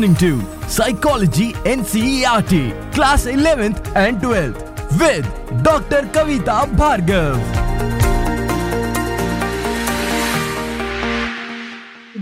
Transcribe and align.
listening 0.00 0.14
to 0.14 0.68
Psychology 0.68 1.52
NCERT, 1.64 2.92
Class 2.92 3.24
11th 3.26 3.96
and 3.96 4.18
12th 4.18 5.00
with 5.00 5.24
Dr. 5.64 6.02
Kavita 6.12 6.66
Bhargav. 6.76 7.38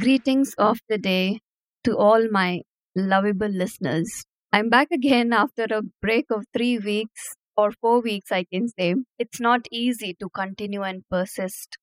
Greetings 0.00 0.54
of 0.56 0.78
the 0.88 0.96
day 0.96 1.40
to 1.84 1.96
all 1.98 2.26
my 2.30 2.62
lovable 2.94 3.48
listeners. 3.48 4.24
I'm 4.52 4.70
back 4.70 4.88
again 4.90 5.34
after 5.34 5.66
a 5.70 5.82
break 6.00 6.26
of 6.30 6.44
three 6.56 6.78
weeks 6.78 7.34
or 7.58 7.72
four 7.72 8.00
weeks, 8.00 8.32
I 8.32 8.44
can 8.44 8.68
say. 8.68 8.94
It's 9.18 9.38
not 9.38 9.66
easy 9.70 10.16
to 10.20 10.30
continue 10.30 10.82
and 10.82 11.02
persist. 11.10 11.76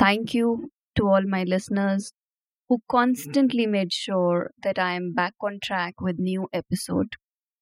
Thank 0.00 0.34
you 0.34 0.70
to 0.96 1.06
all 1.08 1.22
my 1.22 1.44
listeners 1.44 2.10
who 2.68 2.80
constantly 2.88 3.66
made 3.66 3.92
sure 3.92 4.52
that 4.62 4.78
I 4.78 4.92
am 4.94 5.12
back 5.14 5.34
on 5.40 5.58
track 5.62 6.00
with 6.00 6.18
new 6.18 6.48
episode. 6.52 7.14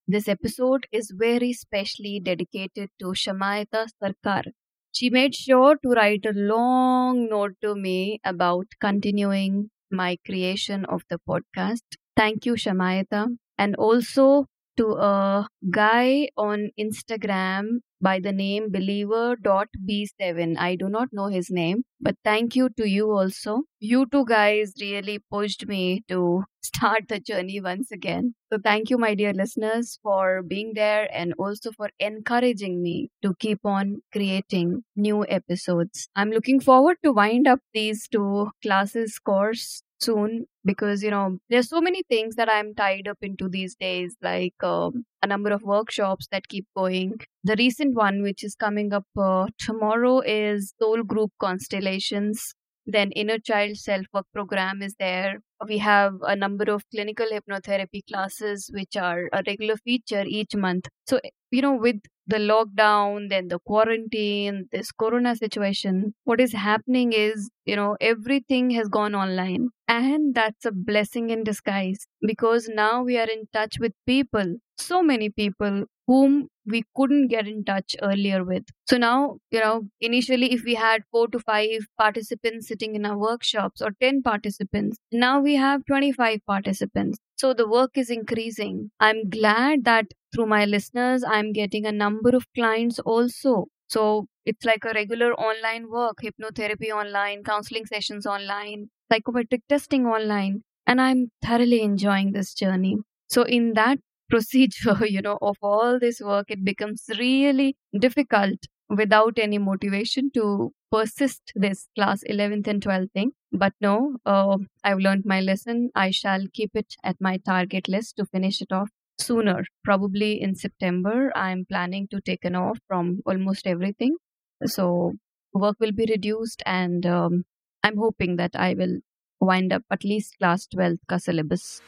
This 0.08 0.28
episode 0.28 0.86
is 0.92 1.12
very 1.16 1.52
specially 1.52 2.20
dedicated 2.20 2.90
to 3.00 3.06
Shamayata 3.14 3.86
Sarkar. 4.02 4.44
She 4.92 5.10
made 5.10 5.34
sure 5.34 5.76
to 5.82 5.90
write 5.90 6.24
a 6.26 6.32
long 6.32 7.28
note 7.28 7.54
to 7.62 7.74
me 7.76 8.20
about 8.24 8.66
continuing 8.80 9.70
my 9.90 10.18
creation 10.26 10.84
of 10.86 11.02
the 11.10 11.18
podcast. 11.28 11.82
Thank 12.16 12.46
you, 12.46 12.54
Shamayata. 12.54 13.36
And 13.58 13.76
also 13.76 14.46
to 14.76 14.88
a 14.96 15.48
guy 15.70 16.28
on 16.36 16.70
Instagram 16.78 17.80
by 18.00 18.20
the 18.20 18.32
name 18.32 18.70
believer.b7. 18.70 20.56
I 20.56 20.76
do 20.76 20.88
not 20.88 21.08
know 21.12 21.26
his 21.26 21.50
name, 21.50 21.84
but 22.00 22.16
thank 22.24 22.54
you 22.56 22.68
to 22.76 22.88
you 22.88 23.10
also. 23.10 23.62
You 23.80 24.06
two 24.06 24.24
guys 24.26 24.72
really 24.80 25.18
pushed 25.30 25.66
me 25.66 26.02
to 26.08 26.44
start 26.62 27.08
the 27.08 27.20
journey 27.20 27.60
once 27.60 27.90
again. 27.92 28.34
So 28.52 28.58
thank 28.62 28.90
you, 28.90 28.98
my 28.98 29.14
dear 29.14 29.32
listeners, 29.32 29.98
for 30.02 30.42
being 30.42 30.72
there 30.74 31.08
and 31.12 31.34
also 31.38 31.72
for 31.72 31.90
encouraging 31.98 32.82
me 32.82 33.10
to 33.22 33.34
keep 33.38 33.60
on 33.64 34.02
creating 34.12 34.84
new 34.94 35.24
episodes. 35.28 36.08
I'm 36.16 36.30
looking 36.30 36.60
forward 36.60 36.98
to 37.04 37.12
wind 37.12 37.46
up 37.46 37.60
these 37.74 38.08
two 38.08 38.50
classes 38.62 39.18
course 39.18 39.82
soon 39.98 40.46
because 40.64 41.02
you 41.02 41.10
know 41.10 41.38
there's 41.48 41.68
so 41.68 41.80
many 41.80 42.02
things 42.08 42.34
that 42.36 42.50
i'm 42.50 42.74
tied 42.74 43.08
up 43.08 43.18
into 43.22 43.48
these 43.48 43.74
days 43.76 44.16
like 44.22 44.54
um, 44.62 45.04
a 45.22 45.26
number 45.26 45.50
of 45.50 45.62
workshops 45.62 46.28
that 46.30 46.48
keep 46.48 46.66
going. 46.76 47.14
The 47.44 47.56
recent 47.58 47.94
one 47.94 48.22
which 48.22 48.44
is 48.44 48.54
coming 48.54 48.92
up 48.92 49.06
uh, 49.16 49.46
tomorrow 49.58 50.20
is 50.20 50.72
soul 50.80 51.02
group 51.02 51.32
constellations. 51.40 52.54
Then 52.86 53.10
inner 53.12 53.38
child 53.38 53.76
self 53.78 54.06
work 54.12 54.26
program 54.32 54.82
is 54.82 54.94
there 54.98 55.40
we 55.66 55.78
have 55.78 56.14
a 56.22 56.36
number 56.36 56.64
of 56.70 56.84
clinical 56.90 57.26
hypnotherapy 57.32 58.02
classes 58.06 58.70
which 58.72 58.96
are 58.96 59.28
a 59.32 59.42
regular 59.46 59.76
feature 59.76 60.24
each 60.26 60.54
month. 60.54 60.88
So 61.06 61.18
eh, 61.24 61.30
you 61.50 61.62
know 61.62 61.74
with 61.74 62.00
the 62.26 62.38
lockdown 62.38 63.28
then 63.30 63.48
the 63.48 63.58
quarantine 63.60 64.68
this 64.72 64.90
corona 64.90 65.36
situation 65.36 66.12
what 66.24 66.40
is 66.40 66.52
happening 66.52 67.12
is 67.12 67.48
you 67.64 67.76
know 67.76 67.96
everything 68.00 68.70
has 68.70 68.88
gone 68.88 69.14
online. 69.14 69.70
And 69.88 70.34
that's 70.34 70.64
a 70.64 70.72
blessing 70.72 71.30
in 71.30 71.44
disguise 71.44 72.06
because 72.20 72.68
now 72.68 73.02
we 73.02 73.18
are 73.18 73.28
in 73.28 73.44
touch 73.52 73.78
with 73.78 73.92
people 74.06 74.56
so 74.78 75.02
many 75.02 75.30
people 75.30 75.84
whom 76.06 76.48
we 76.64 76.82
couldn't 76.96 77.28
get 77.28 77.46
in 77.46 77.64
touch 77.64 77.94
earlier 78.02 78.44
with. 78.44 78.64
So 78.88 78.96
now, 78.96 79.38
you 79.50 79.60
know, 79.60 79.88
initially 80.00 80.52
if 80.52 80.64
we 80.64 80.74
had 80.74 81.02
four 81.10 81.28
to 81.28 81.38
five 81.38 81.80
participants 81.98 82.68
sitting 82.68 82.94
in 82.94 83.04
our 83.06 83.18
workshops 83.18 83.80
or 83.80 83.90
10 84.00 84.22
participants, 84.22 84.98
now 85.12 85.40
we 85.40 85.54
have 85.56 85.84
25 85.86 86.40
participants. 86.46 87.18
So 87.36 87.52
the 87.54 87.68
work 87.68 87.92
is 87.96 88.10
increasing. 88.10 88.90
I'm 89.00 89.28
glad 89.28 89.84
that 89.84 90.06
through 90.34 90.46
my 90.46 90.64
listeners, 90.64 91.22
I'm 91.24 91.52
getting 91.52 91.86
a 91.86 91.92
number 91.92 92.30
of 92.34 92.46
clients 92.54 92.98
also. 93.00 93.66
So 93.88 94.26
it's 94.44 94.64
like 94.64 94.84
a 94.84 94.92
regular 94.94 95.32
online 95.34 95.88
work, 95.90 96.18
hypnotherapy 96.22 96.90
online, 96.90 97.42
counseling 97.44 97.86
sessions 97.86 98.26
online, 98.26 98.90
psychometric 99.10 99.62
testing 99.68 100.06
online. 100.06 100.62
And 100.86 101.00
I'm 101.00 101.30
thoroughly 101.44 101.82
enjoying 101.82 102.32
this 102.32 102.54
journey. 102.54 102.98
So 103.28 103.42
in 103.42 103.74
that 103.74 103.98
procedure, 104.28 104.96
you 105.06 105.22
know, 105.22 105.38
of 105.42 105.56
all 105.62 105.98
this 105.98 106.20
work, 106.20 106.50
it 106.50 106.64
becomes 106.64 107.04
really 107.18 107.76
difficult 107.98 108.66
without 108.88 109.38
any 109.38 109.58
motivation 109.58 110.30
to 110.32 110.72
persist 110.92 111.52
this 111.54 111.88
class 111.94 112.22
11th 112.28 112.66
and 112.68 112.82
12th 112.82 113.12
thing. 113.12 113.32
But 113.52 113.72
no, 113.80 114.16
uh, 114.24 114.58
I've 114.84 114.98
learned 114.98 115.24
my 115.24 115.40
lesson. 115.40 115.90
I 115.94 116.10
shall 116.10 116.46
keep 116.52 116.70
it 116.74 116.94
at 117.02 117.16
my 117.20 117.38
target 117.38 117.88
list 117.88 118.16
to 118.16 118.26
finish 118.26 118.60
it 118.62 118.72
off 118.72 118.90
sooner. 119.18 119.64
Probably 119.84 120.40
in 120.40 120.54
September, 120.54 121.32
I'm 121.36 121.64
planning 121.64 122.06
to 122.08 122.20
take 122.20 122.44
an 122.44 122.54
off 122.54 122.78
from 122.86 123.20
almost 123.26 123.66
everything. 123.66 124.16
So 124.64 125.14
work 125.52 125.76
will 125.80 125.92
be 125.92 126.06
reduced, 126.08 126.62
and 126.66 127.04
um, 127.06 127.44
I'm 127.82 127.96
hoping 127.96 128.36
that 128.36 128.52
I 128.54 128.74
will 128.74 128.98
wind 129.40 129.72
up 129.72 129.82
at 129.90 130.04
least 130.04 130.38
class 130.38 130.66
12th 130.66 131.00
ka 131.08 131.18
syllabus. 131.18 131.82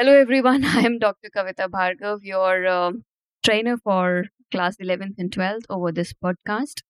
Hello, 0.00 0.14
everyone. 0.18 0.64
I 0.64 0.80
am 0.80 0.98
Dr. 0.98 1.28
Kavita 1.28 1.68
Bhargav, 1.68 2.20
your 2.22 2.66
uh, 2.66 2.92
trainer 3.44 3.76
for 3.76 4.28
class 4.50 4.78
11th 4.82 5.16
and 5.18 5.30
12th 5.30 5.66
over 5.68 5.92
this 5.92 6.14
podcast. 6.14 6.80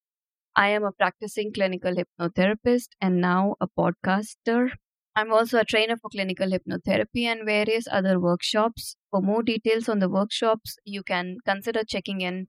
I 0.54 0.68
am 0.68 0.84
a 0.84 0.92
practicing 0.92 1.52
clinical 1.52 1.92
hypnotherapist 1.92 2.90
and 3.00 3.20
now 3.20 3.56
a 3.60 3.66
podcaster. 3.66 4.68
I'm 5.16 5.32
also 5.32 5.58
a 5.58 5.64
trainer 5.64 5.96
for 5.96 6.08
clinical 6.08 6.52
hypnotherapy 6.52 7.24
and 7.24 7.44
various 7.44 7.88
other 7.90 8.20
workshops. 8.20 8.94
For 9.10 9.20
more 9.20 9.42
details 9.42 9.88
on 9.88 9.98
the 9.98 10.08
workshops, 10.08 10.76
you 10.84 11.02
can 11.02 11.38
consider 11.44 11.82
checking 11.82 12.20
in 12.20 12.46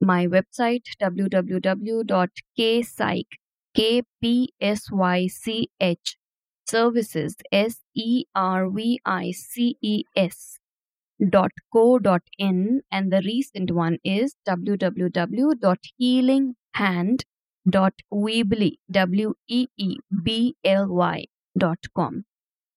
my 0.00 0.26
website 0.26 0.84
www.kpsych 1.02 2.00
kpsych 3.76 4.96
services 6.70 7.36
s 7.52 7.80
e 7.94 8.24
r 8.34 8.68
v 8.70 8.98
i 9.04 9.30
c 9.32 9.76
e 9.80 10.04
s 10.16 10.58
dot 11.36 11.52
co 11.72 11.98
dot 11.98 12.22
in 12.38 12.80
and 12.90 13.12
the 13.12 13.20
recent 13.26 13.70
one 13.70 13.98
is 14.04 14.34
www.healinghand 14.48 17.24
dot 17.76 17.94
weebly 18.10 18.72
w 18.90 19.34
e 19.48 19.66
e 19.76 19.96
b 20.24 20.56
l 20.64 20.86
y 20.88 21.26
dot 21.58 21.78
com. 21.94 22.24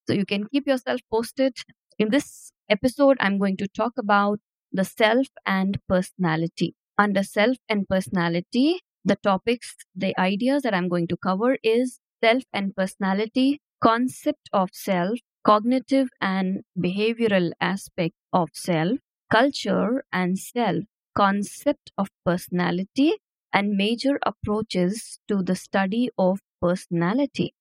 So 0.07 0.13
you 0.13 0.25
can 0.25 0.47
keep 0.47 0.67
yourself 0.67 1.01
posted. 1.11 1.53
In 1.99 2.09
this 2.09 2.51
episode 2.69 3.17
i'm 3.19 3.37
going 3.37 3.57
to 3.57 3.67
talk 3.67 3.93
about 3.97 4.39
the 4.71 4.83
self 4.85 5.27
and 5.45 5.77
personality. 5.87 6.75
Under 6.97 7.23
self 7.23 7.57
and 7.69 7.87
personality 7.87 8.79
the 9.05 9.15
topics 9.17 9.75
the 9.95 10.13
ideas 10.19 10.63
that 10.63 10.73
i'm 10.73 10.89
going 10.89 11.07
to 11.07 11.17
cover 11.17 11.57
is 11.63 11.99
self 12.23 12.43
and 12.53 12.75
personality 12.75 13.59
concept 13.83 14.49
of 14.53 14.69
self, 14.73 15.19
cognitive 15.43 16.09
and 16.21 16.63
behavioral 16.79 17.51
aspect 17.61 18.15
of 18.31 18.49
self, 18.53 18.97
culture 19.31 20.03
and 20.11 20.39
self, 20.39 20.83
concept 21.15 21.91
of 21.97 22.07
personality, 22.25 23.13
and 23.51 23.73
major 23.77 24.19
approaches 24.25 25.19
to 25.27 25.43
the 25.43 25.55
study 25.55 26.09
of 26.17 26.39
personality. 26.61 27.53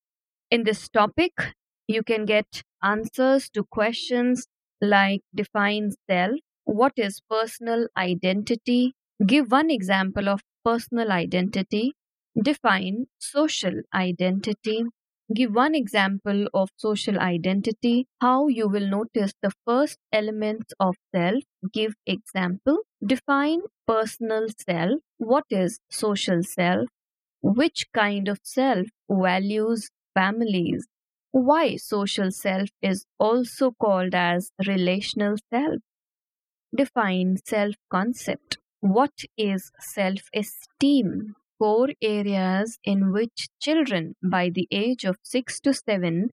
In 0.50 0.64
this 0.64 0.88
topic, 0.88 1.32
you 1.88 2.02
can 2.05 2.25
get 2.26 2.62
answers 2.82 3.49
to 3.50 3.64
questions 3.64 4.47
like 4.81 5.23
define 5.35 5.93
self, 6.08 6.38
what 6.64 6.93
is 6.97 7.20
personal 7.29 7.88
identity, 7.97 8.94
give 9.26 9.50
one 9.50 9.70
example 9.70 10.29
of 10.29 10.43
personal 10.64 11.11
identity, 11.12 11.94
define 12.41 13.06
social 13.19 13.82
identity, 13.94 14.85
Give 15.34 15.52
one 15.55 15.75
example 15.75 16.46
of 16.55 16.70
social 16.76 17.19
identity, 17.19 18.06
how 18.20 18.46
you 18.49 18.69
will 18.69 18.87
notice 18.88 19.32
the 19.43 19.50
first 19.67 19.99
elements 20.12 20.73
of 20.79 20.96
self. 21.14 21.43
Give 21.73 21.94
example. 22.06 22.79
Define 23.05 23.62
personal 23.87 24.46
self. 24.56 25.00
What 25.19 25.44
is 25.50 25.81
social 25.90 26.43
self? 26.44 26.88
Which 27.43 27.87
kind 27.93 28.29
of 28.29 28.40
self 28.44 28.87
values 29.11 29.90
families? 30.14 30.87
Why 31.32 31.76
social 31.76 32.31
self 32.31 32.70
is 32.82 33.06
also 33.19 33.73
called 33.73 34.14
as 34.14 34.52
relational 34.67 35.37
self. 35.52 35.81
Define 36.76 37.38
self 37.46 37.76
concept. 37.90 38.58
What 38.81 39.25
is 39.38 39.73
self 39.78 40.28
esteem? 40.35 41.35
Four 41.62 41.91
areas 42.03 42.76
in 42.82 43.12
which 43.12 43.47
children 43.61 44.17
by 44.20 44.50
the 44.53 44.67
age 44.73 45.05
of 45.05 45.17
6 45.23 45.61
to 45.61 45.73
7 45.73 46.31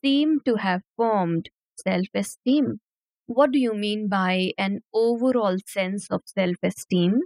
seem 0.00 0.38
to 0.44 0.54
have 0.66 0.82
formed 0.96 1.48
self 1.84 2.06
esteem. 2.14 2.78
What 3.26 3.50
do 3.50 3.58
you 3.58 3.74
mean 3.74 4.06
by 4.08 4.52
an 4.56 4.82
overall 4.94 5.56
sense 5.66 6.06
of 6.08 6.22
self 6.24 6.54
esteem? 6.62 7.18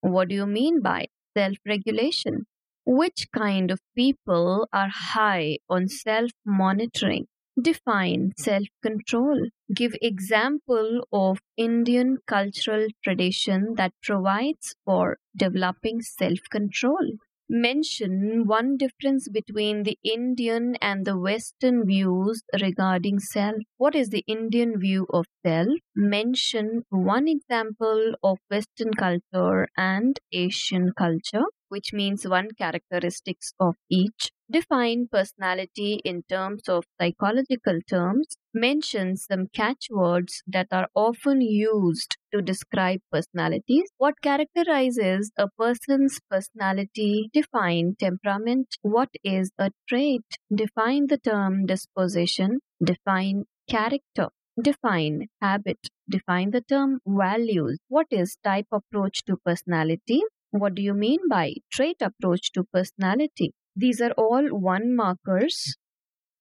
What 0.00 0.28
do 0.30 0.34
you 0.34 0.46
mean 0.46 0.80
by 0.82 1.06
self 1.36 1.58
regulation? 1.64 2.46
Which 2.84 3.28
kind 3.32 3.70
of 3.70 3.78
people 3.94 4.66
are 4.72 4.90
high 4.92 5.58
on 5.68 5.86
self 5.86 6.32
monitoring? 6.44 7.26
Define 7.70 8.32
self 8.36 8.66
control. 8.82 9.50
Give 9.74 9.94
example 10.02 11.06
of 11.10 11.40
Indian 11.56 12.18
cultural 12.26 12.86
tradition 13.02 13.76
that 13.76 13.94
provides 14.02 14.76
for 14.84 15.16
developing 15.34 16.02
self 16.02 16.40
control. 16.50 17.12
Mention 17.48 18.46
one 18.46 18.76
difference 18.76 19.26
between 19.30 19.84
the 19.84 19.98
Indian 20.04 20.76
and 20.82 21.06
the 21.06 21.18
Western 21.18 21.86
views 21.86 22.42
regarding 22.60 23.20
self. 23.20 23.56
What 23.78 23.94
is 23.94 24.10
the 24.10 24.22
Indian 24.26 24.78
view 24.78 25.06
of 25.14 25.24
self? 25.42 25.78
Mention 25.94 26.84
one 26.90 27.26
example 27.26 28.16
of 28.22 28.36
Western 28.50 28.92
culture 28.92 29.66
and 29.78 30.20
Asian 30.30 30.92
culture, 30.92 31.44
which 31.70 31.94
means 31.94 32.28
one 32.28 32.50
characteristics 32.52 33.54
of 33.58 33.76
each 33.88 34.30
define 34.50 35.08
personality 35.08 36.00
in 36.04 36.22
terms 36.24 36.68
of 36.68 36.84
psychological 37.00 37.78
terms, 37.88 38.36
mention 38.54 39.16
some 39.16 39.46
catchwords 39.54 40.42
that 40.46 40.68
are 40.72 40.88
often 40.94 41.40
used 41.40 42.16
to 42.32 42.42
describe 42.42 43.00
personalities. 43.12 43.90
What 43.98 44.20
characterizes 44.22 45.32
a 45.38 45.48
person's 45.58 46.20
personality? 46.30 47.30
Define 47.32 47.96
temperament. 47.98 48.76
What 48.82 49.10
is 49.24 49.50
a 49.58 49.70
trait? 49.88 50.24
Define 50.54 51.06
the 51.06 51.18
term 51.18 51.66
disposition. 51.66 52.60
Define 52.84 53.44
character. 53.68 54.28
Define 54.60 55.28
habit. 55.40 55.88
Define 56.08 56.50
the 56.50 56.60
term 56.60 57.00
values. 57.06 57.78
What 57.88 58.06
is 58.10 58.36
type 58.44 58.66
approach 58.72 59.24
to 59.24 59.36
personality? 59.44 60.22
What 60.50 60.74
do 60.74 60.82
you 60.82 60.94
mean 60.94 61.20
by 61.28 61.54
trait 61.70 61.96
approach 62.00 62.52
to 62.52 62.64
personality? 62.64 63.52
These 63.78 64.00
are 64.00 64.10
all 64.18 64.48
one 64.48 64.96
markers. 64.96 65.76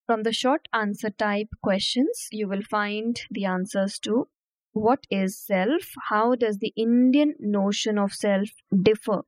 From 0.07 0.23
the 0.23 0.33
short 0.33 0.67
answer 0.73 1.11
type 1.11 1.49
questions, 1.61 2.29
you 2.31 2.47
will 2.47 2.63
find 2.63 3.21
the 3.29 3.45
answers 3.45 3.99
to 3.99 4.27
what 4.73 5.05
is 5.11 5.37
self? 5.39 5.83
How 6.09 6.33
does 6.33 6.57
the 6.57 6.73
Indian 6.75 7.35
notion 7.39 7.99
of 7.99 8.11
self 8.11 8.49
differ 8.81 9.21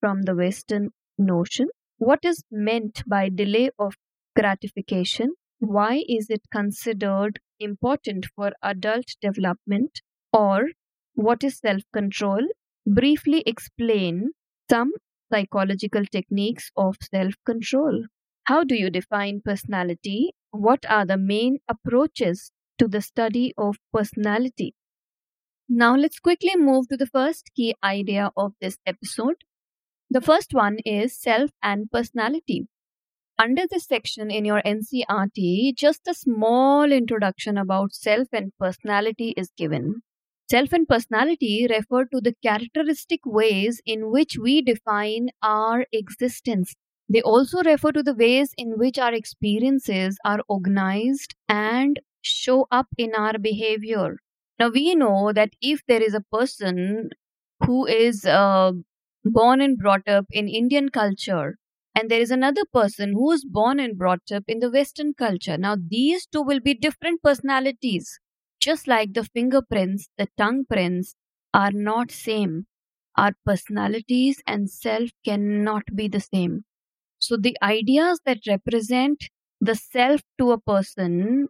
from 0.00 0.24
the 0.24 0.34
Western 0.34 0.90
notion? 1.16 1.68
What 1.96 2.26
is 2.26 2.44
meant 2.50 3.02
by 3.06 3.30
delay 3.30 3.70
of 3.78 3.94
gratification? 4.38 5.32
Why 5.58 6.04
is 6.06 6.28
it 6.28 6.42
considered 6.52 7.40
important 7.58 8.26
for 8.36 8.52
adult 8.62 9.16
development? 9.22 10.02
Or 10.30 10.72
what 11.14 11.42
is 11.42 11.58
self 11.60 11.84
control? 11.94 12.46
Briefly 12.86 13.42
explain 13.46 14.32
some 14.68 14.92
psychological 15.32 16.04
techniques 16.06 16.70
of 16.76 16.96
self 17.02 17.34
control. 17.44 18.04
How 18.44 18.64
do 18.64 18.74
you 18.74 18.90
define 18.90 19.40
personality? 19.44 20.32
What 20.50 20.84
are 20.88 21.06
the 21.06 21.16
main 21.16 21.58
approaches 21.68 22.52
to 22.78 22.88
the 22.88 23.02
study 23.02 23.54
of 23.58 23.76
personality? 23.92 24.74
Now, 25.68 25.94
let's 25.94 26.18
quickly 26.18 26.56
move 26.56 26.88
to 26.88 26.96
the 26.96 27.06
first 27.06 27.52
key 27.54 27.76
idea 27.84 28.32
of 28.36 28.54
this 28.60 28.78
episode. 28.84 29.44
The 30.10 30.20
first 30.20 30.54
one 30.54 30.78
is 30.86 31.18
self 31.20 31.50
and 31.62 31.90
personality. 31.90 32.68
Under 33.38 33.66
this 33.66 33.86
section 33.86 34.30
in 34.30 34.44
your 34.44 34.62
NCERT, 34.64 35.74
just 35.74 36.08
a 36.08 36.14
small 36.14 36.92
introduction 36.92 37.58
about 37.58 37.94
self 37.94 38.28
and 38.32 38.52
personality 38.58 39.34
is 39.36 39.50
given. 39.56 40.02
Self 40.50 40.72
and 40.72 40.88
personality 40.88 41.68
refer 41.70 42.04
to 42.06 42.20
the 42.20 42.34
characteristic 42.42 43.20
ways 43.24 43.80
in 43.86 44.10
which 44.10 44.36
we 44.36 44.60
define 44.60 45.30
our 45.40 45.86
existence. 45.92 46.74
They 47.08 47.22
also 47.22 47.62
refer 47.62 47.92
to 47.92 48.02
the 48.02 48.14
ways 48.14 48.52
in 48.56 48.76
which 48.76 48.98
our 48.98 49.14
experiences 49.14 50.18
are 50.24 50.40
organized 50.48 51.36
and 51.48 52.00
show 52.22 52.66
up 52.72 52.88
in 52.98 53.14
our 53.14 53.38
behavior. 53.38 54.16
Now, 54.58 54.70
we 54.70 54.96
know 54.96 55.32
that 55.32 55.50
if 55.60 55.82
there 55.86 56.02
is 56.02 56.14
a 56.14 56.24
person 56.32 57.10
who 57.64 57.86
is 57.86 58.24
uh, 58.24 58.72
born 59.24 59.60
and 59.60 59.78
brought 59.78 60.08
up 60.08 60.26
in 60.30 60.48
Indian 60.48 60.88
culture, 60.88 61.56
and 61.94 62.10
there 62.10 62.20
is 62.20 62.30
another 62.32 62.64
person 62.72 63.12
who 63.12 63.30
is 63.32 63.44
born 63.44 63.78
and 63.78 63.96
brought 63.96 64.32
up 64.32 64.44
in 64.48 64.58
the 64.58 64.70
Western 64.70 65.14
culture, 65.14 65.56
now 65.56 65.76
these 65.76 66.26
two 66.26 66.42
will 66.42 66.60
be 66.60 66.74
different 66.74 67.22
personalities 67.22 68.18
just 68.60 68.86
like 68.88 69.14
the 69.14 69.24
fingerprints, 69.24 70.08
the 70.18 70.28
tongue 70.36 70.64
prints 70.64 71.14
are 71.54 71.72
not 71.72 72.10
same. 72.10 72.66
Our 73.16 73.32
personalities 73.46 74.42
and 74.46 74.70
self 74.70 75.10
cannot 75.24 75.84
be 75.94 76.08
the 76.08 76.20
same. 76.20 76.64
So 77.18 77.36
the 77.36 77.56
ideas 77.62 78.20
that 78.26 78.40
represent 78.48 79.24
the 79.60 79.74
self 79.76 80.22
to 80.38 80.52
a 80.52 80.60
person, 80.60 81.48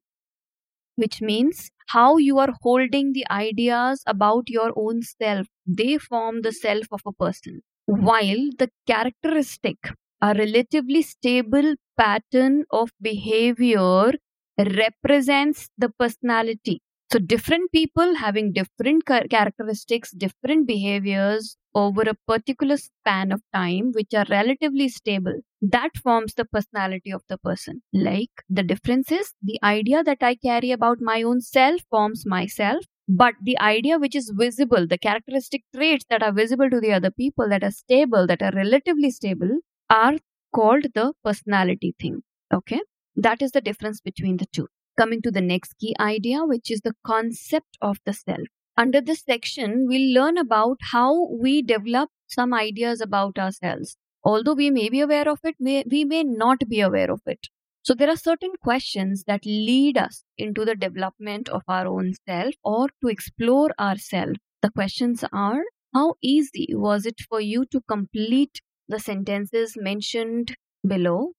which 0.97 1.20
means 1.20 1.70
how 1.88 2.17
you 2.19 2.38
are 2.38 2.55
holding 2.62 3.12
the 3.12 3.26
ideas 3.31 4.02
about 4.06 4.49
your 4.49 4.73
own 4.76 5.02
self, 5.02 5.47
they 5.67 5.99
form 5.99 6.43
the 6.43 6.52
self 6.52 6.87
of 6.93 7.00
a 7.06 7.12
person. 7.12 7.62
While 7.87 8.50
the 8.59 8.70
characteristic, 8.87 9.79
a 10.20 10.35
relatively 10.35 11.02
stable 11.02 11.75
pattern 11.97 12.64
of 12.70 12.91
behavior 13.00 14.12
represents 14.59 15.69
the 15.79 15.91
personality. 15.99 16.81
So, 17.12 17.19
different 17.19 17.73
people 17.73 18.14
having 18.17 18.53
different 18.53 19.06
characteristics, 19.06 20.11
different 20.12 20.67
behaviors 20.69 21.56
over 21.75 22.03
a 22.03 22.14
particular 22.29 22.76
span 22.76 23.32
of 23.32 23.43
time, 23.55 23.93
which 23.93 24.12
are 24.14 24.25
relatively 24.29 24.88
stable, 24.88 25.35
that 25.62 25.97
forms 25.97 26.35
the 26.35 26.44
personality 26.44 27.11
of 27.12 27.23
the 27.29 27.38
person. 27.38 27.82
Like 27.93 28.31
the 28.49 28.62
difference 28.62 29.11
is 29.12 29.32
the 29.43 29.58
idea 29.62 30.03
that 30.05 30.19
I 30.20 30.35
carry 30.37 30.70
about 30.73 30.99
my 31.00 31.23
own 31.23 31.41
self 31.41 31.81
forms 31.91 32.25
myself, 32.26 32.85
but 33.09 33.35
the 33.43 33.59
idea 33.61 33.99
which 33.99 34.14
is 34.16 34.33
visible, 34.37 34.87
the 34.87 34.99
characteristic 34.99 35.62
traits 35.75 36.04
that 36.11 36.23
are 36.23 36.33
visible 36.33 36.71
to 36.71 36.80
the 36.80 36.92
other 36.92 37.11
people, 37.11 37.49
that 37.49 37.64
are 37.64 37.71
stable, 37.73 38.26
that 38.26 38.42
are 38.42 38.52
relatively 38.52 39.11
stable, 39.11 39.59
are 39.90 40.16
called 40.54 40.87
the 40.95 41.12
personality 41.25 41.95
thing. 42.00 42.23
Okay? 42.52 42.80
That 43.14 43.42
is 43.42 43.52
the 43.52 43.61
difference 43.61 44.00
between 44.00 44.37
the 44.38 44.47
two 44.47 44.69
coming 44.97 45.23
to 45.23 45.31
the 45.31 45.41
next 45.41 45.75
key 45.79 45.95
idea, 46.00 46.45
which 46.45 46.71
is 46.71 46.81
the 46.81 46.95
concept 47.05 47.76
of 47.81 47.99
the 48.05 48.12
self. 48.12 48.47
Under 48.76 49.00
this 49.00 49.23
section, 49.23 49.87
we'll 49.87 50.12
learn 50.12 50.37
about 50.37 50.79
how 50.93 51.29
we 51.31 51.62
develop 51.62 52.11
some 52.26 52.53
ideas 52.53 53.00
about 53.00 53.38
ourselves. 53.38 53.97
Although 54.23 54.55
we 54.55 54.71
may 54.71 54.88
be 54.88 55.00
aware 55.00 55.29
of 55.29 55.38
it, 55.45 55.55
we 55.61 56.05
may 56.05 56.25
not 56.25 56.59
be 56.69 56.81
aware 56.81 57.11
of 57.11 57.21
it. 57.26 57.49
So, 57.83 57.95
there 57.95 58.11
are 58.11 58.17
certain 58.17 58.50
questions 58.61 59.23
that 59.29 59.47
lead 59.47 59.97
us 59.97 60.25
into 60.37 60.65
the 60.65 60.75
development 60.75 61.49
of 61.49 61.62
our 61.69 61.87
own 61.87 62.15
self 62.29 62.55
or 62.65 62.88
to 63.00 63.09
explore 63.09 63.71
ourselves. 63.79 64.41
The 64.62 64.71
questions 64.71 65.25
are 65.33 65.62
How 65.95 66.15
easy 66.21 66.69
was 66.71 67.07
it 67.07 67.21
for 67.29 67.41
you 67.41 67.65
to 67.67 67.81
complete 67.88 68.61
the 68.88 68.99
sentences 68.99 69.75
mentioned 69.76 70.57
below? 70.87 71.33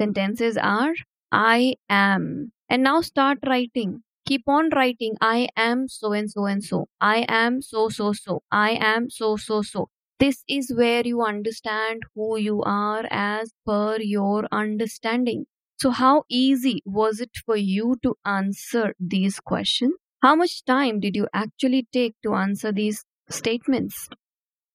Sentences 0.00 0.58
are 0.58 0.92
I 1.32 1.76
am. 1.88 2.52
And 2.68 2.82
now 2.82 3.00
start 3.00 3.38
writing. 3.46 4.02
Keep 4.26 4.42
on 4.48 4.70
writing. 4.70 5.16
I 5.20 5.48
am 5.56 5.88
so 5.88 6.12
and 6.12 6.30
so 6.30 6.46
and 6.46 6.64
so. 6.64 6.86
I 7.00 7.26
am 7.28 7.62
so, 7.62 7.88
so, 7.88 8.12
so. 8.12 8.42
I 8.50 8.72
am 8.80 9.10
so, 9.10 9.36
so, 9.36 9.62
so. 9.62 9.88
This 10.18 10.44
is 10.48 10.72
where 10.74 11.06
you 11.06 11.22
understand 11.22 12.02
who 12.14 12.38
you 12.38 12.62
are 12.62 13.06
as 13.10 13.52
per 13.66 13.98
your 14.00 14.46
understanding. 14.52 15.46
So, 15.76 15.90
how 15.90 16.24
easy 16.28 16.82
was 16.86 17.20
it 17.20 17.36
for 17.44 17.56
you 17.56 17.96
to 18.02 18.14
answer 18.24 18.94
these 18.98 19.40
questions? 19.40 19.94
How 20.22 20.34
much 20.36 20.64
time 20.64 21.00
did 21.00 21.16
you 21.16 21.28
actually 21.34 21.86
take 21.92 22.14
to 22.22 22.34
answer 22.34 22.72
these 22.72 23.04
statements? 23.28 24.08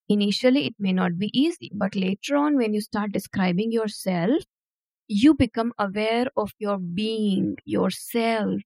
Initially, 0.10 0.68
it 0.68 0.76
may 0.80 0.94
not 0.94 1.18
be 1.18 1.32
easy, 1.34 1.72
but 1.74 1.96
later 1.96 2.36
on, 2.36 2.58
when 2.58 2.74
you 2.74 2.82
start 2.82 3.12
describing 3.12 3.72
yourself, 3.72 4.44
you 5.10 5.36
become 5.36 5.74
aware 5.80 6.28
of 6.38 6.54
your 6.60 6.80
being, 6.80 7.58
yourself, 7.66 8.62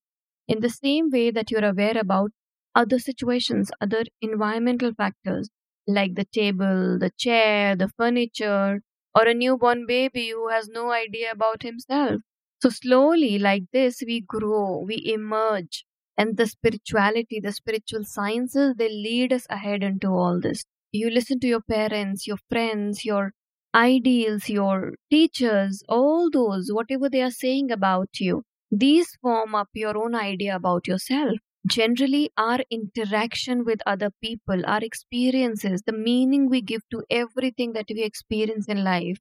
in 0.48 0.60
the 0.62 0.70
same 0.70 1.10
way 1.10 1.32
that 1.32 1.52
you're 1.52 1.66
aware 1.66 1.98
about 1.98 2.32
other 2.76 3.00
situations, 3.00 3.72
other 3.82 4.04
environmental 4.22 4.94
factors 4.94 5.50
like 5.88 6.16
the 6.16 6.26
table, 6.26 6.98
the 7.00 7.12
chair, 7.18 7.76
the 7.76 7.90
furniture, 7.98 8.82
or 9.16 9.24
a 9.28 9.34
newborn 9.34 9.86
baby 9.88 10.30
who 10.30 10.50
has 10.50 10.68
no 10.70 10.92
idea 10.92 11.32
about 11.32 11.64
himself. 11.64 12.22
So, 12.62 12.70
slowly, 12.70 13.38
like 13.40 13.64
this, 13.74 14.02
we 14.06 14.22
grow, 14.22 14.80
we 14.80 15.02
emerge, 15.14 15.86
and 16.18 16.38
the 16.38 16.48
spirituality, 16.48 17.40
the 17.40 17.52
spiritual 17.52 18.06
sciences, 18.06 18.76
they 18.78 18.90
lead 18.90 19.34
us 19.34 19.46
ahead 19.50 19.84
into 19.84 20.08
all 20.08 20.40
this. 20.40 20.64
You 20.92 21.10
listen 21.10 21.40
to 21.42 21.48
your 21.48 21.62
parents, 21.62 22.26
your 22.28 22.38
friends, 22.50 23.04
your 23.06 23.34
ideals, 23.76 24.50
your 24.50 24.96
teachers, 25.12 25.84
all 25.90 26.30
those, 26.30 26.72
whatever 26.72 27.10
they 27.10 27.22
are 27.22 27.32
saying 27.32 27.72
about 27.72 28.20
you, 28.20 28.44
these 28.72 29.16
form 29.22 29.56
up 29.56 29.70
your 29.74 29.98
own 29.98 30.16
idea 30.16 30.56
about 30.56 30.88
yourself. 30.88 31.38
Generally, 31.68 32.32
our 32.38 32.60
interaction 32.70 33.64
with 33.64 33.82
other 33.86 34.12
people, 34.22 34.66
our 34.66 34.84
experiences, 34.84 35.84
the 35.86 35.94
meaning 35.94 36.50
we 36.50 36.62
give 36.62 36.82
to 36.92 37.04
everything 37.10 37.74
that 37.74 37.86
we 37.90 38.04
experience 38.04 38.68
in 38.68 38.84
life, 38.84 39.18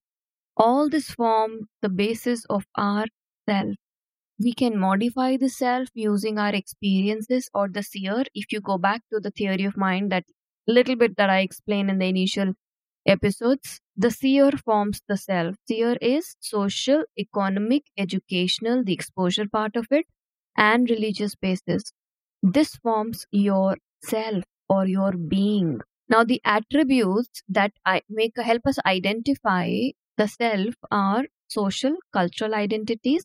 all 0.57 0.89
this 0.89 1.11
form 1.11 1.69
the 1.83 1.89
basis 1.91 2.45
of 2.47 2.67
our 2.77 3.07
self. 3.49 3.77
We 4.39 4.53
can 4.53 4.79
modify 4.79 5.39
the 5.39 5.49
self 5.49 5.89
using 5.95 6.39
our 6.39 6.55
experiences 6.55 7.49
or 7.55 7.69
the 7.69 7.83
seer. 7.83 8.25
If 8.35 8.53
you 8.53 8.61
go 8.61 8.77
back 8.79 9.03
to 9.13 9.21
the 9.21 9.31
theory 9.31 9.65
of 9.65 9.77
mind, 9.77 10.13
that 10.13 10.25
little 10.67 10.97
bit 10.97 11.17
that 11.17 11.31
I 11.31 11.41
explained 11.41 11.91
in 11.91 11.99
the 11.99 12.07
initial 12.07 12.55
episodes, 13.07 13.82
the 13.97 14.11
seer 14.11 14.51
forms 14.53 15.03
the 15.09 15.17
self. 15.17 15.57
Seer 15.69 15.97
is 16.01 16.37
social, 16.41 17.05
economic, 17.19 17.85
educational, 17.99 18.85
the 18.85 18.93
exposure 18.93 19.49
part 19.49 19.77
of 19.77 19.87
it, 19.91 20.07
and 20.57 20.89
religious 20.91 21.35
basis. 21.35 21.93
This 22.43 22.77
forms 22.77 23.27
your 23.33 23.77
self 24.03 24.45
or 24.69 24.87
your 24.87 25.13
being. 25.13 25.81
Now, 26.09 26.25
the 26.25 26.41
attributes 26.45 27.43
that 27.49 27.73
make 28.09 28.37
help 28.39 28.63
us 28.67 28.79
identify 28.87 29.71
the 30.17 30.29
self 30.29 30.75
are 30.91 31.25
social, 31.49 31.97
cultural 32.13 32.55
identities, 32.55 33.25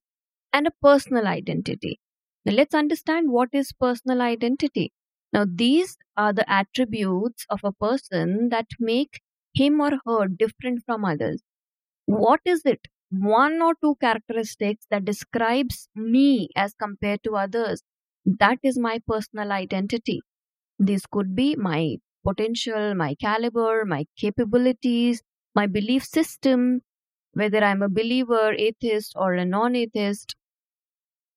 and 0.53 0.67
a 0.67 0.71
personal 0.81 1.27
identity. 1.27 1.99
Now, 2.45 2.53
let's 2.53 2.75
understand 2.75 3.31
what 3.31 3.49
is 3.53 3.71
personal 3.73 4.21
identity. 4.21 4.91
Now, 5.33 5.45
these 5.47 5.97
are 6.15 6.33
the 6.33 6.49
attributes 6.49 7.45
of 7.49 7.61
a 7.63 7.71
person 7.73 8.49
that 8.49 8.67
make 8.79 9.21
him 9.57 9.81
or 9.81 9.91
her 10.05 10.27
different 10.27 10.83
from 10.85 11.05
others. 11.05 11.41
What 12.05 12.41
is 12.45 12.63
it? 12.65 12.87
One 13.11 13.61
or 13.61 13.73
two 13.81 13.95
characteristics 14.01 14.85
that 14.91 15.05
describes 15.05 15.89
me 15.95 16.49
as 16.55 16.73
compared 16.73 17.23
to 17.23 17.35
others. 17.37 17.83
That 18.25 18.59
is 18.63 18.77
my 18.79 18.99
personal 19.07 19.51
identity. 19.53 20.21
This 20.79 21.05
could 21.05 21.35
be 21.35 21.55
my 21.55 21.97
potential, 22.25 22.95
my 22.95 23.15
caliber, 23.15 23.85
my 23.85 24.05
capabilities, 24.17 25.21
my 25.55 25.67
belief 25.67 26.03
system, 26.05 26.81
whether 27.33 27.63
I'm 27.63 27.83
a 27.83 27.89
believer, 27.89 28.53
atheist, 28.53 29.13
or 29.15 29.33
a 29.35 29.45
non 29.45 29.75
atheist, 29.75 30.35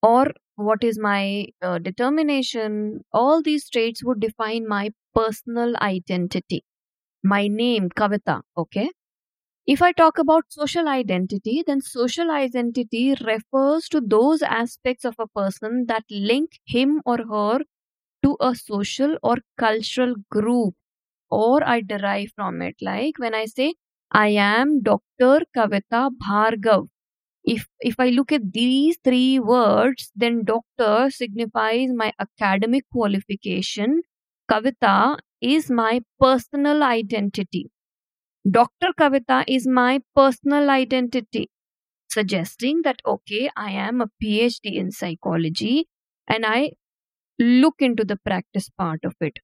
or 0.03 0.27
what 0.57 0.85
is 0.85 0.99
my 0.99 1.47
uh, 1.63 1.79
determination, 1.79 3.03
all 3.13 3.41
these 3.43 3.69
traits 3.71 4.05
would 4.05 4.21
define 4.21 4.69
my 4.69 4.91
personal 5.15 5.75
identity. 5.79 6.65
My 7.23 7.49
name, 7.49 7.89
Kavita, 7.89 8.43
okay? 8.57 8.91
If 9.67 9.83
I 9.83 9.93
talk 9.93 10.19
about 10.19 10.45
social 10.53 10.89
identity, 10.89 11.63
then 11.67 11.81
social 11.83 12.31
identity 12.31 13.15
refers 13.27 13.89
to 13.91 14.01
those 14.01 14.43
aspects 14.43 15.05
of 15.05 15.17
a 15.19 15.29
person 15.29 15.87
that 15.89 16.05
link 16.11 16.61
him 16.67 17.03
or 17.07 17.19
her 17.19 17.61
to 18.25 18.37
a 18.41 18.55
social 18.57 19.19
or 19.23 19.39
cultural 19.59 20.17
group 20.31 20.75
or 21.31 21.65
I 21.69 21.83
derive 21.83 22.33
from 22.37 22.63
it. 22.63 22.77
Like 22.83 23.19
when 23.19 23.35
I 23.35 23.47
say, 23.47 23.75
I 24.13 24.29
am 24.31 24.83
Dr. 24.83 25.43
Kavita 25.57 26.11
Bhargav. 26.25 26.89
If, 27.45 27.69
if 27.81 27.97
I 27.99 28.11
look 28.11 28.33
at 28.33 28.53
these 28.53 28.99
three 29.05 29.39
words, 29.39 30.11
then 30.17 30.45
doctor 30.45 31.11
signifies 31.11 31.91
my 31.95 32.13
academic 32.19 32.85
qualification. 32.93 34.03
Kavita 34.51 35.19
is 35.41 35.71
my 35.71 36.03
personal 36.21 36.83
identity. 36.83 37.71
Dr. 38.51 38.89
Kavita 38.99 39.45
is 39.49 39.67
my 39.67 40.01
personal 40.17 40.71
identity, 40.71 41.51
suggesting 42.11 42.83
that, 42.85 43.01
okay, 43.07 43.51
I 43.57 43.73
am 43.73 44.01
a 44.01 44.11
PhD 44.23 44.75
in 44.77 44.93
psychology 44.93 45.89
and 46.29 46.47
I 46.47 46.73
look 47.39 47.77
into 47.81 48.05
the 48.05 48.17
practice 48.17 48.71
part 48.79 49.01
of 49.05 49.15
it, 49.21 49.39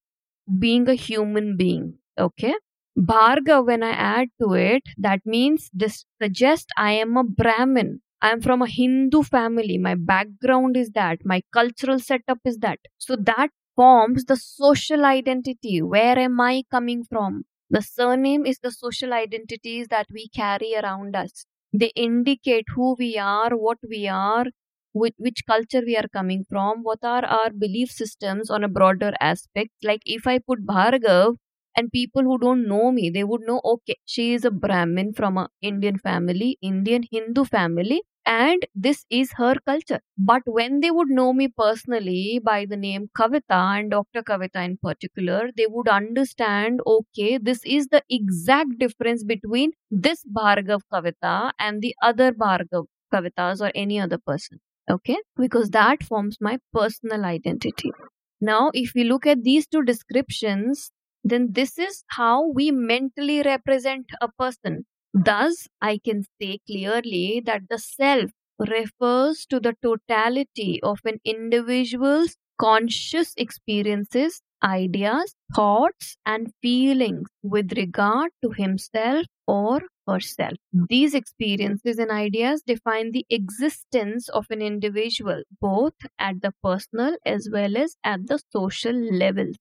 being 0.59 0.89
a 0.89 0.95
human 0.95 1.57
being. 1.57 1.99
Okay. 2.19 2.55
Bhargav, 2.99 3.67
when 3.67 3.83
I 3.83 3.91
add 3.91 4.29
to 4.41 4.55
it, 4.55 4.83
that 4.97 5.21
means 5.27 5.71
this 5.73 6.05
suggests 6.23 6.67
I 6.77 6.93
am 6.93 7.17
a 7.17 7.25
Brahmin. 7.25 8.01
I 8.23 8.31
am 8.31 8.41
from 8.41 8.63
a 8.63 8.67
Hindu 8.67 9.23
family. 9.23 9.77
My 9.79 9.95
background 9.95 10.77
is 10.77 10.91
that. 10.91 11.19
My 11.25 11.43
cultural 11.53 11.99
setup 11.99 12.39
is 12.45 12.59
that. 12.59 12.79
So 12.99 13.17
that 13.17 13.51
forms 13.77 14.25
the 14.25 14.37
social 14.37 15.05
identity. 15.05 15.83
Where 15.83 16.19
am 16.19 16.41
I 16.41 16.65
coming 16.71 17.05
from? 17.05 17.45
The 17.71 17.83
surname 17.83 18.47
is 18.47 18.59
the 18.61 18.71
social 18.73 19.13
identities 19.13 19.89
that 19.89 20.07
we 20.13 20.29
carry 20.29 20.75
around 20.75 21.15
us. 21.17 21.47
They 21.73 21.93
indicate 21.95 22.67
who 22.75 22.97
we 22.99 23.19
are, 23.19 23.51
what 23.51 23.79
we 23.89 24.09
are, 24.09 24.47
which, 24.93 25.15
which 25.19 25.43
culture 25.47 25.83
we 25.85 25.97
are 25.97 26.09
coming 26.13 26.45
from, 26.49 26.83
what 26.83 27.01
are 27.03 27.25
our 27.25 27.51
belief 27.51 27.91
systems 27.91 28.51
on 28.51 28.65
a 28.65 28.69
broader 28.69 29.13
aspect. 29.21 29.71
Like 29.83 30.01
if 30.07 30.27
I 30.27 30.39
put 30.39 30.67
Bhargav 30.67 31.37
and 31.77 31.93
people 31.93 32.23
who 32.23 32.39
don't 32.39 32.67
know 32.67 32.91
me, 32.91 33.11
they 33.11 33.25
would 33.25 33.43
know, 33.43 33.61
okay, 33.65 33.97
she 34.07 34.33
is 34.35 34.45
a 34.45 34.51
Brahmin 34.51 35.13
from 35.13 35.37
a 35.37 35.49
Indian 35.61 35.99
family, 35.99 36.59
Indian 36.63 37.03
Hindu 37.11 37.45
family, 37.45 38.03
and 38.27 38.67
this 38.75 39.05
is 39.09 39.33
her 39.37 39.55
culture. 39.67 40.01
But 40.19 40.43
when 40.47 40.81
they 40.81 40.91
would 40.91 41.09
know 41.09 41.33
me 41.33 41.49
personally 41.49 42.41
by 42.45 42.67
the 42.67 42.77
name 42.77 43.09
Kavita 43.17 43.79
and 43.79 43.91
Dr. 43.91 44.23
Kavita 44.23 44.65
in 44.65 44.79
particular, 44.83 45.51
they 45.57 45.67
would 45.69 45.89
understand, 45.89 46.81
okay, 46.87 47.39
this 47.39 47.61
is 47.65 47.87
the 47.89 48.03
exact 48.11 48.79
difference 48.79 49.25
between 49.25 49.73
this 49.91 50.25
Bhargav 50.25 50.81
Kavita 50.93 51.53
and 51.61 51.81
the 51.83 51.95
other 52.03 52.33
Bhargav 52.33 52.87
Kavitas 53.15 53.61
or 53.61 53.71
any 53.75 54.01
other 54.01 54.19
person 54.19 54.59
okay 54.89 55.17
because 55.37 55.71
that 55.71 56.03
forms 56.05 56.37
my 56.41 56.59
personal 56.73 57.25
identity 57.25 57.91
now 58.41 58.71
if 58.75 58.93
we 58.95 59.05
look 59.05 59.27
at 59.27 59.43
these 59.43 59.67
two 59.67 59.83
descriptions 59.83 60.91
then 61.25 61.49
this 61.53 61.79
is 61.79 62.05
how 62.09 62.49
we 62.53 62.71
mentally 62.71 63.43
represent 63.43 64.07
a 64.21 64.29
person 64.39 64.85
thus 65.25 65.69
i 65.81 65.99
can 65.99 66.23
say 66.41 66.59
clearly 66.67 67.41
that 67.45 67.63
the 67.71 67.79
self 67.79 68.31
refers 68.59 69.45
to 69.47 69.59
the 69.61 69.75
totality 69.83 70.81
of 70.83 70.99
an 71.05 71.19
individual's 71.25 72.37
conscious 72.61 73.33
experiences 73.37 74.41
ideas 74.65 75.35
thoughts 75.55 76.17
and 76.25 76.53
feelings 76.63 77.29
with 77.43 77.73
regard 77.77 78.31
to 78.43 78.51
himself 78.51 79.27
or 79.47 79.81
herself. 80.09 80.55
These 80.89 81.15
experiences 81.15 81.99
and 81.99 82.11
ideas 82.11 82.63
define 82.67 83.13
the 83.13 83.27
existence 83.29 84.29
of 84.31 84.47
an 84.51 84.63
individual, 84.63 85.43
both 85.61 85.93
at 86.19 86.41
the 86.43 86.53
personal 86.63 87.17
as 87.25 87.49
well 87.53 87.77
as 87.77 87.97
at 88.03 88.27
the 88.27 88.41
social 88.51 88.95
levels. 88.95 89.57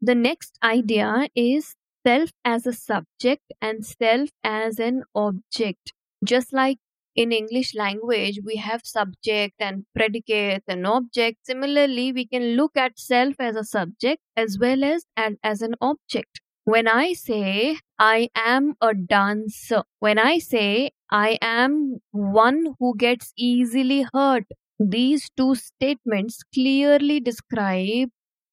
The 0.00 0.14
next 0.14 0.58
idea 0.62 1.28
is 1.34 1.74
self 2.06 2.30
as 2.44 2.66
a 2.66 2.72
subject 2.72 3.52
and 3.60 3.84
self 3.84 4.30
as 4.44 4.78
an 4.78 5.02
object. 5.14 5.92
Just 6.24 6.52
like 6.52 6.78
in 7.14 7.32
English 7.32 7.74
language, 7.74 8.40
we 8.44 8.56
have 8.56 8.80
subject 8.84 9.54
and 9.58 9.84
predicate 9.94 10.62
and 10.66 10.86
object. 10.86 11.38
Similarly, 11.46 12.12
we 12.12 12.26
can 12.26 12.56
look 12.56 12.76
at 12.76 12.98
self 12.98 13.34
as 13.38 13.56
a 13.56 13.64
subject 13.64 14.20
as 14.36 14.58
well 14.58 14.82
as 14.84 15.04
and 15.16 15.38
as 15.42 15.62
an 15.62 15.74
object. 15.80 16.40
When 16.64 16.86
I 16.88 17.12
say 17.12 17.78
I 17.98 18.28
am 18.36 18.74
a 18.80 18.94
dancer, 18.94 19.82
when 19.98 20.18
I 20.18 20.38
say 20.38 20.92
I 21.10 21.38
am 21.42 21.98
one 22.12 22.74
who 22.78 22.96
gets 22.96 23.32
easily 23.36 24.06
hurt, 24.14 24.44
these 24.78 25.28
two 25.36 25.54
statements 25.54 26.42
clearly 26.54 27.20
describe 27.20 28.10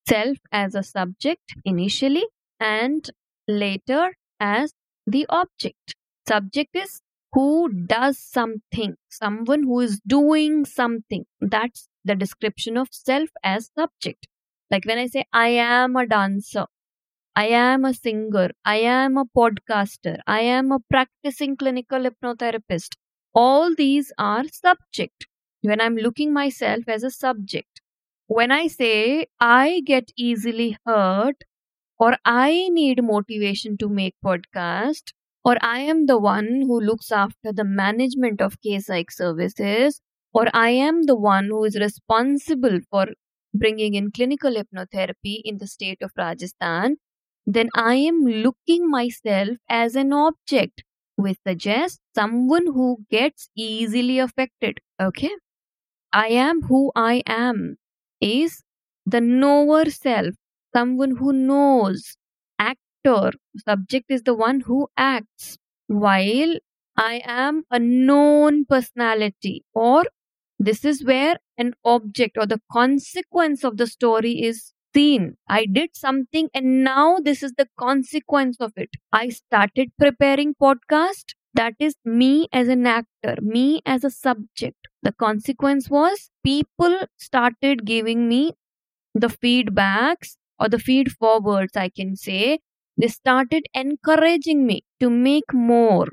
self 0.08 0.38
as 0.52 0.76
a 0.76 0.84
subject 0.84 1.54
initially 1.66 2.26
and 2.60 3.10
later 3.50 4.14
as 4.40 4.74
the 5.08 5.26
object. 5.30 5.96
Subject 6.28 6.76
is 6.76 7.02
who 7.34 7.70
does 7.70 8.18
something, 8.20 8.96
someone 9.10 9.64
who 9.64 9.80
is 9.82 10.00
doing 10.08 10.66
something. 10.66 11.26
That's 11.42 11.88
the 12.06 12.16
description 12.16 12.78
of 12.78 12.88
self 12.92 13.30
as 13.44 13.72
subject. 13.78 14.28
Like 14.72 14.86
when 14.86 15.00
I 15.00 15.08
say 15.08 15.26
I 15.34 15.50
am 15.50 15.96
a 15.96 16.08
dancer, 16.08 16.66
I 17.36 17.48
am 17.48 17.86
a 17.86 17.94
singer. 17.94 18.52
I 18.66 18.78
am 18.78 19.18
a 19.18 19.26
podcaster. 19.26 20.20
I 20.28 20.42
am 20.42 20.72
a 20.72 20.80
practicing 20.90 21.58
clinical 21.58 22.00
hypnotherapist. 22.00 22.96
All 23.34 23.74
these 23.76 24.12
are 24.18 24.44
subject 24.52 25.28
when 25.62 25.82
I'm 25.82 25.96
looking 25.96 26.34
myself 26.34 26.88
as 26.88 27.04
a 27.04 27.12
subject. 27.12 27.82
When 28.28 28.52
I 28.52 28.68
say 28.68 29.28
I 29.40 29.82
get 29.86 30.12
easily 30.18 30.78
hurt 30.86 31.44
or 32.00 32.18
I 32.26 32.70
need 32.72 33.04
motivation 33.04 33.78
to 33.78 33.90
make 33.90 34.16
podcast 34.26 35.14
or 35.46 35.58
I 35.62 35.80
am 35.80 36.06
the 36.06 36.18
one 36.20 36.62
who 36.68 36.80
looks 36.80 37.12
after 37.12 37.52
the 37.54 37.64
management 37.64 38.42
of 38.42 38.60
KPsych 38.62 39.12
services 39.12 40.02
or 40.34 40.48
I 40.54 40.70
am 40.72 41.04
the 41.04 41.16
one 41.16 41.46
who 41.48 41.64
is 41.66 41.76
responsible 41.80 42.80
for 42.90 43.08
bringing 43.54 43.96
in 43.96 44.12
clinical 44.12 44.54
hypnotherapy 44.56 45.42
in 45.44 45.58
the 45.58 45.68
state 45.68 46.02
of 46.02 46.12
Rajasthan 46.18 46.98
then 47.46 47.70
I 47.76 47.96
am 47.96 48.22
looking 48.26 48.90
myself 48.90 49.58
as 49.68 49.96
an 49.96 50.14
object. 50.14 50.84
we 51.18 51.36
suggest 51.46 52.00
someone 52.16 52.68
who 52.68 53.00
gets 53.10 53.50
easily 53.56 54.20
affected. 54.20 54.80
Okay. 55.02 55.32
I 56.14 56.28
am 56.30 56.62
who 56.64 56.92
I 56.96 57.24
am 57.26 57.78
is 58.22 58.64
the 59.06 59.22
knower 59.22 59.86
self, 59.86 60.36
someone 60.76 61.18
who 61.18 61.34
knows. 61.34 62.18
Actor, 62.60 63.32
subject 63.68 64.06
is 64.10 64.24
the 64.24 64.34
one 64.34 64.62
who 64.62 64.88
acts. 64.98 65.58
While 65.88 66.58
I 66.98 67.22
am 67.26 67.64
a 67.72 67.80
known 67.80 68.66
personality, 68.66 69.64
or 69.74 70.04
this 70.60 70.84
is 70.86 71.04
where 71.04 71.38
an 71.58 71.74
object 71.86 72.38
or 72.38 72.46
the 72.46 72.62
consequence 72.72 73.64
of 73.64 73.78
the 73.78 73.88
story 73.88 74.42
is 74.42 74.74
seen. 74.94 75.38
I 75.48 75.66
did 75.66 75.96
something 75.96 76.50
and 76.54 76.84
now 76.84 77.20
this 77.20 77.44
is 77.44 77.54
the 77.58 77.68
consequence 77.78 78.58
of 78.60 78.74
it. 78.76 78.90
I 79.12 79.30
started 79.30 79.92
preparing 79.98 80.56
podcast. 80.56 81.34
That 81.54 81.74
is 81.80 81.96
me 82.06 82.48
as 82.52 82.68
an 82.68 82.86
actor, 82.86 83.36
me 83.42 83.82
as 83.86 84.04
a 84.04 84.10
subject. 84.12 84.88
The 85.04 85.12
consequence 85.14 85.90
was 85.90 86.30
people 86.44 87.00
started 87.18 87.86
giving 87.86 88.28
me 88.28 88.54
the 89.16 89.28
feedbacks 89.28 90.38
or 90.60 90.70
the 90.70 90.80
feed 90.80 91.12
forwards, 91.14 91.76
I 91.76 91.90
can 91.90 92.16
say. 92.16 92.60
They 92.98 93.08
started 93.08 93.66
encouraging 93.74 94.66
me 94.66 94.82
to 95.00 95.10
make 95.10 95.54
more. 95.54 96.08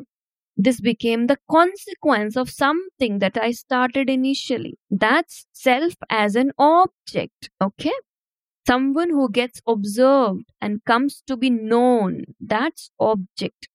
This 0.56 0.80
became 0.80 1.26
the 1.26 1.38
consequence 1.50 2.36
of 2.36 2.50
something 2.50 3.18
that 3.20 3.36
I 3.36 3.52
started 3.52 4.08
initially. 4.10 4.78
That's 4.90 5.46
self 5.52 5.94
as 6.10 6.36
an 6.36 6.52
object. 6.58 7.50
Okay 7.62 7.92
someone 8.66 9.10
who 9.10 9.30
gets 9.30 9.60
observed 9.66 10.44
and 10.60 10.84
comes 10.84 11.22
to 11.26 11.36
be 11.36 11.50
known 11.50 12.24
that's 12.40 12.90
object 12.98 13.68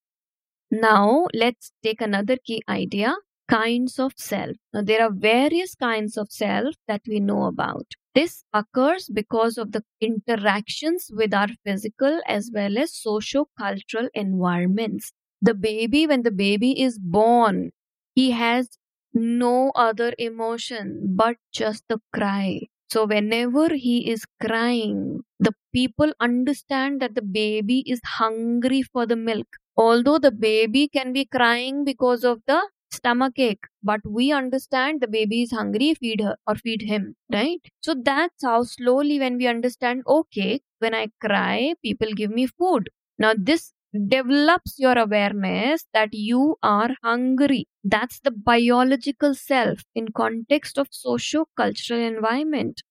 now 0.70 1.26
let's 1.34 1.72
take 1.82 2.00
another 2.00 2.36
key 2.44 2.62
idea 2.68 3.14
kinds 3.48 3.98
of 3.98 4.12
self 4.16 4.56
now 4.72 4.82
there 4.82 5.02
are 5.02 5.12
various 5.12 5.74
kinds 5.74 6.16
of 6.16 6.28
self 6.30 6.74
that 6.88 7.02
we 7.08 7.20
know 7.20 7.44
about 7.44 7.94
this 8.14 8.44
occurs 8.52 9.08
because 9.12 9.56
of 9.58 9.72
the 9.72 9.82
interactions 10.00 11.10
with 11.12 11.32
our 11.34 11.48
physical 11.64 12.20
as 12.26 12.50
well 12.54 12.78
as 12.78 12.94
socio-cultural 12.94 14.08
environments 14.14 15.12
the 15.40 15.54
baby 15.54 16.06
when 16.06 16.22
the 16.22 16.30
baby 16.30 16.80
is 16.80 16.98
born 16.98 17.70
he 18.14 18.30
has 18.30 18.78
no 19.14 19.70
other 19.74 20.12
emotion 20.18 21.00
but 21.16 21.36
just 21.52 21.84
the 21.88 21.98
cry 22.14 22.60
so, 22.90 23.06
whenever 23.06 23.74
he 23.74 24.10
is 24.10 24.26
crying, 24.38 25.22
the 25.40 25.54
people 25.72 26.12
understand 26.20 27.00
that 27.00 27.14
the 27.14 27.22
baby 27.22 27.82
is 27.90 28.02
hungry 28.04 28.82
for 28.82 29.06
the 29.06 29.16
milk. 29.16 29.46
Although 29.78 30.18
the 30.18 30.30
baby 30.30 30.88
can 30.88 31.14
be 31.14 31.24
crying 31.24 31.84
because 31.86 32.22
of 32.22 32.42
the 32.46 32.60
stomach 32.92 33.38
ache, 33.38 33.64
but 33.82 34.00
we 34.04 34.32
understand 34.32 35.00
the 35.00 35.08
baby 35.08 35.42
is 35.42 35.50
hungry, 35.52 35.94
feed 35.94 36.20
her 36.20 36.36
or 36.46 36.54
feed 36.56 36.82
him, 36.82 37.16
right? 37.32 37.60
So, 37.80 37.94
that's 37.94 38.42
how 38.44 38.62
slowly 38.64 39.18
when 39.18 39.36
we 39.38 39.46
understand, 39.46 40.02
okay, 40.06 40.60
when 40.78 40.94
I 40.94 41.08
cry, 41.20 41.74
people 41.82 42.12
give 42.14 42.30
me 42.30 42.46
food. 42.46 42.88
Now, 43.18 43.34
this 43.36 43.72
develops 44.08 44.78
your 44.78 44.96
awareness 44.98 45.84
that 45.92 46.08
you 46.14 46.56
are 46.62 46.90
hungry 47.02 47.66
that's 47.84 48.20
the 48.20 48.30
biological 48.30 49.34
self 49.34 49.80
in 49.94 50.08
context 50.16 50.78
of 50.78 50.88
socio-cultural 50.90 52.00
environment 52.00 52.82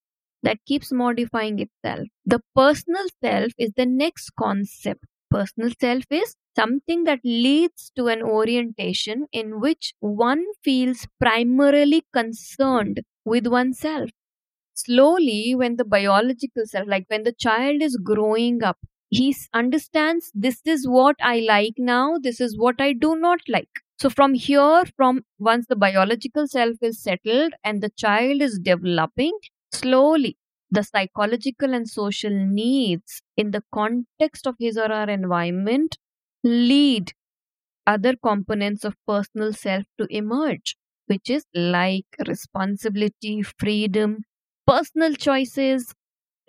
that 0.42 0.58
keeps 0.64 0.92
modifying 0.92 1.58
itself 1.58 2.06
the 2.24 2.40
personal 2.54 3.04
self 3.22 3.52
is 3.58 3.72
the 3.76 3.86
next 3.86 4.30
concept 4.38 5.04
personal 5.32 5.70
self 5.80 6.04
is 6.10 6.34
something 6.56 7.04
that 7.04 7.20
leads 7.24 7.90
to 7.96 8.06
an 8.08 8.22
orientation 8.22 9.26
in 9.32 9.60
which 9.60 9.94
one 10.00 10.44
feels 10.62 11.06
primarily 11.20 12.04
concerned 12.12 13.00
with 13.24 13.46
oneself 13.46 14.10
slowly 14.74 15.54
when 15.54 15.76
the 15.76 15.84
biological 15.84 16.64
self 16.66 16.86
like 16.88 17.04
when 17.08 17.22
the 17.24 17.32
child 17.46 17.82
is 17.82 17.96
growing 17.96 18.62
up 18.62 18.78
he 19.10 19.34
understands 19.52 20.30
this 20.34 20.60
is 20.64 20.88
what 20.88 21.16
I 21.20 21.40
like 21.40 21.74
now, 21.76 22.16
this 22.18 22.40
is 22.40 22.56
what 22.56 22.76
I 22.80 22.94
do 22.94 23.14
not 23.14 23.40
like. 23.46 23.68
So, 23.98 24.08
from 24.08 24.32
here, 24.32 24.84
from 24.96 25.26
once 25.38 25.66
the 25.68 25.76
biological 25.76 26.48
self 26.48 26.76
is 26.80 27.02
settled 27.02 27.52
and 27.62 27.82
the 27.82 27.90
child 27.90 28.40
is 28.40 28.58
developing, 28.58 29.32
slowly 29.70 30.38
the 30.72 30.84
psychological 30.84 31.74
and 31.74 31.88
social 31.88 32.32
needs 32.32 33.22
in 33.36 33.52
the 33.52 33.64
context 33.74 34.46
of 34.48 34.56
his 34.60 34.78
or 34.78 34.88
her 34.88 35.10
environment 35.10 35.98
lead 36.44 37.12
other 37.86 38.14
components 38.16 38.84
of 38.84 38.96
personal 39.06 39.52
self 39.52 39.84
to 39.98 40.06
emerge, 40.10 40.76
which 41.06 41.28
is 41.30 41.44
like 41.54 42.06
responsibility, 42.26 43.42
freedom, 43.42 44.24
personal 44.66 45.14
choices, 45.14 45.92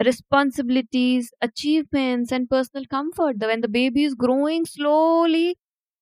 responsibilities, 0.03 1.31
achievements, 1.41 2.31
and 2.31 2.49
personal 2.49 2.85
comfort. 2.87 3.37
When 3.39 3.61
the 3.61 3.67
baby 3.69 4.03
is 4.03 4.15
growing 4.15 4.65
slowly, 4.65 5.57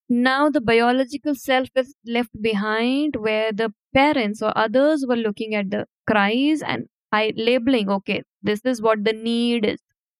now 0.09 0.49
the 0.49 0.61
biological 0.61 1.35
self 1.35 1.69
is 1.75 1.95
left 2.05 2.31
behind 2.41 3.15
where 3.17 3.51
the 3.53 3.73
parents 3.93 4.41
or 4.41 4.57
others 4.57 5.05
were 5.07 5.17
looking 5.17 5.55
at 5.55 5.71
the 5.71 5.87
cries 6.07 6.61
and 6.61 6.87
I 7.11 7.33
labeling, 7.35 7.89
okay, 7.89 8.23
this 8.41 8.61
is 8.65 8.81
what 8.81 9.03
the 9.03 9.13
need 9.13 9.65
is. 9.65 9.79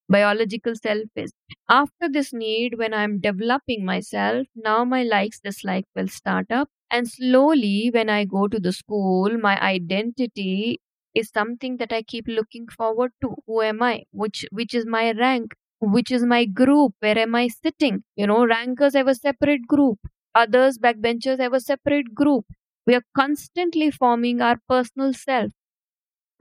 Biological 0.10 0.75
self 0.75 1.08
is. 1.15 1.32
After 1.69 2.10
this 2.10 2.34
need, 2.34 2.77
when 2.77 2.93
I'm 2.93 3.19
developing 3.19 3.86
myself, 3.86 4.47
now 4.56 4.84
my 4.86 5.04
likes, 5.04 5.39
dislike 5.39 5.86
will 5.95 6.08
start 6.10 6.47
up. 6.51 6.69
And 6.89 7.08
slowly, 7.10 7.89
when 7.93 8.10
I 8.10 8.25
go 8.25 8.47
to 8.47 8.60
the 8.60 8.73
school, 8.73 9.38
my 9.38 9.60
identity 9.62 10.82
is 11.15 11.30
something 11.30 11.77
that 11.77 11.93
I 11.93 12.01
keep 12.04 12.25
looking 12.27 12.67
forward 12.67 13.12
to. 13.21 13.36
Who 13.47 13.62
am 13.62 13.82
I? 13.82 14.04
Which 14.12 14.45
which 14.51 14.73
is 14.73 14.86
my 14.86 15.12
rank? 15.13 15.54
Which 15.80 16.12
is 16.12 16.25
my 16.25 16.45
group? 16.45 16.93
Where 16.99 17.17
am 17.17 17.34
I 17.36 17.47
sitting? 17.47 18.04
You 18.15 18.27
know, 18.27 18.45
rankers 18.45 18.93
have 18.95 19.08
a 19.08 19.15
separate 19.15 19.65
group. 19.67 19.99
Others, 20.36 20.77
backbenchers 20.80 21.39
have 21.39 21.54
a 21.54 21.60
separate 21.62 22.13
group. 22.13 22.45
We 22.86 22.95
are 22.95 23.04
constantly 23.15 23.91
forming 23.91 24.41
our 24.41 24.58
personal 24.67 25.13
self. 25.13 25.51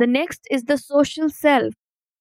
The 0.00 0.08
next 0.08 0.48
is 0.50 0.64
the 0.64 0.76
social 0.78 1.28
self. 1.30 1.74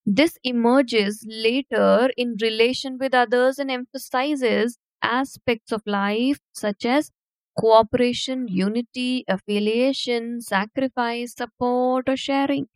This 0.05 0.37
emerges 0.43 1.25
later 1.27 2.11
in 2.17 2.35
relation 2.41 2.97
with 2.99 3.15
others 3.15 3.59
and 3.59 3.71
emphasizes 3.71 4.77
aspects 5.01 5.71
of 5.71 5.81
life 5.87 6.39
such 6.53 6.85
as 6.85 7.11
cooperation, 7.57 8.47
unity, 8.49 9.25
affiliation, 9.27 10.41
sacrifice, 10.41 11.35
support, 11.35 12.09
or 12.09 12.17
sharing. 12.17 12.67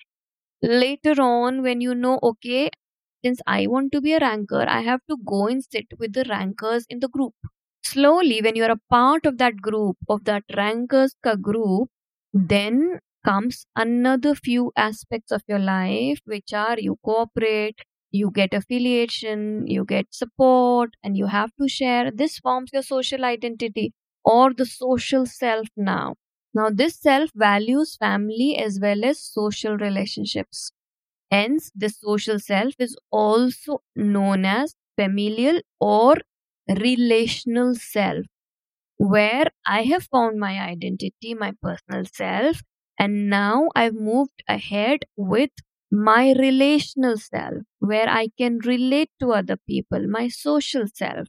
Later 0.62 1.22
on, 1.22 1.62
when 1.64 1.82
you 1.82 1.96
know, 1.96 2.20
okay, 2.24 2.70
since 3.24 3.42
I 3.48 3.68
want 3.68 3.92
to 3.94 4.02
be 4.02 4.14
a 4.14 4.20
ranker, 4.20 4.66
I 4.68 4.82
have 4.82 5.02
to 5.10 5.18
go 5.26 5.48
and 5.48 5.64
sit 5.64 5.88
with 6.00 6.14
the 6.14 6.26
rankers 6.30 6.86
in 6.90 7.00
the 7.00 7.10
group. 7.10 7.34
Slowly, 7.84 8.42
when 8.42 8.56
you're 8.56 8.72
a 8.72 8.82
part 8.90 9.26
of 9.26 9.38
that 9.40 9.58
group, 9.58 9.98
of 10.10 10.26
that 10.26 10.44
rankers 10.56 11.16
group, 11.42 11.90
then 12.34 13.00
comes 13.24 13.66
another 13.76 14.36
few 14.36 14.72
aspects 14.76 15.32
of 15.32 15.44
your 15.48 15.60
life, 15.60 16.20
which 16.26 16.54
are 16.54 16.80
you 16.80 16.98
cooperate, 17.04 17.80
you 18.12 18.32
get 18.32 18.54
affiliation, 18.54 19.66
you 19.68 19.86
get 19.86 20.08
support, 20.14 20.96
and 21.04 21.18
you 21.18 21.28
have 21.28 21.52
to 21.62 21.68
share. 21.68 22.12
This 22.12 22.40
forms 22.40 22.70
your 22.74 22.84
social 22.84 23.26
identity 23.26 23.94
or 24.24 24.54
the 24.54 24.66
social 24.66 25.26
self 25.26 25.68
now. 25.78 26.16
Now, 26.54 26.70
this 26.70 26.96
self 27.00 27.32
values 27.36 27.96
family 27.98 28.58
as 28.58 28.80
well 28.82 29.04
as 29.06 29.20
social 29.24 29.78
relationships. 29.78 30.72
Hence, 31.32 31.72
this 31.76 32.00
social 32.00 32.40
self 32.40 32.74
is 32.80 32.98
also 33.12 33.82
known 33.96 34.46
as 34.46 34.76
familial 34.98 35.62
or 35.80 36.16
relational 36.70 37.76
self, 37.76 38.26
where 38.98 39.48
I 39.68 39.84
have 39.84 40.04
found 40.12 40.40
my 40.40 40.60
identity, 40.60 41.34
my 41.34 41.54
personal 41.62 42.06
self, 42.06 42.62
and 43.00 43.30
now 43.30 43.70
I've 43.76 43.96
moved 43.96 44.44
ahead 44.48 45.02
with 45.18 45.52
my 45.92 46.34
relational 46.34 47.18
self, 47.18 47.64
where 47.80 48.10
I 48.10 48.30
can 48.38 48.60
relate 48.60 49.12
to 49.22 49.34
other 49.34 49.58
people, 49.68 50.08
my 50.08 50.28
social 50.30 50.86
self. 50.94 51.28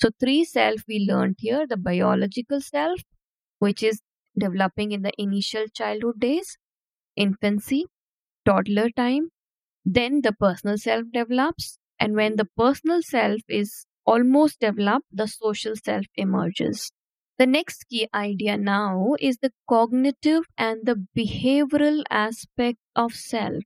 So, 0.00 0.10
three 0.18 0.44
self 0.44 0.82
we 0.88 1.06
learned 1.08 1.36
here 1.38 1.66
the 1.68 1.76
biological 1.76 2.60
self, 2.60 3.00
which 3.60 3.82
is 3.82 4.02
developing 4.38 4.92
in 4.92 5.02
the 5.02 5.12
initial 5.18 5.66
childhood 5.68 6.20
days, 6.20 6.58
infancy, 7.16 7.86
toddler 8.46 8.90
time. 8.90 9.30
Then 9.84 10.22
the 10.22 10.32
personal 10.32 10.78
self 10.78 11.06
develops, 11.12 11.78
and 12.00 12.14
when 12.16 12.36
the 12.36 12.46
personal 12.56 13.02
self 13.02 13.42
is 13.48 13.86
almost 14.06 14.60
developed, 14.60 15.06
the 15.12 15.28
social 15.28 15.76
self 15.76 16.06
emerges. 16.16 16.92
The 17.38 17.46
next 17.46 17.84
key 17.88 18.08
idea 18.12 18.58
now 18.58 19.14
is 19.20 19.38
the 19.38 19.52
cognitive 19.68 20.44
and 20.58 20.84
the 20.84 21.06
behavioral 21.16 22.02
aspect 22.10 22.78
of 22.94 23.14
self. 23.14 23.64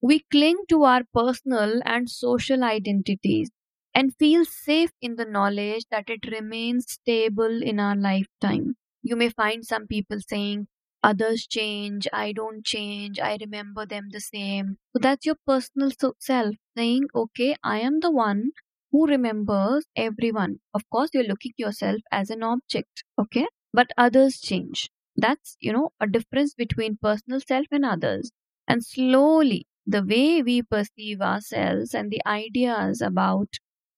We 0.00 0.20
cling 0.30 0.58
to 0.68 0.84
our 0.84 1.02
personal 1.12 1.80
and 1.84 2.08
social 2.10 2.62
identities 2.64 3.50
and 3.94 4.14
feel 4.16 4.44
safe 4.44 4.92
in 5.00 5.16
the 5.16 5.24
knowledge 5.24 5.86
that 5.90 6.10
it 6.10 6.30
remains 6.30 6.92
stable 6.92 7.62
in 7.62 7.80
our 7.80 7.96
lifetime. 7.96 8.76
You 9.02 9.16
may 9.16 9.30
find 9.30 9.64
some 9.64 9.86
people 9.88 10.18
saying, 10.20 10.68
Others 11.02 11.46
change, 11.48 12.08
I 12.12 12.32
don't 12.32 12.64
change, 12.64 13.18
I 13.20 13.36
remember 13.40 13.86
them 13.86 14.08
the 14.12 14.20
same. 14.20 14.78
So 14.94 15.00
that's 15.00 15.26
your 15.26 15.36
personal 15.46 15.90
self 16.20 16.54
saying, 16.76 17.08
Okay, 17.14 17.56
I 17.64 17.80
am 17.80 18.00
the 18.00 18.10
one 18.12 18.52
who 18.94 19.06
remembers 19.08 19.86
everyone. 19.96 20.60
Of 20.72 20.88
course, 20.90 21.10
you're 21.12 21.24
looking 21.24 21.52
yourself 21.58 22.00
as 22.12 22.30
an 22.30 22.44
object, 22.44 23.02
okay? 23.18 23.48
But 23.72 23.90
others 23.98 24.40
change. 24.40 24.88
That's, 25.16 25.56
you 25.60 25.72
know, 25.72 25.90
a 26.00 26.06
difference 26.06 26.54
between 26.54 26.98
personal 27.02 27.40
self 27.40 27.66
and 27.72 27.84
others. 27.84 28.30
And 28.68 28.84
slowly, 28.84 29.66
the 29.86 30.04
way 30.04 30.42
we 30.42 30.62
perceive 30.62 31.20
ourselves 31.20 31.94
and 31.94 32.10
the 32.12 32.22
ideas 32.26 33.00
about 33.02 33.48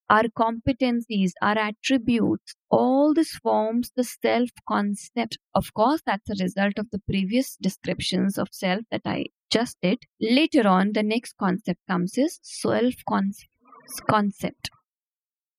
our 0.09 0.25
competencies, 0.25 1.33
our 1.43 1.59
attributes, 1.59 2.55
all 2.71 3.13
this 3.15 3.33
forms 3.37 3.93
the 3.97 4.05
self 4.05 4.49
concept. 4.69 5.39
Of 5.55 5.75
course, 5.75 6.01
that's 6.07 6.31
a 6.31 6.43
result 6.43 6.79
of 6.79 6.91
the 6.91 7.01
previous 7.01 7.57
descriptions 7.61 8.39
of 8.39 8.49
self 8.51 8.81
that 8.91 9.03
I 9.05 9.27
just 9.51 9.77
did. 9.83 9.99
Later 10.21 10.67
on, 10.67 10.93
the 10.95 11.03
next 11.03 11.37
concept 11.39 11.81
comes 11.89 12.17
is 12.19 12.41
self 12.43 12.95
concept. 13.09 14.71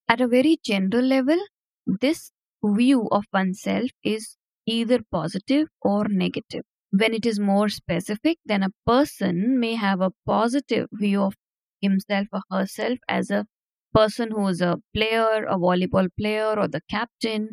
At 0.09 0.19
a 0.19 0.27
very 0.27 0.57
general 0.61 1.05
level, 1.05 1.39
this 1.85 2.33
view 2.61 3.07
of 3.09 3.23
oneself 3.31 3.89
is 4.03 4.35
either 4.65 4.99
positive 5.09 5.69
or 5.81 6.09
negative. 6.09 6.65
When 6.91 7.13
it 7.13 7.25
is 7.25 7.39
more 7.39 7.69
specific, 7.69 8.37
then 8.45 8.63
a 8.63 8.73
person 8.85 9.59
may 9.61 9.75
have 9.75 10.01
a 10.01 10.11
positive 10.25 10.89
view 10.91 11.21
of 11.21 11.35
himself 11.79 12.27
or 12.33 12.41
herself 12.51 12.99
as 13.07 13.29
a 13.29 13.47
person 13.93 14.31
who 14.31 14.45
is 14.49 14.59
a 14.59 14.81
player, 14.93 15.45
a 15.45 15.57
volleyball 15.57 16.09
player, 16.19 16.59
or 16.59 16.67
the 16.67 16.81
captain, 16.89 17.51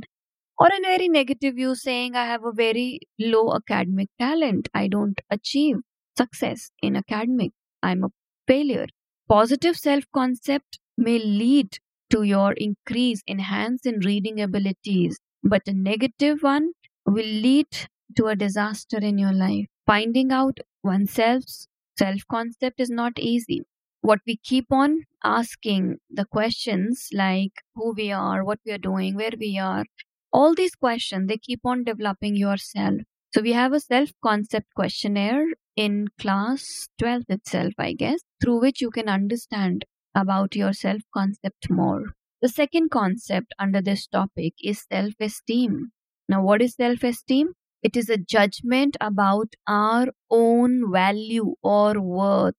or 0.59 0.67
a 0.69 0.81
very 0.83 1.09
negative 1.09 1.55
view 1.57 1.75
saying, 1.75 2.15
I 2.17 2.27
have 2.27 2.45
a 2.45 2.53
very 2.53 3.01
low 3.19 3.55
academic 3.55 4.09
talent. 4.19 4.69
I 4.75 4.89
don't 4.89 5.21
achieve 5.31 5.77
success 6.17 6.71
in 6.83 6.97
academic. 6.97 7.53
I'm 7.83 8.05
a 8.05 8.11
failure. 8.49 8.87
Positive 9.29 9.77
self 9.77 10.05
concept 10.13 10.79
may 10.97 11.19
lead 11.19 11.79
to 12.15 12.23
your 12.23 12.53
increase, 12.55 13.23
enhance 13.29 13.85
in 13.85 14.01
reading 14.01 14.41
abilities, 14.41 15.19
but 15.43 15.69
a 15.69 15.75
negative 15.75 16.43
one 16.43 16.73
will 17.05 17.35
lead 17.47 17.69
to 18.17 18.27
a 18.29 18.37
disaster 18.37 18.99
in 18.99 19.19
your 19.19 19.33
life. 19.35 19.67
Finding 19.87 20.33
out 20.33 20.59
oneself's 20.83 21.69
self 21.99 22.23
concept 22.31 22.81
is 22.81 22.91
not 22.91 23.19
easy 23.19 23.63
what 24.05 24.21
we 24.27 24.37
keep 24.37 24.71
on 24.71 25.05
asking 25.25 25.97
the 26.11 26.27
questions 26.27 27.09
like 27.15 27.63
who 27.75 27.95
we 27.97 28.13
are, 28.13 28.45
what 28.45 28.59
we 28.67 28.73
are 28.73 28.85
doing, 28.87 29.17
where 29.17 29.33
we 29.41 29.59
are, 29.59 29.85
all 30.31 30.55
these 30.55 30.75
questions, 30.75 31.27
they 31.27 31.39
keep 31.39 31.61
on 31.65 31.85
developing 31.85 32.37
yourself. 32.37 33.01
So 33.33 33.41
we 33.41 33.53
have 33.53 33.73
a 33.73 33.81
self 33.81 34.11
concept 34.23 34.75
questionnaire 34.75 35.47
in 35.75 36.09
class 36.21 36.89
12 36.99 37.23
itself, 37.31 37.73
I 37.79 37.95
guess, 37.95 38.21
through 38.43 38.61
which 38.61 38.83
you 38.83 38.91
can 38.91 39.09
understand 39.09 39.87
about 40.15 40.57
your 40.57 40.73
self 40.73 41.03
concept 41.13 41.71
more. 41.71 42.05
The 42.43 42.49
second 42.49 42.91
concept 42.91 43.55
under 43.59 43.81
this 43.83 44.07
topic 44.07 44.55
is 44.63 44.85
self 44.91 45.15
esteem. 45.21 45.93
Now, 46.29 46.43
what 46.43 46.63
is 46.63 46.75
self 46.77 47.03
esteem? 47.03 47.53
It 47.83 47.97
is 47.97 48.09
a 48.09 48.17
judgment 48.17 48.97
about 49.01 49.55
our 49.69 50.09
own 50.31 50.91
value 50.93 51.55
or 51.63 52.01
worth 52.01 52.57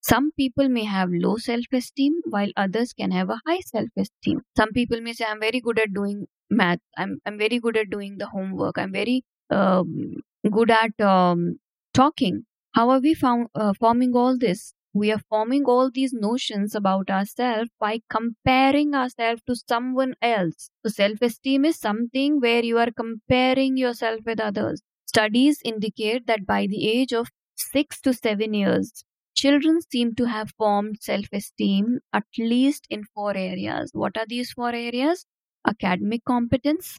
some 0.00 0.32
people 0.32 0.68
may 0.68 0.84
have 0.84 1.08
low 1.12 1.36
self 1.36 1.64
esteem 1.72 2.14
while 2.30 2.50
others 2.56 2.92
can 2.92 3.10
have 3.10 3.30
a 3.30 3.40
high 3.46 3.60
self 3.60 3.88
esteem. 3.96 4.40
Some 4.56 4.72
people 4.72 5.00
may 5.00 5.12
say, 5.12 5.24
I'm 5.26 5.40
very 5.40 5.60
good 5.60 5.78
at 5.78 5.92
doing 5.94 6.26
math, 6.50 6.80
I'm, 6.96 7.20
I'm 7.26 7.38
very 7.38 7.58
good 7.60 7.76
at 7.76 7.90
doing 7.90 8.18
the 8.18 8.26
homework, 8.26 8.78
I'm 8.78 8.92
very 8.92 9.24
um, 9.50 10.14
good 10.50 10.70
at 10.70 10.98
um, 11.00 11.58
talking. 11.94 12.44
How 12.74 12.90
are 12.90 13.00
we 13.00 13.14
found, 13.14 13.48
uh, 13.54 13.72
forming 13.78 14.14
all 14.14 14.36
this? 14.38 14.74
We 14.92 15.10
are 15.12 15.20
forming 15.30 15.64
all 15.64 15.90
these 15.90 16.12
notions 16.12 16.74
about 16.74 17.08
ourselves 17.10 17.70
by 17.80 18.00
comparing 18.10 18.94
ourselves 18.94 19.42
to 19.46 19.56
someone 19.56 20.14
else. 20.20 20.70
So, 20.84 20.90
self 20.90 21.22
esteem 21.22 21.64
is 21.64 21.78
something 21.78 22.40
where 22.40 22.62
you 22.64 22.78
are 22.78 22.90
comparing 22.90 23.76
yourself 23.78 24.20
with 24.26 24.40
others. 24.40 24.82
Studies 25.06 25.60
indicate 25.64 26.26
that 26.26 26.44
by 26.46 26.66
the 26.66 26.86
age 26.88 27.12
of 27.14 27.28
six 27.56 28.00
to 28.02 28.12
seven 28.12 28.54
years, 28.54 28.92
Children 29.34 29.80
seem 29.80 30.14
to 30.16 30.26
have 30.26 30.50
formed 30.58 30.98
self 31.00 31.26
esteem 31.32 32.00
at 32.12 32.24
least 32.36 32.86
in 32.90 33.04
four 33.14 33.34
areas. 33.36 33.90
What 33.94 34.18
are 34.18 34.26
these 34.26 34.52
four 34.52 34.70
areas? 34.74 35.24
Academic 35.66 36.24
competence, 36.26 36.98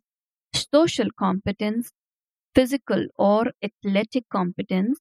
social 0.54 1.10
competence, 1.18 1.92
physical 2.56 3.08
or 3.18 3.54
athletic 3.64 4.26
competence, 4.30 5.00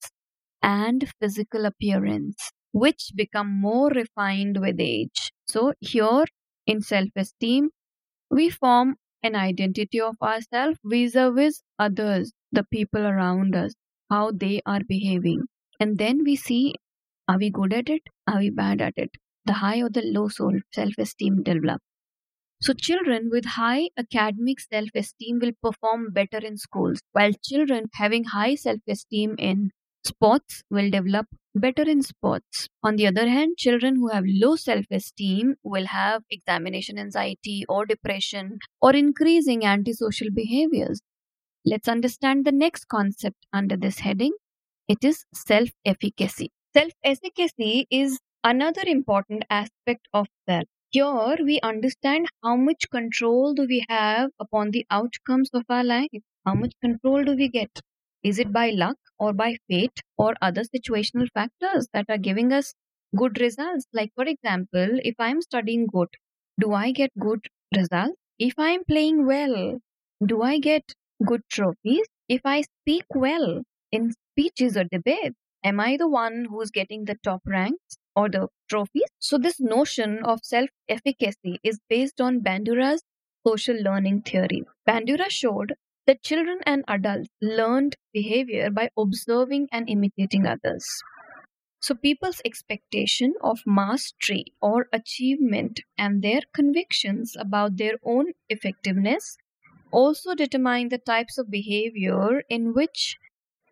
and 0.62 1.12
physical 1.20 1.66
appearance, 1.66 2.52
which 2.72 3.12
become 3.14 3.50
more 3.60 3.90
refined 3.90 4.60
with 4.60 4.80
age. 4.80 5.32
So, 5.46 5.74
here 5.80 6.24
in 6.66 6.82
self 6.82 7.10
esteem, 7.16 7.70
we 8.30 8.48
form 8.48 8.96
an 9.22 9.36
identity 9.36 10.00
of 10.00 10.16
ourselves 10.22 10.78
vis 10.84 11.14
a 11.14 11.30
vis 11.30 11.62
others, 11.78 12.32
the 12.52 12.64
people 12.64 13.02
around 13.06 13.54
us, 13.54 13.74
how 14.10 14.30
they 14.32 14.62
are 14.64 14.80
behaving. 14.88 15.42
And 15.78 15.98
then 15.98 16.24
we 16.24 16.36
see 16.36 16.74
are 17.28 17.38
we 17.38 17.50
good 17.50 17.72
at 17.74 17.90
it? 17.90 18.02
Are 18.26 18.38
we 18.38 18.50
bad 18.50 18.80
at 18.82 18.94
it? 18.96 19.10
The 19.46 19.54
high 19.54 19.82
or 19.82 19.90
the 19.90 20.02
low 20.02 20.28
self 20.28 20.92
esteem 20.98 21.42
develop. 21.42 21.82
So, 22.62 22.72
children 22.72 23.30
with 23.30 23.44
high 23.44 23.90
academic 23.96 24.60
self 24.60 24.90
esteem 24.94 25.40
will 25.40 25.54
perform 25.60 26.12
better 26.12 26.38
in 26.38 26.56
schools, 26.56 27.02
while 27.10 27.32
children 27.44 27.86
having 27.94 28.22
high 28.24 28.54
self 28.54 28.78
esteem 28.86 29.34
in 29.38 29.72
sports 30.06 30.62
will 30.70 30.88
develop 30.88 31.26
better 31.58 31.82
in 31.82 32.02
sports. 32.02 32.68
On 32.82 32.96
the 32.96 33.06
other 33.06 33.28
hand, 33.28 33.56
children 33.58 33.96
who 33.96 34.08
have 34.08 34.24
low 34.26 34.56
self 34.56 34.86
esteem 34.90 35.56
will 35.62 35.86
have 35.86 36.22
examination 36.30 36.98
anxiety 36.98 37.64
or 37.68 37.86
depression 37.86 38.58
or 38.80 38.94
increasing 38.94 39.64
antisocial 39.64 40.30
behaviors. 40.30 41.00
Let's 41.64 41.88
understand 41.88 42.44
the 42.44 42.52
next 42.52 42.86
concept 42.88 43.46
under 43.52 43.76
this 43.76 44.00
heading 44.00 44.32
it 44.88 45.04
is 45.04 45.24
self 45.34 45.70
efficacy. 45.84 46.50
Self 46.74 46.92
efficacy 47.04 47.86
is 47.90 48.20
another 48.44 48.82
important 48.86 49.44
aspect 49.50 50.08
of 50.14 50.28
self. 50.48 50.64
Here 50.90 51.36
we 51.44 51.60
understand 51.62 52.28
how 52.42 52.56
much 52.56 52.90
control 52.90 53.54
do 53.54 53.66
we 53.68 53.84
have 53.88 54.30
upon 54.40 54.72
the 54.72 54.86
outcomes 54.90 55.50
of 55.54 55.64
our 55.68 55.84
life. 55.84 56.10
How 56.46 56.54
much 56.54 56.74
control 56.82 57.24
do 57.24 57.36
we 57.36 57.48
get? 57.48 57.80
Is 58.22 58.38
it 58.38 58.52
by 58.52 58.70
luck 58.70 58.98
or 59.18 59.32
by 59.32 59.56
fate 59.68 60.00
or 60.16 60.34
other 60.42 60.62
situational 60.62 61.28
factors 61.32 61.88
that 61.92 62.06
are 62.08 62.18
giving 62.18 62.52
us 62.52 62.74
good 63.16 63.40
results? 63.40 63.86
Like, 63.92 64.12
for 64.14 64.24
example, 64.24 64.98
if 65.02 65.14
I'm 65.18 65.42
studying 65.42 65.86
good, 65.86 66.08
do 66.60 66.72
I 66.72 66.92
get 66.92 67.10
good 67.18 67.46
results? 67.76 68.16
If 68.38 68.54
I'm 68.58 68.84
playing 68.84 69.26
well, 69.26 69.80
do 70.24 70.42
I 70.42 70.58
get 70.58 70.82
good 71.24 71.42
trophies? 71.50 72.06
If 72.28 72.42
I 72.44 72.62
speak 72.62 73.04
well 73.14 73.62
in 73.90 74.12
speeches 74.32 74.76
or 74.76 74.84
debates, 74.84 75.36
Am 75.64 75.80
I 75.80 75.96
the 75.96 76.06
one 76.08 76.44
who's 76.48 76.70
getting 76.70 77.04
the 77.04 77.16
top 77.24 77.42
ranks 77.44 77.98
or 78.14 78.28
the 78.28 78.46
trophies? 78.70 79.08
So, 79.18 79.38
this 79.38 79.58
notion 79.58 80.24
of 80.24 80.38
self 80.44 80.70
efficacy 80.88 81.58
is 81.64 81.80
based 81.88 82.20
on 82.20 82.42
Bandura's 82.42 83.02
social 83.44 83.74
learning 83.82 84.22
theory. 84.22 84.62
Bandura 84.88 85.28
showed 85.28 85.74
that 86.08 86.24
children 86.24 86.58
and 86.66 86.84
adults 86.88 87.30
learned 87.40 87.96
behavior 88.12 88.72
by 88.72 88.90
observing 88.98 89.68
and 89.72 89.88
imitating 89.88 90.48
others. 90.48 90.84
So, 91.80 91.96
people's 91.96 92.40
expectation 92.44 93.34
of 93.40 93.58
mastery 93.66 94.44
or 94.62 94.86
achievement 94.92 95.80
and 95.98 96.22
their 96.22 96.42
convictions 96.54 97.34
about 97.36 97.78
their 97.78 97.94
own 98.04 98.26
effectiveness 98.48 99.36
also 99.92 100.34
determine 100.34 100.90
the 100.90 100.98
types 100.98 101.38
of 101.38 101.50
behavior 101.50 102.42
in 102.50 102.74
which 102.74 103.18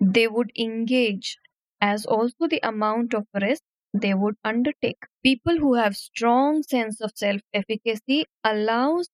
they 0.01 0.29
would 0.29 0.53
engage 0.59 1.39
as 1.81 2.07
also 2.07 2.49
the 2.49 2.61
amount 2.63 3.15
of 3.15 3.27
risk 3.35 3.63
they 3.95 4.15
would 4.15 4.37
undertake. 4.45 5.03
People 5.23 5.59
who 5.59 5.75
have 5.75 5.97
strong 5.97 6.63
sense 6.63 7.01
of 7.01 7.13
self-efficacy 7.17 8.27
allows 8.45 9.11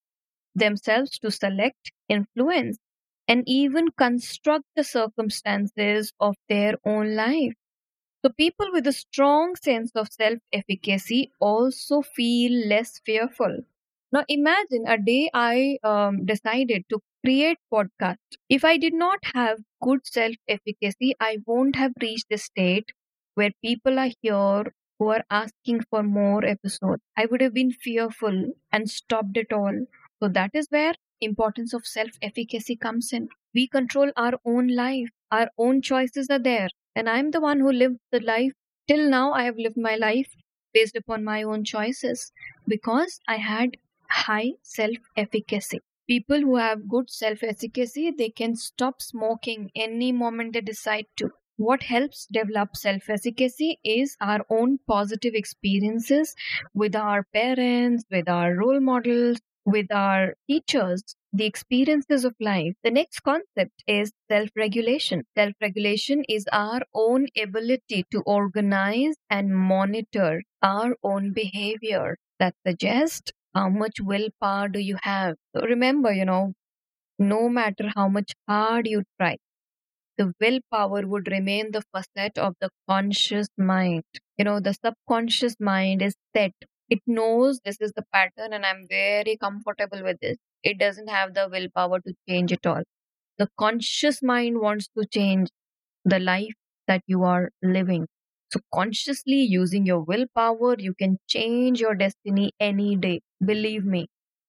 themselves 0.54 1.18
to 1.18 1.30
select, 1.30 1.92
influence, 2.08 2.78
and 3.28 3.44
even 3.46 3.90
construct 3.92 4.64
the 4.76 4.84
circumstances 4.84 6.12
of 6.20 6.36
their 6.48 6.74
own 6.84 7.14
life. 7.16 7.54
So 8.24 8.32
people 8.32 8.70
with 8.72 8.86
a 8.86 8.92
strong 8.92 9.54
sense 9.56 9.92
of 9.94 10.08
self-efficacy 10.12 11.32
also 11.40 12.02
feel 12.02 12.66
less 12.68 12.98
fearful. 13.04 13.58
Now 14.12 14.24
imagine 14.28 14.86
a 14.86 14.98
day 14.98 15.30
I 15.34 15.78
um, 15.84 16.24
decided 16.26 16.84
to 16.90 17.00
create 17.24 17.58
podcast. 17.72 18.16
If 18.48 18.64
I 18.64 18.76
did 18.76 18.94
not 18.94 19.18
have 19.34 19.58
good 19.82 20.06
self 20.06 20.34
efficacy, 20.48 21.14
I 21.20 21.38
won't 21.46 21.76
have 21.76 21.92
reached 22.00 22.28
the 22.30 22.38
state 22.38 22.90
where 23.34 23.50
people 23.64 23.98
are 23.98 24.10
here 24.22 24.64
who 24.98 25.08
are 25.08 25.24
asking 25.30 25.82
for 25.90 26.02
more 26.02 26.44
episodes. 26.44 27.02
I 27.16 27.26
would 27.26 27.40
have 27.40 27.54
been 27.54 27.72
fearful 27.72 28.52
and 28.70 28.90
stopped 28.90 29.36
it 29.36 29.52
all. 29.52 29.86
So 30.22 30.28
that 30.28 30.50
is 30.54 30.66
where 30.70 30.94
importance 31.22 31.72
of 31.72 31.86
self-efficacy 31.86 32.76
comes 32.76 33.12
in. 33.12 33.28
We 33.54 33.68
control 33.68 34.10
our 34.16 34.34
own 34.44 34.68
life. 34.68 35.08
Our 35.30 35.50
own 35.58 35.82
choices 35.82 36.28
are 36.30 36.38
there. 36.38 36.68
And 36.94 37.08
I'm 37.08 37.30
the 37.30 37.40
one 37.40 37.60
who 37.60 37.72
lived 37.72 37.98
the 38.10 38.20
life. 38.20 38.52
Till 38.88 39.08
now, 39.08 39.32
I 39.32 39.44
have 39.44 39.56
lived 39.56 39.76
my 39.76 39.96
life 39.96 40.34
based 40.74 40.96
upon 40.96 41.24
my 41.24 41.42
own 41.42 41.64
choices 41.64 42.32
because 42.66 43.20
I 43.28 43.36
had 43.36 43.76
high 44.10 44.52
self 44.62 44.96
efficacy. 45.16 45.80
People 46.08 46.40
who 46.40 46.56
have 46.56 46.88
good 46.88 47.10
self 47.10 47.42
efficacy, 47.42 48.10
they 48.10 48.28
can 48.30 48.56
stop 48.56 49.00
smoking 49.00 49.70
any 49.74 50.12
moment 50.12 50.52
they 50.52 50.60
decide 50.60 51.06
to. 51.16 51.30
What 51.56 51.82
helps 51.84 52.26
develop 52.26 52.76
self 52.76 53.08
efficacy 53.08 53.78
is 53.84 54.16
our 54.20 54.40
own 54.50 54.78
positive 54.86 55.34
experiences 55.34 56.34
with 56.74 56.94
our 56.96 57.24
parents, 57.32 58.04
with 58.10 58.28
our 58.28 58.54
role 58.54 58.80
models, 58.80 59.38
with 59.64 59.90
our 59.92 60.34
teachers, 60.48 61.02
the 61.32 61.44
experiences 61.46 62.24
of 62.24 62.34
life. 62.40 62.74
The 62.84 62.90
next 62.90 63.20
concept 63.20 63.82
is 63.86 64.12
self 64.30 64.50
regulation. 64.56 65.24
Self 65.36 65.54
regulation 65.60 66.24
is 66.28 66.46
our 66.52 66.82
own 66.94 67.26
ability 67.40 68.04
to 68.10 68.22
organize 68.26 69.16
and 69.30 69.56
monitor 69.56 70.42
our 70.62 70.96
own 71.02 71.32
behavior. 71.32 72.16
That 72.38 72.54
suggests 72.66 73.32
how 73.54 73.68
much 73.68 74.00
willpower 74.00 74.68
do 74.68 74.78
you 74.80 74.98
have. 75.02 75.36
So 75.54 75.62
remember, 75.62 76.12
you 76.12 76.24
know, 76.24 76.54
no 77.18 77.48
matter 77.48 77.90
how 77.96 78.08
much 78.08 78.32
hard 78.48 78.86
you 78.88 79.04
try, 79.20 79.38
the 80.16 80.32
willpower 80.40 81.06
would 81.06 81.28
remain 81.30 81.70
the 81.72 81.82
facet 81.92 82.38
of 82.38 82.54
the 82.60 82.70
conscious 82.88 83.48
mind. 83.58 84.04
You 84.38 84.44
know, 84.44 84.60
the 84.60 84.72
subconscious 84.74 85.56
mind 85.60 86.00
is 86.02 86.14
set 86.34 86.52
it 86.94 87.00
knows 87.06 87.60
this 87.64 87.78
is 87.80 87.92
the 87.94 88.04
pattern 88.12 88.52
and 88.52 88.64
I'm 88.66 88.86
very 88.88 89.36
comfortable 89.38 90.02
with 90.02 90.18
this. 90.20 90.36
It 90.62 90.78
doesn't 90.78 91.08
have 91.08 91.34
the 91.34 91.48
willpower 91.50 92.00
to 92.00 92.14
change 92.28 92.52
at 92.52 92.66
all. 92.66 92.82
The 93.38 93.48
conscious 93.58 94.22
mind 94.22 94.60
wants 94.60 94.88
to 94.98 95.06
change 95.06 95.48
the 96.04 96.18
life 96.20 96.54
that 96.88 97.02
you 97.06 97.24
are 97.24 97.50
living. 97.62 98.06
So, 98.52 98.60
consciously 98.74 99.42
using 99.42 99.86
your 99.86 100.00
willpower, 100.00 100.76
you 100.78 100.94
can 100.94 101.18
change 101.28 101.80
your 101.80 101.94
destiny 101.94 102.52
any 102.60 102.96
day. 102.96 103.20
Believe 103.44 103.84
me. 103.84 104.06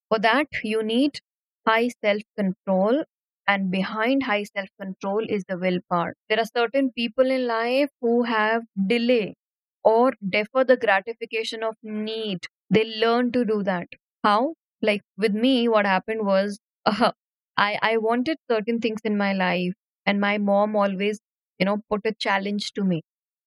For 0.09 0.19
that, 0.19 0.47
you 0.63 0.83
need 0.83 1.19
high 1.67 1.89
self 2.03 2.21
control. 2.37 3.03
And 3.47 3.71
behind 3.71 4.23
high 4.23 4.43
self 4.43 4.69
control 4.79 5.25
is 5.27 5.43
the 5.49 5.57
willpower. 5.57 6.15
There 6.29 6.39
are 6.39 6.45
certain 6.57 6.91
people 6.93 7.29
in 7.29 7.45
life 7.47 7.89
who 8.01 8.23
have 8.23 8.63
delay 8.87 9.35
or 9.83 10.13
defer 10.27 10.63
the 10.63 10.77
gratification 10.77 11.63
of 11.63 11.75
need. 11.83 12.45
They 12.69 12.85
learn 12.85 13.31
to 13.33 13.45
do 13.45 13.63
that. 13.63 13.87
How? 14.23 14.55
Like 14.81 15.01
with 15.17 15.33
me, 15.33 15.67
what 15.67 15.85
happened 15.85 16.25
was 16.25 16.59
uh, 16.85 17.11
I, 17.57 17.77
I 17.81 17.97
wanted 17.97 18.37
certain 18.49 18.79
things 18.79 19.01
in 19.03 19.17
my 19.17 19.33
life, 19.33 19.73
and 20.05 20.19
my 20.19 20.37
mom 20.37 20.75
always, 20.75 21.19
you 21.59 21.65
know, 21.65 21.81
put 21.89 22.01
a 22.05 22.13
challenge 22.13 22.73
to 22.73 22.83
me. 22.83 23.03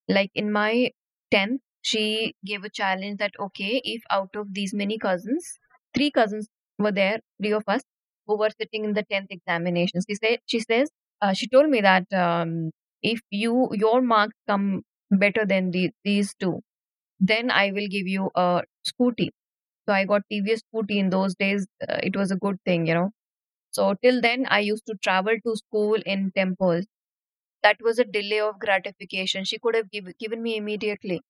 Like 0.09 0.31
in 0.35 0.53
my 0.53 0.91
10th, 1.31 1.61
she 1.83 2.35
gave 2.45 2.65
a 2.65 2.71
challenge 2.71 3.19
that, 3.19 3.33
okay, 3.39 3.81
if 3.85 4.03
out 4.11 4.35
of 4.37 4.53
these 4.55 4.75
many 4.75 4.99
cousins, 4.99 5.59
three 5.95 6.11
cousins 6.11 6.49
were 6.79 6.93
there, 6.93 7.21
three 7.41 7.53
of 7.53 7.65
us 7.69 7.83
who 8.27 8.37
were 8.39 8.51
sitting 8.51 8.85
in 8.85 8.95
the 8.95 9.05
10th 9.05 9.29
examinations. 9.31 10.05
She 10.09 10.17
said, 10.17 10.39
she 10.47 10.61
says, 10.61 10.91
uh, 11.23 11.33
she 11.33 11.49
told 11.49 11.71
me 11.71 11.81
that 11.81 12.13
um, 12.13 12.71
if 13.03 13.21
you 13.31 13.69
your 13.73 14.01
marks 14.03 14.37
come 14.49 14.83
better 15.11 15.45
than 15.47 15.71
the, 15.71 15.91
these 16.05 16.35
two, 16.41 16.63
then 17.21 17.51
I 17.51 17.73
will 17.73 17.89
give 17.89 18.07
you 18.09 18.31
a 18.35 18.63
scooty. 18.89 19.31
So 19.89 19.95
I 19.95 20.05
got 20.07 20.23
TVS 20.33 20.63
scooty 20.75 20.97
in 20.99 21.11
those 21.11 21.35
days. 21.37 21.67
Uh, 21.89 21.99
it 22.03 22.17
was 22.17 22.31
a 22.31 22.37
good 22.37 22.59
thing, 22.67 22.87
you 22.87 22.95
know. 22.95 23.11
So 23.73 23.95
till 24.03 24.21
then, 24.21 24.47
I 24.49 24.61
used 24.61 24.87
to 24.87 24.97
travel 25.03 25.37
to 25.47 25.57
school 25.57 25.97
in 26.07 26.33
tempos. 26.37 26.87
That 27.63 27.77
was 27.83 27.99
a 27.99 28.05
delay 28.05 28.41
of 28.41 28.59
gratification. 28.59 29.45
She 29.45 29.59
could 29.59 29.75
have 29.75 29.91
give, 29.91 30.07
given 30.19 30.43
me 30.43 30.57
immediately, 30.57 31.21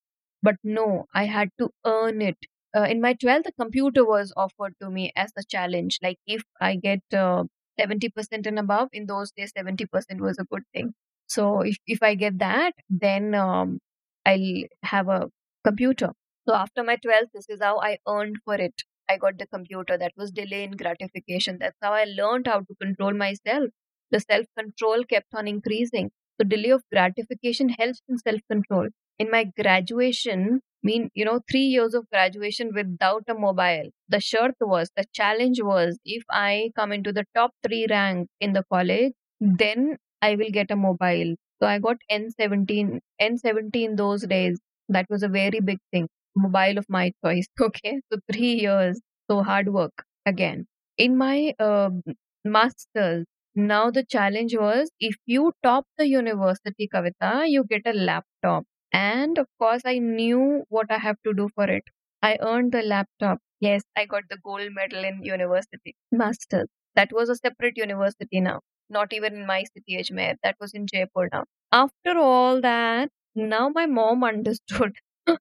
but 0.42 0.56
no, 0.62 1.06
I 1.12 1.24
had 1.24 1.50
to 1.58 1.70
earn 1.84 2.22
it. 2.22 2.38
Uh, 2.76 2.82
in 2.84 3.00
my 3.00 3.14
12th, 3.14 3.46
a 3.48 3.52
computer 3.52 4.04
was 4.04 4.32
offered 4.36 4.74
to 4.80 4.90
me 4.90 5.12
as 5.16 5.32
a 5.36 5.42
challenge. 5.42 5.98
Like 6.02 6.18
if 6.26 6.42
I 6.60 6.76
get 6.76 7.00
uh, 7.12 7.44
70% 7.78 8.46
and 8.46 8.58
above, 8.58 8.90
in 8.92 9.06
those 9.06 9.32
days, 9.32 9.52
70% 9.56 10.20
was 10.20 10.38
a 10.38 10.44
good 10.44 10.62
thing. 10.72 10.94
So 11.26 11.60
if, 11.60 11.76
if 11.86 12.02
I 12.02 12.14
get 12.14 12.38
that, 12.38 12.74
then 12.88 13.34
um, 13.34 13.78
I'll 14.24 14.64
have 14.82 15.08
a 15.08 15.28
computer. 15.64 16.12
So 16.48 16.54
after 16.54 16.82
my 16.84 16.96
12th, 16.96 17.32
this 17.34 17.46
is 17.48 17.60
how 17.62 17.80
I 17.80 17.98
earned 18.08 18.36
for 18.44 18.54
it. 18.54 18.82
I 19.08 19.16
got 19.18 19.38
the 19.38 19.46
computer. 19.46 19.96
That 19.98 20.12
was 20.16 20.30
delay 20.32 20.64
in 20.64 20.72
gratification. 20.72 21.58
That's 21.60 21.76
how 21.82 21.92
I 21.92 22.04
learned 22.04 22.46
how 22.46 22.60
to 22.60 22.74
control 22.80 23.14
myself. 23.14 23.70
The 24.10 24.20
self 24.20 24.46
control 24.56 25.04
kept 25.04 25.34
on 25.34 25.46
increasing. 25.48 26.10
So 26.40 26.46
delay 26.46 26.70
of 26.70 26.82
gratification 26.92 27.68
helps 27.70 28.02
in 28.08 28.18
self 28.18 28.40
control. 28.50 28.88
In 29.18 29.30
my 29.30 29.44
graduation, 29.44 30.60
mean 30.82 31.10
you 31.14 31.24
know 31.24 31.40
three 31.50 31.66
years 31.74 31.94
of 31.94 32.08
graduation 32.10 32.70
without 32.74 33.24
a 33.28 33.34
mobile 33.34 33.88
the 34.08 34.20
shirt 34.20 34.54
was 34.60 34.90
the 34.94 35.04
challenge 35.14 35.60
was 35.60 35.98
if 36.04 36.22
i 36.30 36.70
come 36.76 36.92
into 36.92 37.12
the 37.12 37.24
top 37.34 37.50
three 37.66 37.86
rank 37.90 38.28
in 38.40 38.52
the 38.52 38.62
college 38.70 39.12
then 39.40 39.96
I 40.28 40.34
will 40.36 40.50
get 40.50 40.70
a 40.70 40.76
mobile. 40.76 41.34
So 41.60 41.66
I 41.68 41.78
got 41.78 41.96
N70, 42.10 43.00
N70 43.20 43.96
those 43.96 44.22
days. 44.26 44.58
That 44.88 45.06
was 45.10 45.22
a 45.22 45.28
very 45.28 45.60
big 45.60 45.78
thing. 45.92 46.08
Mobile 46.36 46.78
of 46.78 46.86
my 46.88 47.12
choice. 47.24 47.46
Okay. 47.68 48.00
So 48.12 48.18
three 48.32 48.54
years. 48.66 49.00
So 49.30 49.42
hard 49.42 49.68
work 49.72 50.04
again. 50.26 50.66
In 50.98 51.16
my 51.16 51.54
uh, 51.58 51.90
master's, 52.44 53.24
now 53.54 53.90
the 53.90 54.04
challenge 54.04 54.54
was 54.56 54.90
if 55.00 55.16
you 55.26 55.52
top 55.62 55.86
the 55.98 56.06
university, 56.06 56.88
Kavita, 56.92 57.48
you 57.48 57.64
get 57.64 57.82
a 57.86 57.92
laptop. 57.92 58.64
And 58.92 59.38
of 59.38 59.46
course, 59.58 59.82
I 59.84 59.98
knew 59.98 60.64
what 60.68 60.90
I 60.90 60.98
have 60.98 61.16
to 61.24 61.34
do 61.34 61.48
for 61.54 61.64
it. 61.68 61.84
I 62.22 62.38
earned 62.40 62.72
the 62.72 62.82
laptop. 62.82 63.38
Yes, 63.60 63.82
I 63.96 64.04
got 64.06 64.24
the 64.30 64.38
gold 64.44 64.70
medal 64.72 65.04
in 65.04 65.22
university. 65.22 65.94
Master's. 66.12 66.68
That 66.94 67.12
was 67.12 67.28
a 67.28 67.36
separate 67.36 67.76
university 67.76 68.40
now 68.40 68.60
not 68.90 69.12
even 69.12 69.34
in 69.34 69.46
my 69.46 69.64
city, 69.64 69.96
Ajmer. 69.98 70.36
That 70.42 70.56
was 70.60 70.72
in 70.74 70.86
Jaipur 70.86 71.28
now. 71.32 71.44
After 71.72 72.18
all 72.18 72.60
that, 72.60 73.10
now 73.34 73.68
my 73.68 73.86
mom 73.86 74.24
understood 74.32 74.96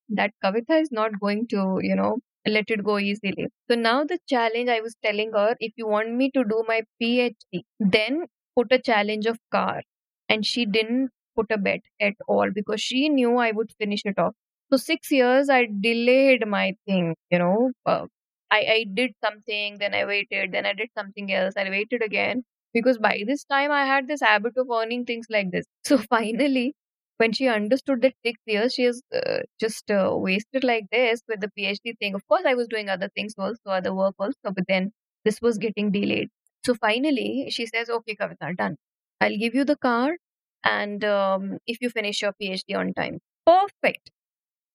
that 0.10 0.34
Kavita 0.44 0.82
is 0.82 0.92
not 0.92 1.20
going 1.20 1.48
to, 1.48 1.80
you 1.82 1.96
know, 1.96 2.20
let 2.48 2.70
it 2.70 2.84
go 2.84 3.00
easily. 3.00 3.48
So 3.70 3.76
now 3.76 4.04
the 4.04 4.20
challenge 4.28 4.70
I 4.70 4.82
was 4.82 4.96
telling 5.04 5.32
her, 5.34 5.56
if 5.60 5.74
you 5.78 5.88
want 5.88 6.14
me 6.14 6.32
to 6.32 6.44
do 6.44 6.64
my 6.68 6.84
PhD, 7.02 7.64
then 7.80 8.26
put 8.56 8.72
a 8.72 8.80
challenge 8.80 9.26
of 9.26 9.40
car. 9.52 9.82
And 10.30 10.46
she 10.46 10.66
didn't 10.66 11.10
put 11.36 11.52
a 11.52 11.58
bet 11.58 11.82
at 12.00 12.14
all 12.28 12.50
because 12.52 12.82
she 12.82 13.10
knew 13.10 13.38
I 13.38 13.52
would 13.52 13.72
finish 13.80 14.02
it 14.06 14.18
off. 14.18 14.34
So 14.72 14.78
six 14.78 15.12
years 15.12 15.50
I 15.50 15.68
delayed 15.82 16.48
my 16.48 16.76
thing, 16.88 17.16
you 17.30 17.40
know. 17.40 17.72
Uh, 17.86 18.08
I, 18.52 18.58
I 18.60 18.86
did 18.94 19.12
something, 19.24 19.78
then 19.80 19.94
I 19.94 20.06
waited, 20.06 20.52
then 20.52 20.66
I 20.66 20.74
did 20.74 20.90
something 20.98 21.32
else, 21.32 21.54
I 21.58 21.70
waited 21.70 22.02
again 22.04 22.44
because 22.76 23.00
by 23.00 23.24
this 23.28 23.46
time 23.46 23.72
I 23.72 23.86
had 23.88 24.08
this 24.10 24.22
habit 24.22 24.58
of 24.58 24.70
earning 24.72 25.06
things 25.06 25.28
like 25.32 25.52
this. 25.52 25.66
So 25.86 25.98
finally, 26.00 26.76
when 27.18 27.34
she 27.34 27.48
understood 27.48 28.02
that 28.04 28.16
six 28.26 28.40
years 28.46 28.74
she 28.76 28.84
has 28.84 29.02
uh, 29.16 29.40
just 29.60 29.90
uh, 29.92 30.12
wasted 30.16 30.64
like 30.64 30.86
this 30.92 31.22
with 31.28 31.42
the 31.42 31.52
PhD 31.58 31.98
thing. 32.00 32.16
Of 32.16 32.28
course, 32.28 32.44
I 32.46 32.56
was 32.56 32.68
doing 32.68 32.90
other 32.90 33.10
things 33.16 33.34
also, 33.38 33.70
other 33.70 33.94
work 33.94 34.16
also, 34.20 34.52
but 34.54 34.66
then 34.68 34.92
this 35.26 35.42
was 35.42 35.58
getting 35.58 35.92
delayed. 35.92 36.30
So 36.66 36.76
finally, 36.76 37.48
she 37.52 37.66
says, 37.68 37.90
"Okay, 37.90 38.16
Kavita, 38.16 38.56
done. 38.58 38.78
I'll 39.22 39.38
give 39.38 39.56
you 39.56 39.66
the 39.66 39.78
card, 39.78 40.18
and 40.64 41.04
um, 41.06 41.58
if 41.68 41.78
you 41.82 41.90
finish 41.90 42.22
your 42.22 42.34
PhD 42.42 42.78
on 42.78 42.94
time, 42.94 43.20
perfect." 43.46 44.12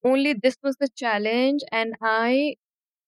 Only 0.05 0.35
this 0.35 0.57
was 0.63 0.77
the 0.79 0.89
challenge, 0.95 1.63
and 1.73 1.95
I, 2.03 2.57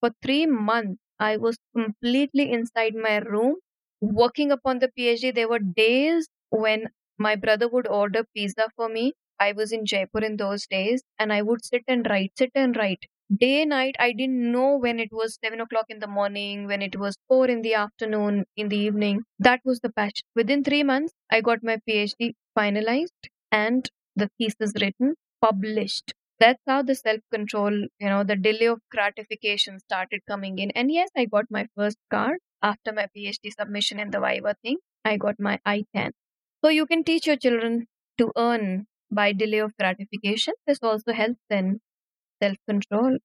for 0.01 0.11
three 0.23 0.47
months, 0.47 1.01
I 1.19 1.37
was 1.39 1.59
completely 1.77 2.53
inside 2.53 2.95
my 2.95 3.19
room 3.19 3.57
working 4.03 4.53
upon 4.53 4.81
the 4.81 4.89
PhD, 4.89 5.35
there 5.35 5.49
were 5.49 5.61
days 5.61 6.29
when 6.51 6.89
my 7.19 7.37
brother 7.37 7.69
would 7.69 7.89
order 7.89 8.25
pizza 8.35 8.69
for 8.77 8.89
me. 8.91 9.15
I 9.41 9.53
was 9.53 9.73
in 9.73 9.87
Jaipur 9.87 10.21
in 10.21 10.37
those 10.37 10.67
days, 10.67 11.03
and 11.19 11.33
I 11.33 11.43
would 11.43 11.65
sit 11.65 11.85
and 11.89 12.07
write, 12.09 12.33
sit 12.39 12.51
and 12.55 12.77
write. 12.77 13.07
Day 13.35 13.63
and 13.63 13.71
night, 13.71 13.97
I 13.99 14.13
didn't 14.13 14.53
know 14.53 14.77
when 14.77 15.01
it 15.01 15.11
was 15.13 15.39
seven 15.43 15.61
o'clock 15.61 15.87
in 15.89 16.01
the 16.01 16.07
morning, 16.07 16.67
when 16.67 16.83
it 16.83 16.97
was 16.99 17.17
four 17.29 17.49
in 17.49 17.63
the 17.63 17.75
afternoon, 17.75 18.45
in 18.57 18.69
the 18.69 18.77
evening. 18.79 19.23
That 19.39 19.61
was 19.65 19.81
the 19.81 19.91
passion. 19.93 20.27
Within 20.37 20.63
three 20.65 20.83
months, 20.83 21.15
I 21.31 21.41
got 21.41 21.63
my 21.63 21.79
PhD 21.89 22.35
finalized 22.59 23.29
and 23.51 23.89
the 24.17 24.29
thesis 24.39 24.73
written, 24.81 25.15
published. 25.41 26.13
That's 26.39 26.63
how 26.67 26.83
the 26.83 26.95
self 26.95 27.21
control, 27.33 27.73
you 27.73 28.09
know, 28.09 28.25
the 28.25 28.37
delay 28.37 28.67
of 28.67 28.81
gratification 28.91 29.79
started 29.81 30.21
coming 30.29 30.59
in. 30.59 30.71
And 30.73 30.91
yes, 30.91 31.09
I 31.17 31.25
got 31.27 31.47
my 31.51 31.69
first 31.77 31.97
card 32.11 32.39
after 32.63 32.93
my 32.93 33.09
PhD 33.17 33.53
submission 33.53 33.99
and 34.01 34.13
the 34.13 34.21
Viva 34.21 34.55
thing, 34.63 34.79
I 35.05 35.17
got 35.17 35.41
my 35.41 35.59
i10. 35.67 36.13
So 36.65 36.71
you 36.71 36.87
can 36.87 37.05
teach 37.05 37.27
your 37.27 37.37
children 37.37 37.87
to 38.19 38.33
earn 38.37 38.87
by 39.11 39.33
delay 39.33 39.59
of 39.59 39.77
gratification. 39.77 40.55
This 40.67 40.79
also 40.83 41.13
helps 41.13 41.41
in 41.51 41.81
self 42.43 42.57
control. 42.69 43.19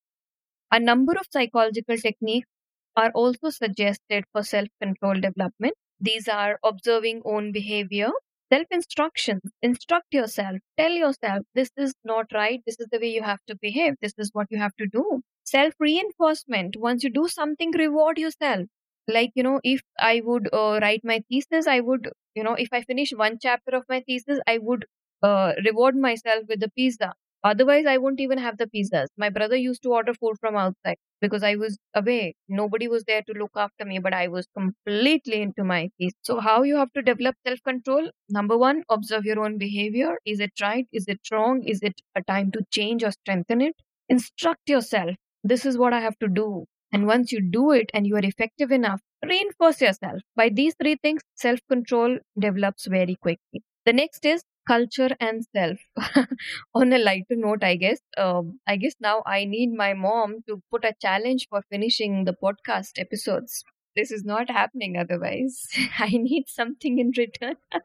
A 0.72 0.80
number 0.80 1.14
of 1.14 1.28
psychological 1.32 1.98
techniques 1.98 2.48
are 2.96 3.12
also 3.12 3.50
suggested 3.50 4.26
for 4.32 4.44
self 4.44 4.68
control 4.82 5.16
development. 5.16 5.76
These 6.00 6.28
are 6.28 6.60
observing 6.64 7.22
own 7.26 7.52
behavior, 7.52 8.12
self 8.52 8.68
instruction, 8.72 9.42
instruct 9.62 10.14
yourself, 10.14 10.58
tell 10.78 10.92
yourself 10.92 11.46
this 11.54 11.72
is 11.78 11.94
not 12.04 12.28
right, 12.34 12.62
this 12.66 12.80
is 12.80 12.88
the 12.92 13.00
way 13.00 13.10
you 13.10 13.24
have 13.24 13.40
to 13.48 13.56
behave, 13.62 13.96
this 14.02 14.14
is 14.18 14.32
what 14.34 14.48
you 14.50 14.58
have 14.58 14.76
to 14.78 14.88
do. 14.88 15.22
Self 15.44 15.74
reinforcement, 15.80 16.76
once 16.78 17.04
you 17.04 17.10
do 17.10 17.28
something, 17.28 17.72
reward 17.72 18.18
yourself. 18.18 18.68
Like, 19.08 19.32
you 19.36 19.44
know, 19.44 19.60
if 19.64 19.82
I 20.00 20.22
would 20.24 20.50
uh, 20.54 20.80
write 20.82 21.02
my 21.04 21.24
thesis, 21.30 21.68
I 21.68 21.80
would, 21.80 22.10
you 22.36 22.44
know, 22.44 22.54
if 22.54 22.70
I 22.72 22.82
finish 22.82 23.12
one 23.12 23.38
chapter 23.42 23.76
of 23.76 23.86
my 23.90 24.02
thesis, 24.02 24.40
I 24.48 24.58
would 24.58 24.86
uh, 25.24 25.54
reward 25.66 25.96
myself 25.96 26.44
with 26.48 26.62
a 26.64 26.70
pizza. 26.70 27.14
Otherwise, 27.44 27.86
I 27.86 27.98
won't 27.98 28.20
even 28.20 28.38
have 28.40 28.58
the 28.58 28.68
pizzas. 28.68 29.08
My 29.18 29.30
brother 29.30 29.56
used 29.56 29.84
to 29.84 29.94
order 29.94 30.14
food 30.14 30.36
from 30.40 30.56
outside 30.56 30.98
because 31.22 31.44
I 31.44 31.56
was 31.56 31.78
away. 31.94 32.36
Nobody 32.50 32.88
was 32.88 33.04
there 33.06 33.22
to 33.22 33.34
look 33.34 33.52
after 33.56 33.86
me, 33.86 34.00
but 34.00 34.14
I 34.14 34.28
was 34.28 34.48
completely 34.58 35.42
into 35.42 35.64
my 35.64 35.90
piece. 35.98 36.14
So, 36.24 36.40
how 36.40 36.64
you 36.64 36.76
have 36.78 36.92
to 36.94 37.02
develop 37.02 37.36
self 37.46 37.60
control? 37.64 38.10
Number 38.30 38.58
one, 38.58 38.84
observe 38.90 39.24
your 39.26 39.40
own 39.40 39.58
behavior. 39.58 40.18
Is 40.26 40.40
it 40.40 40.52
right? 40.62 40.88
Is 40.92 41.06
it 41.08 41.20
wrong? 41.32 41.64
Is 41.64 41.82
it 41.84 42.02
a 42.16 42.24
time 42.24 42.52
to 42.52 42.64
change 42.72 43.04
or 43.04 43.12
strengthen 43.12 43.62
it? 43.62 43.76
Instruct 44.10 44.68
yourself. 44.70 45.16
This 45.44 45.66
is 45.66 45.78
what 45.78 45.94
I 45.94 46.02
have 46.02 46.18
to 46.20 46.28
do. 46.28 46.66
And 46.92 47.06
once 47.08 47.32
you 47.32 47.42
do 47.42 47.72
it 47.72 47.90
and 47.94 48.08
you 48.08 48.16
are 48.16 48.26
effective 48.26 48.72
enough, 48.72 49.02
reinforce 49.26 49.82
yourself. 49.82 50.22
By 50.36 50.50
these 50.50 50.76
three 50.82 50.96
things, 50.96 51.22
self 51.36 51.60
control 51.70 52.20
develops 52.40 52.88
very 52.88 53.16
quickly. 53.16 53.64
The 53.86 53.94
next 53.94 54.26
is 54.26 54.44
culture 54.68 55.10
and 55.20 55.46
self. 55.56 55.80
On 56.76 56.92
a 56.94 56.98
lighter 56.98 57.36
note 57.36 57.64
i 57.64 57.76
guess 57.76 58.00
um, 58.18 58.60
i 58.68 58.76
guess 58.76 58.94
now 59.00 59.24
i 59.26 59.46
need 59.46 59.72
my 59.74 59.94
mom 59.94 60.44
to 60.48 60.62
put 60.72 60.84
a 60.86 60.94
challenge 61.02 61.48
for 61.50 61.62
finishing 61.72 62.26
the 62.26 62.34
podcast 62.44 63.00
episodes. 63.00 63.64
This 63.96 64.12
is 64.12 64.24
not 64.24 64.50
happening 64.52 64.96
otherwise. 64.98 65.68
I 66.00 66.10
need 66.10 66.44
something 66.48 67.00
in 67.00 67.12
return. 67.18 67.56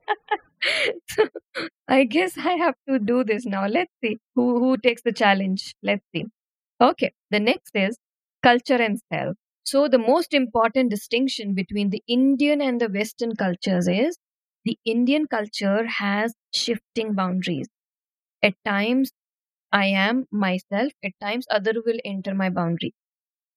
So 1.11 1.29
i 1.89 2.05
guess 2.05 2.37
i 2.39 2.53
have 2.63 2.75
to 2.89 2.99
do 2.99 3.25
this 3.25 3.47
now. 3.47 3.67
Let's 3.67 3.93
see 4.03 4.19
who 4.35 4.59
who 4.61 4.77
takes 4.77 5.03
the 5.03 5.13
challenge. 5.13 5.75
Let's 5.83 6.05
see. 6.15 6.27
Okay 6.81 7.13
the 7.31 7.41
next 7.41 7.77
is 7.77 7.99
culture 8.43 8.81
and 8.87 9.01
self 9.13 9.37
so 9.65 9.89
the 9.89 9.99
most 9.99 10.35
important 10.35 10.91
distinction 10.91 11.55
between 11.55 11.91
the 11.91 12.03
indian 12.09 12.61
and 12.61 12.81
the 12.81 12.89
western 12.89 13.35
cultures 13.37 13.89
is 13.89 14.19
the 14.65 14.79
Indian 14.85 15.27
culture 15.27 15.87
has 15.89 16.35
shifting 16.55 17.15
boundaries. 17.15 17.69
At 18.43 18.55
times, 18.65 19.13
I 19.73 19.87
am 19.87 20.27
myself, 20.31 20.93
at 21.05 21.13
times, 21.21 21.47
other 21.51 21.75
will 21.87 21.99
enter 22.05 22.35
my 22.35 22.51
boundary. 22.51 22.95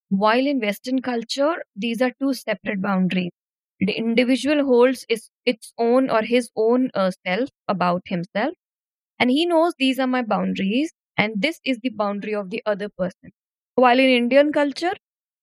While 0.09 0.47
in 0.47 0.59
Western 0.61 1.01
culture, 1.03 1.63
these 1.75 2.01
are 2.01 2.11
two 2.19 2.33
separate 2.33 2.81
boundaries. 2.81 3.31
The 3.79 3.93
individual 3.93 4.65
holds 4.65 5.05
its, 5.09 5.29
its 5.45 5.73
own 5.77 6.09
or 6.09 6.23
his 6.23 6.49
own 6.55 6.91
uh, 6.95 7.11
self 7.25 7.49
about 7.67 8.01
himself, 8.07 8.55
and 9.19 9.31
he 9.31 9.45
knows 9.45 9.73
these 9.79 9.99
are 9.99 10.07
my 10.07 10.23
boundaries, 10.23 10.93
and 11.17 11.41
this 11.41 11.61
is 11.65 11.79
the 11.81 11.89
boundary 11.89 12.35
of 12.35 12.51
the 12.51 12.63
other 12.65 12.89
person. 12.89 13.31
While 13.75 13.99
in 13.99 14.09
Indian 14.09 14.51
culture, 14.51 14.93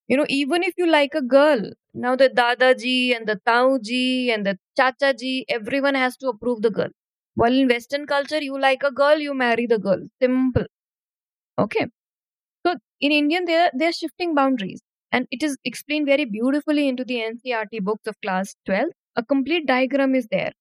you 0.09 0.17
know, 0.17 0.27
even 0.29 0.63
if 0.63 0.75
you 0.79 0.87
like 0.87 1.15
a 1.15 1.23
girl, 1.23 1.73
now 1.95 2.17
the 2.17 2.31
Dadaji 2.31 3.17
and 3.17 3.27
the 3.27 3.41
Tauji 3.47 4.29
and 4.29 4.47
the 4.47 4.59
Chachaji, 4.79 5.45
everyone 5.49 5.95
has 5.95 6.17
to 6.19 6.29
approve 6.29 6.63
the 6.63 6.71
girl. 6.71 6.91
While 7.35 7.55
in 7.55 7.69
Western 7.69 8.07
culture, 8.07 8.43
you 8.43 8.59
like 8.61 8.83
a 8.83 8.93
girl, 8.93 9.19
you 9.19 9.35
marry 9.35 9.67
the 9.67 9.79
girl. 9.79 10.01
Simple. 10.21 10.67
Okay. 11.59 11.87
So 12.67 12.77
in 13.01 13.13
Indian, 13.13 13.45
they're 13.47 13.71
they're 13.75 13.93
shifting 13.93 14.35
boundaries. 14.35 14.83
And 15.13 15.27
it 15.31 15.43
is 15.43 15.57
explained 15.65 16.07
very 16.07 16.25
beautifully 16.27 16.89
into 16.89 17.05
the 17.05 17.21
NCERT 17.23 17.81
books 17.81 18.07
of 18.07 18.21
class 18.23 18.57
12. 18.67 18.89
A 19.17 19.25
complete 19.25 19.67
diagram 19.67 20.15
is 20.15 20.27
there. 20.31 20.53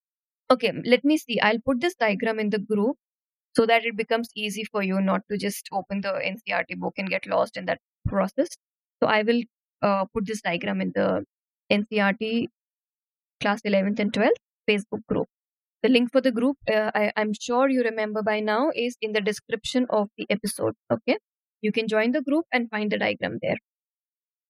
Okay, 0.51 0.73
let 0.85 1.03
me 1.05 1.17
see. 1.17 1.39
I'll 1.41 1.59
put 1.65 1.81
this 1.81 1.95
diagram 1.95 2.39
in 2.39 2.49
the 2.51 2.59
group 2.59 2.97
so 3.55 3.65
that 3.65 3.85
it 3.85 3.97
becomes 3.97 4.29
easy 4.35 4.63
for 4.63 4.83
you 4.83 5.01
not 5.01 5.21
to 5.29 5.37
just 5.37 5.69
open 5.71 6.01
the 6.01 6.09
NCERT 6.09 6.77
book 6.77 6.93
and 6.97 7.09
get 7.09 7.27
lost 7.27 7.57
in 7.57 7.65
that 7.65 7.79
process. 8.07 8.49
So 9.01 9.09
I 9.09 9.23
will 9.23 9.41
uh, 9.81 10.05
put 10.13 10.25
this 10.25 10.41
diagram 10.41 10.81
in 10.81 10.91
the 10.95 11.25
NCERT 11.71 12.47
class 13.41 13.61
11th 13.65 13.99
and 13.99 14.13
12th 14.13 14.41
Facebook 14.69 15.05
group. 15.07 15.27
The 15.83 15.89
link 15.89 16.11
for 16.11 16.21
the 16.21 16.31
group, 16.31 16.57
uh, 16.71 16.91
I, 16.93 17.11
I'm 17.17 17.33
sure 17.33 17.67
you 17.69 17.81
remember 17.83 18.21
by 18.21 18.39
now, 18.39 18.71
is 18.75 18.95
in 19.01 19.13
the 19.13 19.21
description 19.21 19.87
of 19.89 20.09
the 20.17 20.27
episode. 20.29 20.75
Okay. 20.91 21.17
You 21.61 21.71
can 21.71 21.87
join 21.87 22.11
the 22.11 22.21
group 22.21 22.45
and 22.51 22.69
find 22.69 22.91
the 22.91 22.99
diagram 22.99 23.39
there. 23.41 23.57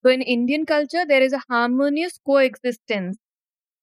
So, 0.04 0.12
in 0.12 0.22
Indian 0.22 0.66
culture, 0.66 1.06
there 1.08 1.22
is 1.22 1.34
a 1.34 1.42
harmonious 1.50 2.20
coexistence, 2.26 3.18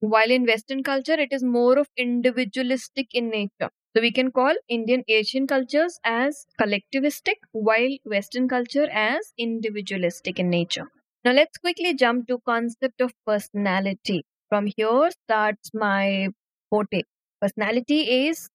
while 0.01 0.31
in 0.31 0.47
Western 0.47 0.83
culture, 0.83 1.15
it 1.15 1.33
is 1.33 1.43
more 1.43 1.79
of 1.79 1.89
individualistic 1.97 3.09
in 3.15 3.31
nature. 3.31 3.71
So, 3.95 4.01
we 4.01 4.13
can 4.13 4.31
call 4.33 4.55
Indian 4.69 5.03
Asian 5.09 5.47
cultures 5.47 5.99
as 6.05 6.47
collectivistic, 6.61 7.37
while 7.53 7.97
Western 8.05 8.49
culture 8.49 8.89
as 8.91 9.33
individualistic 9.37 10.39
in 10.39 10.49
nature. 10.51 10.87
Now 11.25 11.33
let's 11.33 11.59
quickly 11.59 11.95
jump 11.95 12.29
to 12.29 12.39
concept 12.47 13.01
of 13.01 13.13
personality. 13.27 14.25
From 14.49 14.69
here 14.77 15.11
starts 15.25 15.71
my 15.75 16.29
forte. 16.71 17.03
Personality 17.41 18.29
is, 18.29 18.49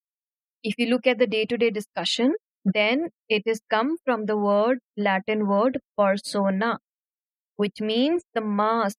if 0.63 0.76
you 0.78 0.88
look 0.88 1.08
at 1.08 1.19
the 1.19 1.28
day-to-day 1.28 1.72
discussion, 1.72 2.36
then 2.65 3.10
it 3.30 3.43
is 3.46 3.62
come 3.69 3.98
from 4.06 4.26
the 4.26 4.38
word 4.38 4.80
Latin 4.98 5.48
word 5.48 5.80
persona, 5.98 6.80
which 7.58 7.82
means 7.82 8.24
the 8.36 8.41
mask 8.41 8.98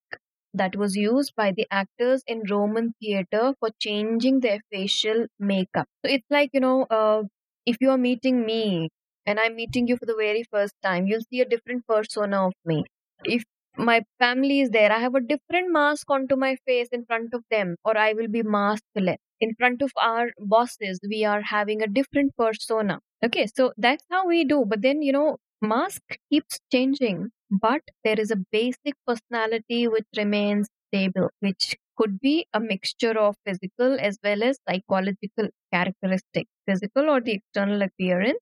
that 0.54 0.76
was 0.76 0.96
used 0.96 1.34
by 1.36 1.52
the 1.52 1.66
actors 1.70 2.22
in 2.26 2.42
Roman 2.50 2.94
theater 3.00 3.54
for 3.60 3.70
changing 3.80 4.40
their 4.40 4.60
facial 4.72 5.26
makeup. 5.38 5.88
So 6.04 6.10
it's 6.12 6.26
like 6.30 6.50
you 6.52 6.60
know, 6.60 6.84
uh, 6.84 7.24
if 7.66 7.76
you 7.80 7.90
are 7.90 7.98
meeting 7.98 8.44
me 8.46 8.90
and 9.26 9.38
I'm 9.40 9.56
meeting 9.56 9.86
you 9.88 9.96
for 9.96 10.06
the 10.06 10.16
very 10.18 10.44
first 10.50 10.74
time, 10.82 11.06
you'll 11.06 11.26
see 11.30 11.40
a 11.40 11.48
different 11.48 11.86
persona 11.86 12.46
of 12.46 12.52
me. 12.64 12.84
If 13.24 13.42
my 13.76 14.04
family 14.18 14.60
is 14.60 14.70
there, 14.70 14.92
I 14.92 14.98
have 15.00 15.14
a 15.14 15.20
different 15.20 15.72
mask 15.72 16.10
onto 16.10 16.36
my 16.36 16.56
face 16.66 16.88
in 16.92 17.04
front 17.06 17.34
of 17.34 17.42
them, 17.50 17.76
or 17.84 17.96
I 17.98 18.12
will 18.12 18.28
be 18.28 18.42
maskless. 18.42 19.16
In 19.40 19.54
front 19.58 19.82
of 19.82 19.90
our 20.00 20.30
bosses, 20.38 21.00
we 21.08 21.24
are 21.24 21.42
having 21.42 21.82
a 21.82 21.86
different 21.88 22.36
persona. 22.36 23.00
Okay, 23.24 23.46
so 23.46 23.72
that's 23.76 24.04
how 24.10 24.26
we 24.26 24.44
do. 24.44 24.64
But 24.66 24.82
then, 24.82 25.02
you 25.02 25.12
know, 25.12 25.38
mask 25.60 26.02
keeps 26.30 26.60
changing, 26.72 27.30
but 27.50 27.82
there 28.04 28.18
is 28.20 28.30
a 28.30 28.44
basic 28.52 28.94
personality 29.06 29.88
which 29.88 30.06
remains 30.16 30.68
stable, 30.88 31.30
which 31.40 31.76
could 31.96 32.20
be 32.20 32.46
a 32.52 32.60
mixture 32.60 33.18
of 33.18 33.36
physical 33.46 33.98
as 34.00 34.18
well 34.22 34.42
as 34.42 34.58
psychological 34.68 35.48
characteristics, 35.72 36.50
physical 36.66 37.08
or 37.10 37.20
the 37.20 37.32
external 37.34 37.82
appearance, 37.82 38.38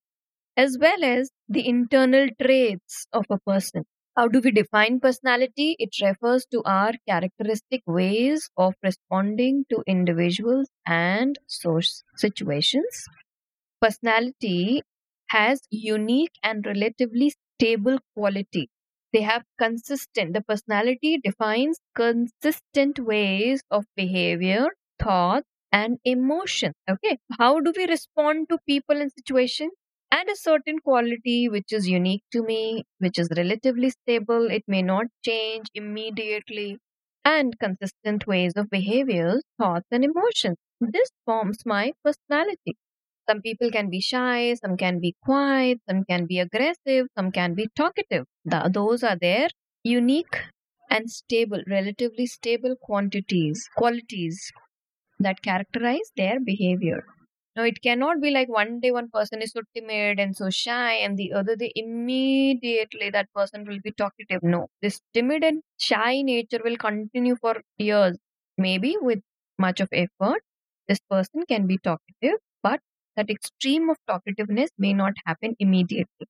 as 0.57 0.79
well 0.81 1.05
as 1.05 1.31
the 1.49 1.69
internal 1.69 2.29
traits 2.41 3.07
of 3.13 3.27
a 3.31 3.39
person. 3.41 3.85
How 4.17 4.29
do 4.29 4.41
we 4.41 4.51
define 4.51 5.01
personality? 5.01 5.77
It 5.79 5.91
refers 6.03 6.47
to 6.53 6.63
our 6.65 6.93
characteristic 7.09 7.83
ways 7.87 8.51
of 8.57 8.75
responding 8.83 9.65
to 9.71 9.83
individuals 9.87 10.69
and 10.87 11.39
source 11.47 12.05
situations. 12.17 13.07
Personality 13.83 14.83
has 15.29 15.61
unique 15.71 16.33
and 16.43 16.65
relatively 16.67 17.33
stable 17.59 17.99
quality. 18.17 18.71
They 19.13 19.23
have 19.23 19.45
consistent, 19.59 20.35
the 20.35 20.43
personality 20.43 21.19
defines 21.23 21.79
consistent 21.95 22.99
ways 22.99 23.63
of 23.71 23.87
behavior, 23.97 24.69
thought, 24.99 25.45
and 25.71 25.99
emotion. 26.05 26.75
Okay. 26.91 27.19
How 27.39 27.61
do 27.61 27.73
we 27.77 27.87
respond 27.87 28.49
to 28.51 28.59
people 28.67 29.01
and 29.01 29.11
situations? 29.13 29.73
and 30.11 30.29
a 30.29 30.37
certain 30.37 30.79
quality 30.79 31.49
which 31.49 31.73
is 31.73 31.89
unique 31.89 32.23
to 32.33 32.43
me, 32.43 32.85
which 32.99 33.19
is 33.19 33.29
relatively 33.37 33.89
stable, 33.91 34.51
it 34.51 34.63
may 34.67 34.83
not 34.83 35.07
change 35.25 35.67
immediately, 35.75 36.79
and 37.25 37.59
consistent 37.59 38.27
ways 38.27 38.53
of 38.57 38.69
behaviors, 38.71 39.43
thoughts, 39.59 39.87
and 39.91 40.05
emotions. 40.05 40.57
This 40.81 41.11
forms 41.25 41.65
my 41.65 41.93
personality. 42.05 42.77
Some 43.29 43.43
people 43.43 43.71
can 43.71 43.91
be 43.91 44.01
shy, 44.01 44.55
some 44.55 44.77
can 44.77 45.01
be 45.01 45.17
quiet, 45.23 45.81
some 45.89 46.05
can 46.05 46.27
be 46.27 46.39
aggressive, 46.39 47.07
some 47.17 47.33
can 47.33 47.55
be 47.55 47.69
talkative. 47.77 48.27
The, 48.45 48.71
those 48.73 49.03
are 49.03 49.17
their 49.17 49.49
unique 49.85 50.37
and 50.91 51.11
stable, 51.11 51.63
relatively 51.69 52.27
stable 52.27 52.77
quantities, 52.81 53.69
qualities 53.77 54.53
that 55.19 55.43
characterize 55.43 56.11
their 56.17 56.41
behavior. 56.41 57.05
Now, 57.57 57.65
it 57.65 57.83
cannot 57.83 58.21
be 58.23 58.31
like 58.31 58.49
one 58.49 58.81
day 58.81 58.91
one 58.91 59.11
person 59.11 59.43
is 59.43 59.53
so 59.53 59.61
timid 59.75 60.19
and 60.19 60.35
so 60.37 60.49
shy, 60.51 60.95
and 60.95 61.19
the 61.19 61.33
other 61.35 61.55
day 61.57 61.73
immediately 61.77 63.11
that 63.11 63.33
person 63.35 63.65
will 63.67 63.79
be 63.85 63.93
talkative. 63.93 64.43
No, 64.43 64.69
this 64.81 65.01
timid 65.13 65.45
and 65.45 65.63
shy 65.79 66.23
nature 66.23 66.61
will 66.65 66.77
continue 66.79 67.37
for 67.37 67.63
years. 67.79 68.17
Maybe 68.59 68.97
with 69.01 69.21
much 69.59 69.81
of 69.81 69.89
effort, 69.93 70.43
this 70.89 71.01
person 71.11 71.45
can 71.47 71.67
be 71.67 71.79
talkative, 71.79 72.39
but 72.63 72.81
that 73.17 73.31
extreme 73.31 73.91
of 73.91 73.97
talkativeness 74.09 74.69
may 74.79 74.93
not 74.93 75.15
happen 75.27 75.55
immediately. 75.59 76.27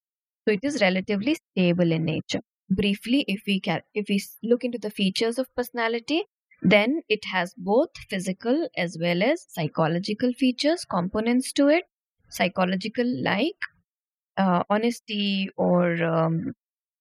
So 0.47 0.53
it 0.55 0.61
is 0.63 0.81
relatively 0.81 1.35
stable 1.35 1.93
in 1.93 2.05
nature. 2.05 2.41
Briefly, 2.71 3.25
if 3.29 3.43
we 3.47 3.61
can, 3.61 3.83
if 3.95 4.09
we 4.09 4.23
look 4.43 4.65
into 4.65 4.79
the 4.79 4.91
features 4.91 5.39
of 5.39 5.55
personality, 5.55 6.25
then 6.63 7.03
it 7.09 7.25
has 7.27 7.55
both 7.57 7.91
physical 8.09 8.69
as 8.77 8.97
well 9.01 9.23
as 9.23 9.45
psychological 9.49 10.33
features, 10.33 10.85
components 10.85 11.53
to 11.55 11.69
it. 11.69 11.85
Psychological 12.31 13.07
like 13.23 13.57
uh, 14.37 14.63
honesty 14.71 15.51
or 15.57 16.03
um, 16.05 16.53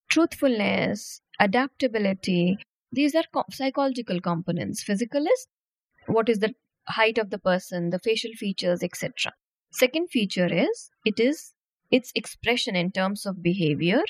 truthfulness, 0.09 1.21
adaptability. 1.39 2.57
These 2.91 3.15
are 3.15 3.23
co- 3.33 3.45
psychological 3.51 4.21
components. 4.21 4.83
Physical 4.83 5.25
is 5.25 5.47
what 6.07 6.29
is 6.29 6.39
the 6.39 6.53
height 6.87 7.17
of 7.17 7.29
the 7.31 7.39
person, 7.39 7.89
the 7.91 7.99
facial 7.99 8.31
features, 8.35 8.83
etc. 8.83 9.33
Second 9.71 10.07
feature 10.09 10.47
is 10.53 10.91
it 11.05 11.19
is 11.19 11.53
its 11.91 12.11
expression 12.15 12.75
in 12.75 12.91
terms 12.91 13.25
of 13.25 13.43
behavior 13.43 14.01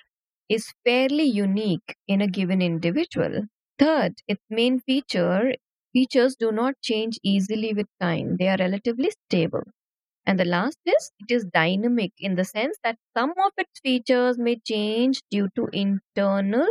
is 0.50 0.74
fairly 0.84 1.24
unique 1.24 1.96
in 2.08 2.22
a 2.22 2.28
given 2.28 2.62
individual. 2.62 3.48
Third, 3.80 4.16
its 4.28 4.44
main 4.50 4.80
feature 4.82 5.56
features 5.94 6.36
do 6.36 6.52
not 6.52 6.76
change 6.84 7.20
easily 7.24 7.74
with 7.74 7.88
time. 8.00 8.38
They 8.38 8.50
are 8.50 8.58
relatively 8.58 9.12
stable. 9.12 9.64
And 10.26 10.40
the 10.40 10.46
last 10.46 10.80
is 10.86 11.12
it 11.20 11.32
is 11.32 11.46
dynamic 11.46 12.14
in 12.18 12.36
the 12.36 12.46
sense 12.46 12.78
that 12.84 12.98
some 13.16 13.32
of 13.32 13.52
its 13.58 13.80
features 13.82 14.38
may 14.40 14.58
change 14.58 15.22
due 15.30 15.50
to 15.56 15.70
internal 15.74 16.68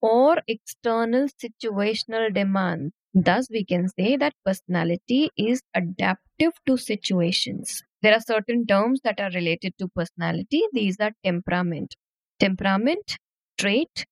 or 0.00 0.38
external 0.48 1.28
situational 1.28 2.32
demands. 2.32 2.94
Thus, 3.14 3.50
we 3.50 3.64
can 3.64 3.88
say 3.88 4.16
that 4.16 4.34
personality 4.44 5.30
is 5.36 5.62
adaptive 5.74 6.52
to 6.66 6.76
situations. 6.76 7.82
There 8.02 8.14
are 8.14 8.20
certain 8.20 8.66
terms 8.66 9.00
that 9.04 9.20
are 9.20 9.30
related 9.30 9.74
to 9.78 9.88
personality. 9.88 10.62
These 10.72 10.96
are 11.00 11.12
temperament. 11.24 11.94
Temperament, 12.40 13.16
trait, 13.58 14.06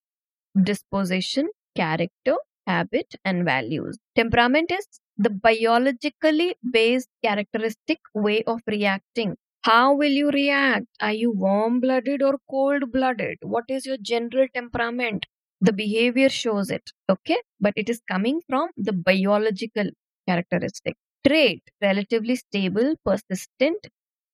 disposition, 0.62 1.48
character, 1.74 2.36
habit, 2.66 3.14
and 3.24 3.44
values. 3.44 3.98
Temperament 4.14 4.70
is 4.70 4.86
the 5.16 5.30
biologically 5.30 6.56
based 6.70 7.08
characteristic 7.22 7.98
way 8.14 8.42
of 8.44 8.60
reacting. 8.66 9.36
How 9.62 9.94
will 9.94 10.10
you 10.12 10.30
react? 10.30 10.86
Are 11.00 11.12
you 11.12 11.32
warm 11.32 11.80
blooded 11.80 12.22
or 12.22 12.38
cold 12.50 12.92
blooded? 12.92 13.38
What 13.42 13.64
is 13.68 13.86
your 13.86 13.96
general 14.00 14.46
temperament? 14.54 15.26
The 15.60 15.72
behavior 15.72 16.28
shows 16.28 16.70
it, 16.70 16.90
okay? 17.08 17.38
But 17.60 17.72
it 17.76 17.88
is 17.88 18.00
coming 18.10 18.40
from 18.48 18.68
the 18.76 18.92
biological 18.92 19.90
characteristic. 20.28 20.96
Trait, 21.26 21.62
relatively 21.82 22.36
stable, 22.36 22.94
persistent, 23.04 23.88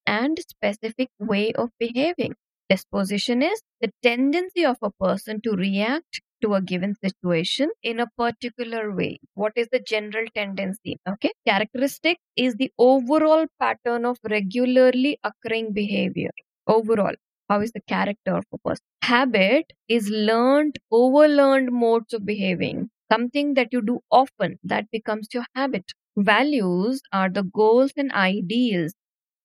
and 0.07 0.38
specific 0.38 1.09
way 1.18 1.53
of 1.55 1.70
behaving. 1.78 2.34
Disposition 2.68 3.43
is 3.43 3.62
the 3.80 3.90
tendency 4.03 4.64
of 4.64 4.76
a 4.82 4.90
person 4.93 5.40
to 5.43 5.53
react 5.53 6.20
to 6.43 6.55
a 6.55 6.62
given 6.62 6.95
situation 7.03 7.70
in 7.82 8.01
a 8.01 8.09
particular 8.18 8.95
way. 8.95 9.18
What 9.34 9.53
is 9.57 9.68
the 9.72 9.80
general 9.80 10.26
tendency? 10.34 10.99
Okay. 11.09 11.32
Characteristic 11.47 12.18
is 12.36 12.55
the 12.57 12.72
overall 12.78 13.47
pattern 13.61 14.05
of 14.05 14.18
regularly 14.30 15.18
occurring 15.24 15.72
behavior. 15.72 16.30
Overall, 16.66 17.14
how 17.49 17.61
is 17.61 17.72
the 17.72 17.82
character 17.88 18.36
of 18.36 18.45
a 18.53 18.59
person? 18.59 18.84
Habit 19.03 19.72
is 19.88 20.09
learned, 20.11 20.78
overlearned 20.93 21.70
modes 21.70 22.12
of 22.14 22.24
behaving. 22.26 22.90
Something 23.13 23.55
that 23.55 23.73
you 23.73 23.81
do 23.81 24.01
often 24.11 24.59
that 24.65 24.91
becomes 24.91 25.29
your 25.33 25.45
habit. 25.55 25.93
Values 26.17 27.01
are 27.13 27.29
the 27.31 27.45
goals 27.45 27.93
and 27.97 28.11
ideals 28.11 28.93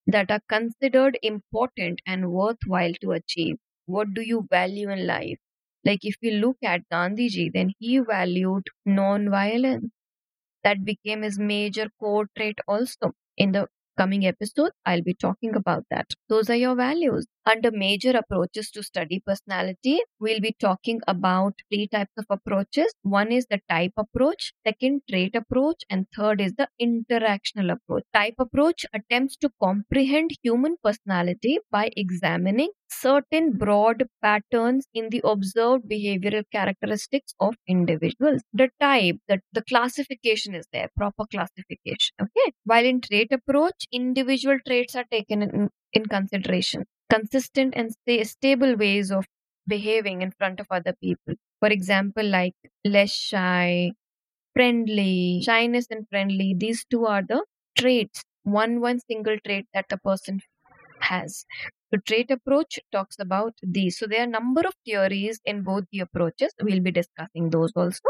that 0.08 0.32
are 0.32 0.42
considered 0.50 1.20
important 1.24 2.02
and 2.06 2.32
worthwhile 2.32 2.94
to 3.02 3.12
achieve. 3.14 3.58
What 3.86 4.14
do 4.14 4.22
you 4.22 4.48
value 4.50 4.90
in 4.90 5.08
life? 5.08 5.40
Like 5.86 6.06
if 6.06 6.16
you 6.22 6.32
look 6.32 6.58
at 6.64 6.90
Gandhiji, 6.92 7.52
then 7.54 7.74
he 7.80 8.00
valued 8.00 8.68
non-violence. 8.86 9.92
That 10.64 10.86
became 10.86 11.24
his 11.24 11.40
major 11.40 11.90
core 12.00 12.28
trait 12.38 12.60
also. 12.68 13.14
In 13.38 13.54
the 13.54 13.68
coming 13.98 14.26
episode, 14.28 14.72
I'll 14.86 15.02
be 15.02 15.16
talking 15.16 15.56
about 15.56 15.86
that. 15.90 16.14
Those 16.30 16.50
are 16.52 16.56
your 16.56 16.76
values. 16.76 17.26
Under 17.48 17.72
major 17.72 18.12
approaches 18.12 18.70
to 18.72 18.84
study 18.84 19.22
personality, 19.26 20.02
we'll 20.20 20.42
be 20.42 20.54
talking 20.60 21.00
about 21.08 21.54
three 21.72 21.88
types 21.88 22.12
of 22.18 22.26
approaches. 22.30 22.94
One 23.04 23.32
is 23.32 23.46
the 23.50 23.62
type 23.70 23.94
approach, 23.96 24.52
second, 24.66 25.04
trait 25.10 25.34
approach, 25.34 25.82
and 25.90 26.08
third 26.14 26.42
is 26.42 26.56
the 26.56 26.68
interactional 26.82 27.72
approach. 27.72 28.04
Type 28.14 28.34
approach 28.38 28.86
attempts 28.94 29.38
to 29.38 29.50
comprehend 29.64 30.32
human 30.44 30.76
personality 30.84 31.60
by 31.72 31.90
examining 31.96 32.72
certain 32.90 33.54
broad 33.54 34.04
patterns 34.22 34.86
in 34.94 35.08
the 35.10 35.22
observed 35.24 35.86
behavioral 35.90 36.44
characteristics 36.52 37.34
of 37.40 37.56
individuals. 37.66 38.42
The 38.52 38.72
type, 38.82 39.20
that 39.30 39.40
the 39.54 39.62
classification 39.62 40.54
is 40.54 40.68
there, 40.74 40.90
proper 40.98 41.24
classification. 41.32 42.14
Okay. 42.22 42.52
While 42.66 42.84
in 42.84 43.00
trait 43.00 43.32
approach, 43.32 43.86
individual 43.94 44.58
traits 44.68 44.98
are 44.98 45.06
taken 45.10 45.42
in, 45.44 45.70
in 45.94 46.08
consideration. 46.08 46.84
Consistent 47.10 47.74
and 47.76 47.92
sta- 47.94 48.24
stable 48.24 48.76
ways 48.78 49.12
of 49.12 49.26
behaving 49.68 50.22
in 50.22 50.32
front 50.32 50.60
of 50.62 50.68
other 50.72 50.94
people. 51.02 51.36
For 51.60 51.68
example, 51.70 52.26
like 52.26 52.56
less 52.86 53.12
shy, 53.12 53.92
friendly, 54.54 55.42
shyness 55.44 55.88
and 55.92 56.08
friendly. 56.10 56.56
These 56.58 56.86
two 56.86 57.06
are 57.06 57.24
the 57.24 57.46
traits, 57.78 58.24
one 58.44 58.82
one 58.82 59.00
single 59.00 59.38
trait 59.46 59.68
that 59.74 59.86
a 59.92 59.98
person 59.98 60.42
has. 61.02 61.46
The 61.92 62.00
trait 62.00 62.32
approach 62.32 62.80
talks 62.92 63.18
about 63.20 63.56
these. 63.64 63.98
So 64.00 64.08
there 64.08 64.24
are 64.24 64.28
number 64.28 64.62
of 64.62 64.76
theories 64.86 65.40
in 65.46 65.64
both 65.64 65.86
the 65.92 66.02
approaches. 66.02 66.54
We'll 66.62 66.82
be 66.82 66.92
discussing 66.92 67.50
those 67.52 67.72
also. 67.76 68.02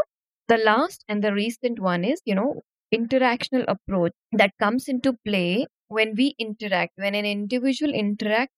The 0.48 0.58
last 0.58 1.04
and 1.08 1.22
the 1.24 1.32
recent 1.32 1.78
one 1.80 2.04
is, 2.04 2.20
you 2.24 2.34
know, 2.34 2.62
interactional 2.94 3.64
approach 3.68 4.12
that 4.32 4.52
comes 4.58 4.88
into 4.88 5.14
play 5.24 5.66
when 5.88 6.14
we 6.16 6.34
interact, 6.38 6.92
when 6.96 7.14
an 7.14 7.24
individual 7.26 7.92
interacts 7.92 8.48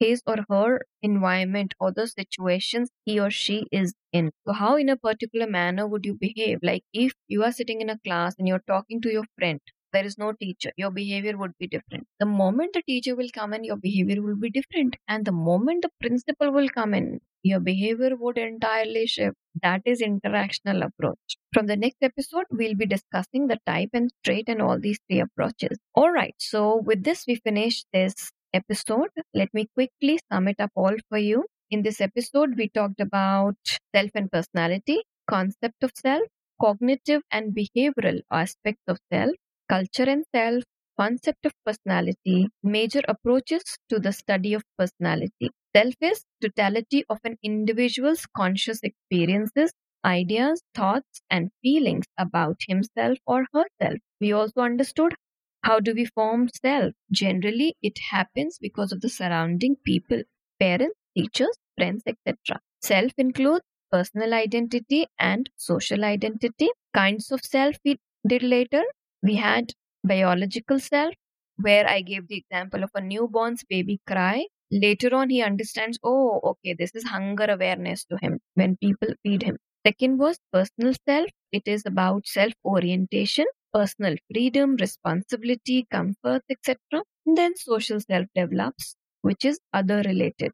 his 0.00 0.22
or 0.26 0.36
her 0.48 0.80
environment 1.02 1.74
or 1.80 1.92
the 1.92 2.06
situations 2.06 2.90
he 3.04 3.18
or 3.20 3.30
she 3.30 3.66
is 3.72 3.94
in. 4.12 4.30
So, 4.46 4.52
how 4.52 4.76
in 4.76 4.88
a 4.88 4.96
particular 4.96 5.46
manner 5.46 5.86
would 5.86 6.04
you 6.06 6.14
behave? 6.14 6.58
Like 6.62 6.84
if 6.92 7.12
you 7.28 7.44
are 7.44 7.52
sitting 7.52 7.80
in 7.80 7.90
a 7.90 7.98
class 7.98 8.34
and 8.38 8.46
you're 8.48 8.64
talking 8.66 9.00
to 9.02 9.10
your 9.12 9.24
friend, 9.38 9.60
there 9.92 10.04
is 10.04 10.18
no 10.18 10.32
teacher, 10.32 10.70
your 10.76 10.90
behavior 10.90 11.36
would 11.38 11.52
be 11.58 11.66
different. 11.66 12.06
The 12.20 12.26
moment 12.26 12.74
the 12.74 12.82
teacher 12.82 13.16
will 13.16 13.30
come 13.32 13.54
in, 13.54 13.64
your 13.64 13.76
behavior 13.76 14.20
will 14.22 14.36
be 14.36 14.50
different. 14.50 14.96
And 15.08 15.24
the 15.24 15.32
moment 15.32 15.82
the 15.82 15.90
principal 16.00 16.52
will 16.52 16.68
come 16.68 16.92
in, 16.94 17.20
your 17.42 17.60
behavior 17.60 18.14
would 18.16 18.36
entirely 18.38 19.06
shift. 19.06 19.36
That 19.62 19.82
is 19.86 20.02
interactional 20.02 20.84
approach. 20.84 21.36
From 21.52 21.66
the 21.66 21.76
next 21.76 21.96
episode, 22.02 22.44
we'll 22.50 22.74
be 22.74 22.86
discussing 22.86 23.46
the 23.48 23.58
type 23.66 23.90
and 23.94 24.10
trait 24.24 24.44
and 24.48 24.60
all 24.60 24.78
these 24.78 24.98
three 25.08 25.20
approaches. 25.20 25.78
All 25.94 26.10
right. 26.10 26.34
So 26.38 26.76
with 26.76 27.02
this, 27.04 27.24
we 27.26 27.36
finish 27.36 27.84
this 27.92 28.30
episode. 28.52 29.10
Let 29.34 29.52
me 29.54 29.68
quickly 29.74 30.18
sum 30.30 30.48
it 30.48 30.60
up 30.60 30.70
all 30.74 30.96
for 31.08 31.18
you. 31.18 31.44
In 31.70 31.82
this 31.82 32.00
episode, 32.00 32.56
we 32.56 32.68
talked 32.68 33.00
about 33.00 33.56
self 33.94 34.10
and 34.14 34.30
personality, 34.30 35.02
concept 35.28 35.82
of 35.82 35.92
self, 35.96 36.22
cognitive 36.60 37.22
and 37.30 37.54
behavioral 37.54 38.20
aspects 38.30 38.82
of 38.88 38.98
self, 39.12 39.32
culture 39.68 40.04
and 40.08 40.24
self, 40.34 40.62
concept 40.98 41.46
of 41.46 41.52
personality, 41.64 42.48
major 42.62 43.00
approaches 43.08 43.62
to 43.88 43.98
the 43.98 44.12
study 44.12 44.54
of 44.54 44.62
personality. 44.78 45.50
Self 45.74 45.94
is 46.00 46.24
totality 46.42 47.04
of 47.08 47.18
an 47.24 47.36
individual's 47.42 48.26
conscious 48.36 48.80
experiences, 48.82 49.72
ideas, 50.04 50.60
thoughts, 50.74 51.20
and 51.30 51.50
feelings 51.62 52.04
about 52.18 52.60
himself 52.68 53.18
or 53.26 53.46
herself. 53.52 53.98
We 54.20 54.32
also 54.32 54.60
understood 54.60 55.14
how 55.62 55.80
do 55.80 55.94
we 55.94 56.04
form 56.06 56.48
self? 56.62 56.94
Generally, 57.12 57.76
it 57.82 57.98
happens 58.10 58.58
because 58.58 58.92
of 58.92 59.00
the 59.00 59.08
surrounding 59.08 59.76
people, 59.84 60.22
parents, 60.60 60.96
teachers, 61.16 61.56
friends, 61.76 62.02
etc. 62.06 62.60
Self 62.82 63.12
includes 63.18 63.64
personal 63.90 64.34
identity 64.34 65.06
and 65.18 65.48
social 65.56 66.04
identity. 66.04 66.68
Kinds 66.94 67.30
of 67.32 67.44
self 67.44 67.76
we 67.84 67.98
did 68.26 68.42
later. 68.42 68.82
We 69.22 69.36
had 69.36 69.72
biological 70.04 70.80
self, 70.80 71.14
where 71.56 71.88
I 71.88 72.02
gave 72.02 72.26
the 72.28 72.36
example 72.38 72.82
of 72.82 72.90
a 72.94 73.00
newborn's 73.00 73.64
baby 73.64 74.00
cry. 74.06 74.46
Later 74.70 75.14
on, 75.14 75.30
he 75.30 75.42
understands, 75.42 75.98
oh, 76.02 76.40
okay, 76.44 76.74
this 76.74 76.94
is 76.94 77.04
hunger 77.04 77.46
awareness 77.48 78.04
to 78.06 78.18
him 78.20 78.40
when 78.54 78.76
people 78.76 79.08
feed 79.22 79.42
him. 79.42 79.56
Second 79.86 80.18
was 80.18 80.38
personal 80.52 80.94
self. 81.08 81.28
It 81.52 81.62
is 81.66 81.84
about 81.86 82.26
self 82.26 82.52
orientation, 82.64 83.46
personal 83.72 84.16
freedom, 84.32 84.76
responsibility, 84.76 85.86
comfort, 85.90 86.42
etc. 86.50 87.04
Then 87.26 87.56
social 87.56 88.00
self 88.00 88.26
develops, 88.34 88.96
which 89.22 89.44
is 89.44 89.60
other 89.72 90.02
related. 90.02 90.52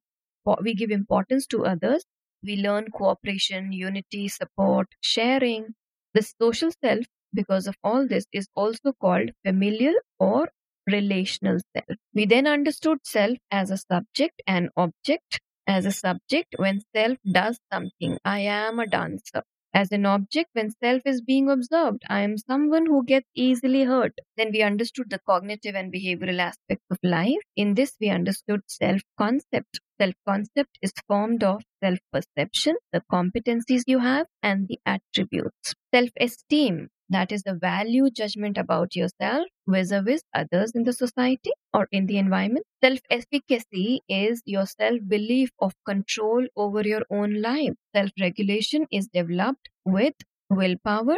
We 0.62 0.74
give 0.74 0.90
importance 0.90 1.46
to 1.48 1.66
others. 1.66 2.04
We 2.42 2.56
learn 2.56 2.90
cooperation, 2.90 3.72
unity, 3.72 4.28
support, 4.28 4.88
sharing. 5.02 5.74
The 6.14 6.22
social 6.22 6.70
self, 6.82 7.04
because 7.34 7.66
of 7.66 7.74
all 7.84 8.06
this, 8.08 8.24
is 8.32 8.48
also 8.54 8.92
called 8.94 9.32
familial 9.44 9.94
or 10.18 10.48
relational 10.86 11.58
self. 11.76 11.98
We 12.14 12.24
then 12.26 12.46
understood 12.46 12.98
self 13.04 13.36
as 13.50 13.70
a 13.70 13.76
subject 13.76 14.40
and 14.46 14.70
object 14.76 15.40
As 15.66 15.84
a 15.86 15.92
subject, 15.92 16.54
when 16.58 16.80
self 16.94 17.18
does 17.30 17.58
something, 17.72 18.18
I 18.24 18.40
am 18.40 18.78
a 18.78 18.86
dancer. 18.86 19.42
As 19.74 19.92
an 19.92 20.06
object, 20.06 20.48
when 20.54 20.70
self 20.70 21.02
is 21.04 21.20
being 21.20 21.50
observed, 21.50 22.02
I 22.08 22.20
am 22.22 22.38
someone 22.38 22.86
who 22.86 23.04
gets 23.04 23.28
easily 23.34 23.84
hurt. 23.84 24.18
Then 24.38 24.52
we 24.52 24.62
understood 24.62 25.10
the 25.10 25.18
cognitive 25.18 25.74
and 25.74 25.92
behavioral 25.92 26.38
aspects 26.38 26.86
of 26.90 26.98
life. 27.02 27.42
In 27.56 27.74
this, 27.74 27.94
we 28.00 28.08
understood 28.08 28.62
self 28.68 29.02
concept. 29.18 29.80
Self 30.00 30.14
concept 30.26 30.78
is 30.80 30.92
formed 31.06 31.44
of 31.44 31.62
self 31.82 31.98
perception, 32.10 32.76
the 32.92 33.02
competencies 33.12 33.82
you 33.86 33.98
have, 33.98 34.28
and 34.42 34.66
the 34.66 34.78
attributes. 34.86 35.74
Self 35.92 36.08
esteem 36.18 36.88
that 37.08 37.32
is 37.32 37.42
the 37.42 37.54
value 37.54 38.10
judgment 38.10 38.58
about 38.58 38.94
yourself 38.96 39.46
vis-a-vis 39.66 40.22
others 40.34 40.72
in 40.74 40.84
the 40.84 40.92
society 40.92 41.50
or 41.72 41.88
in 41.92 42.06
the 42.06 42.18
environment. 42.18 42.66
Self-efficacy 42.82 44.02
is 44.08 44.42
your 44.44 44.66
self-belief 44.66 45.50
of 45.58 45.74
control 45.86 46.46
over 46.56 46.82
your 46.82 47.02
own 47.10 47.40
life. 47.40 47.72
Self-regulation 47.94 48.86
is 48.90 49.08
developed 49.08 49.68
with 49.84 50.14
willpower. 50.50 51.16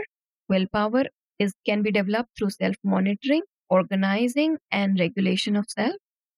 Willpower 0.49 1.05
is 1.39 1.55
can 1.64 1.82
be 1.82 1.93
developed 1.93 2.30
through 2.37 2.51
self-monitoring 2.51 3.43
organizing 3.68 4.59
and 4.70 4.99
regulation 4.99 5.57
of 5.57 5.66
self. 5.68 5.95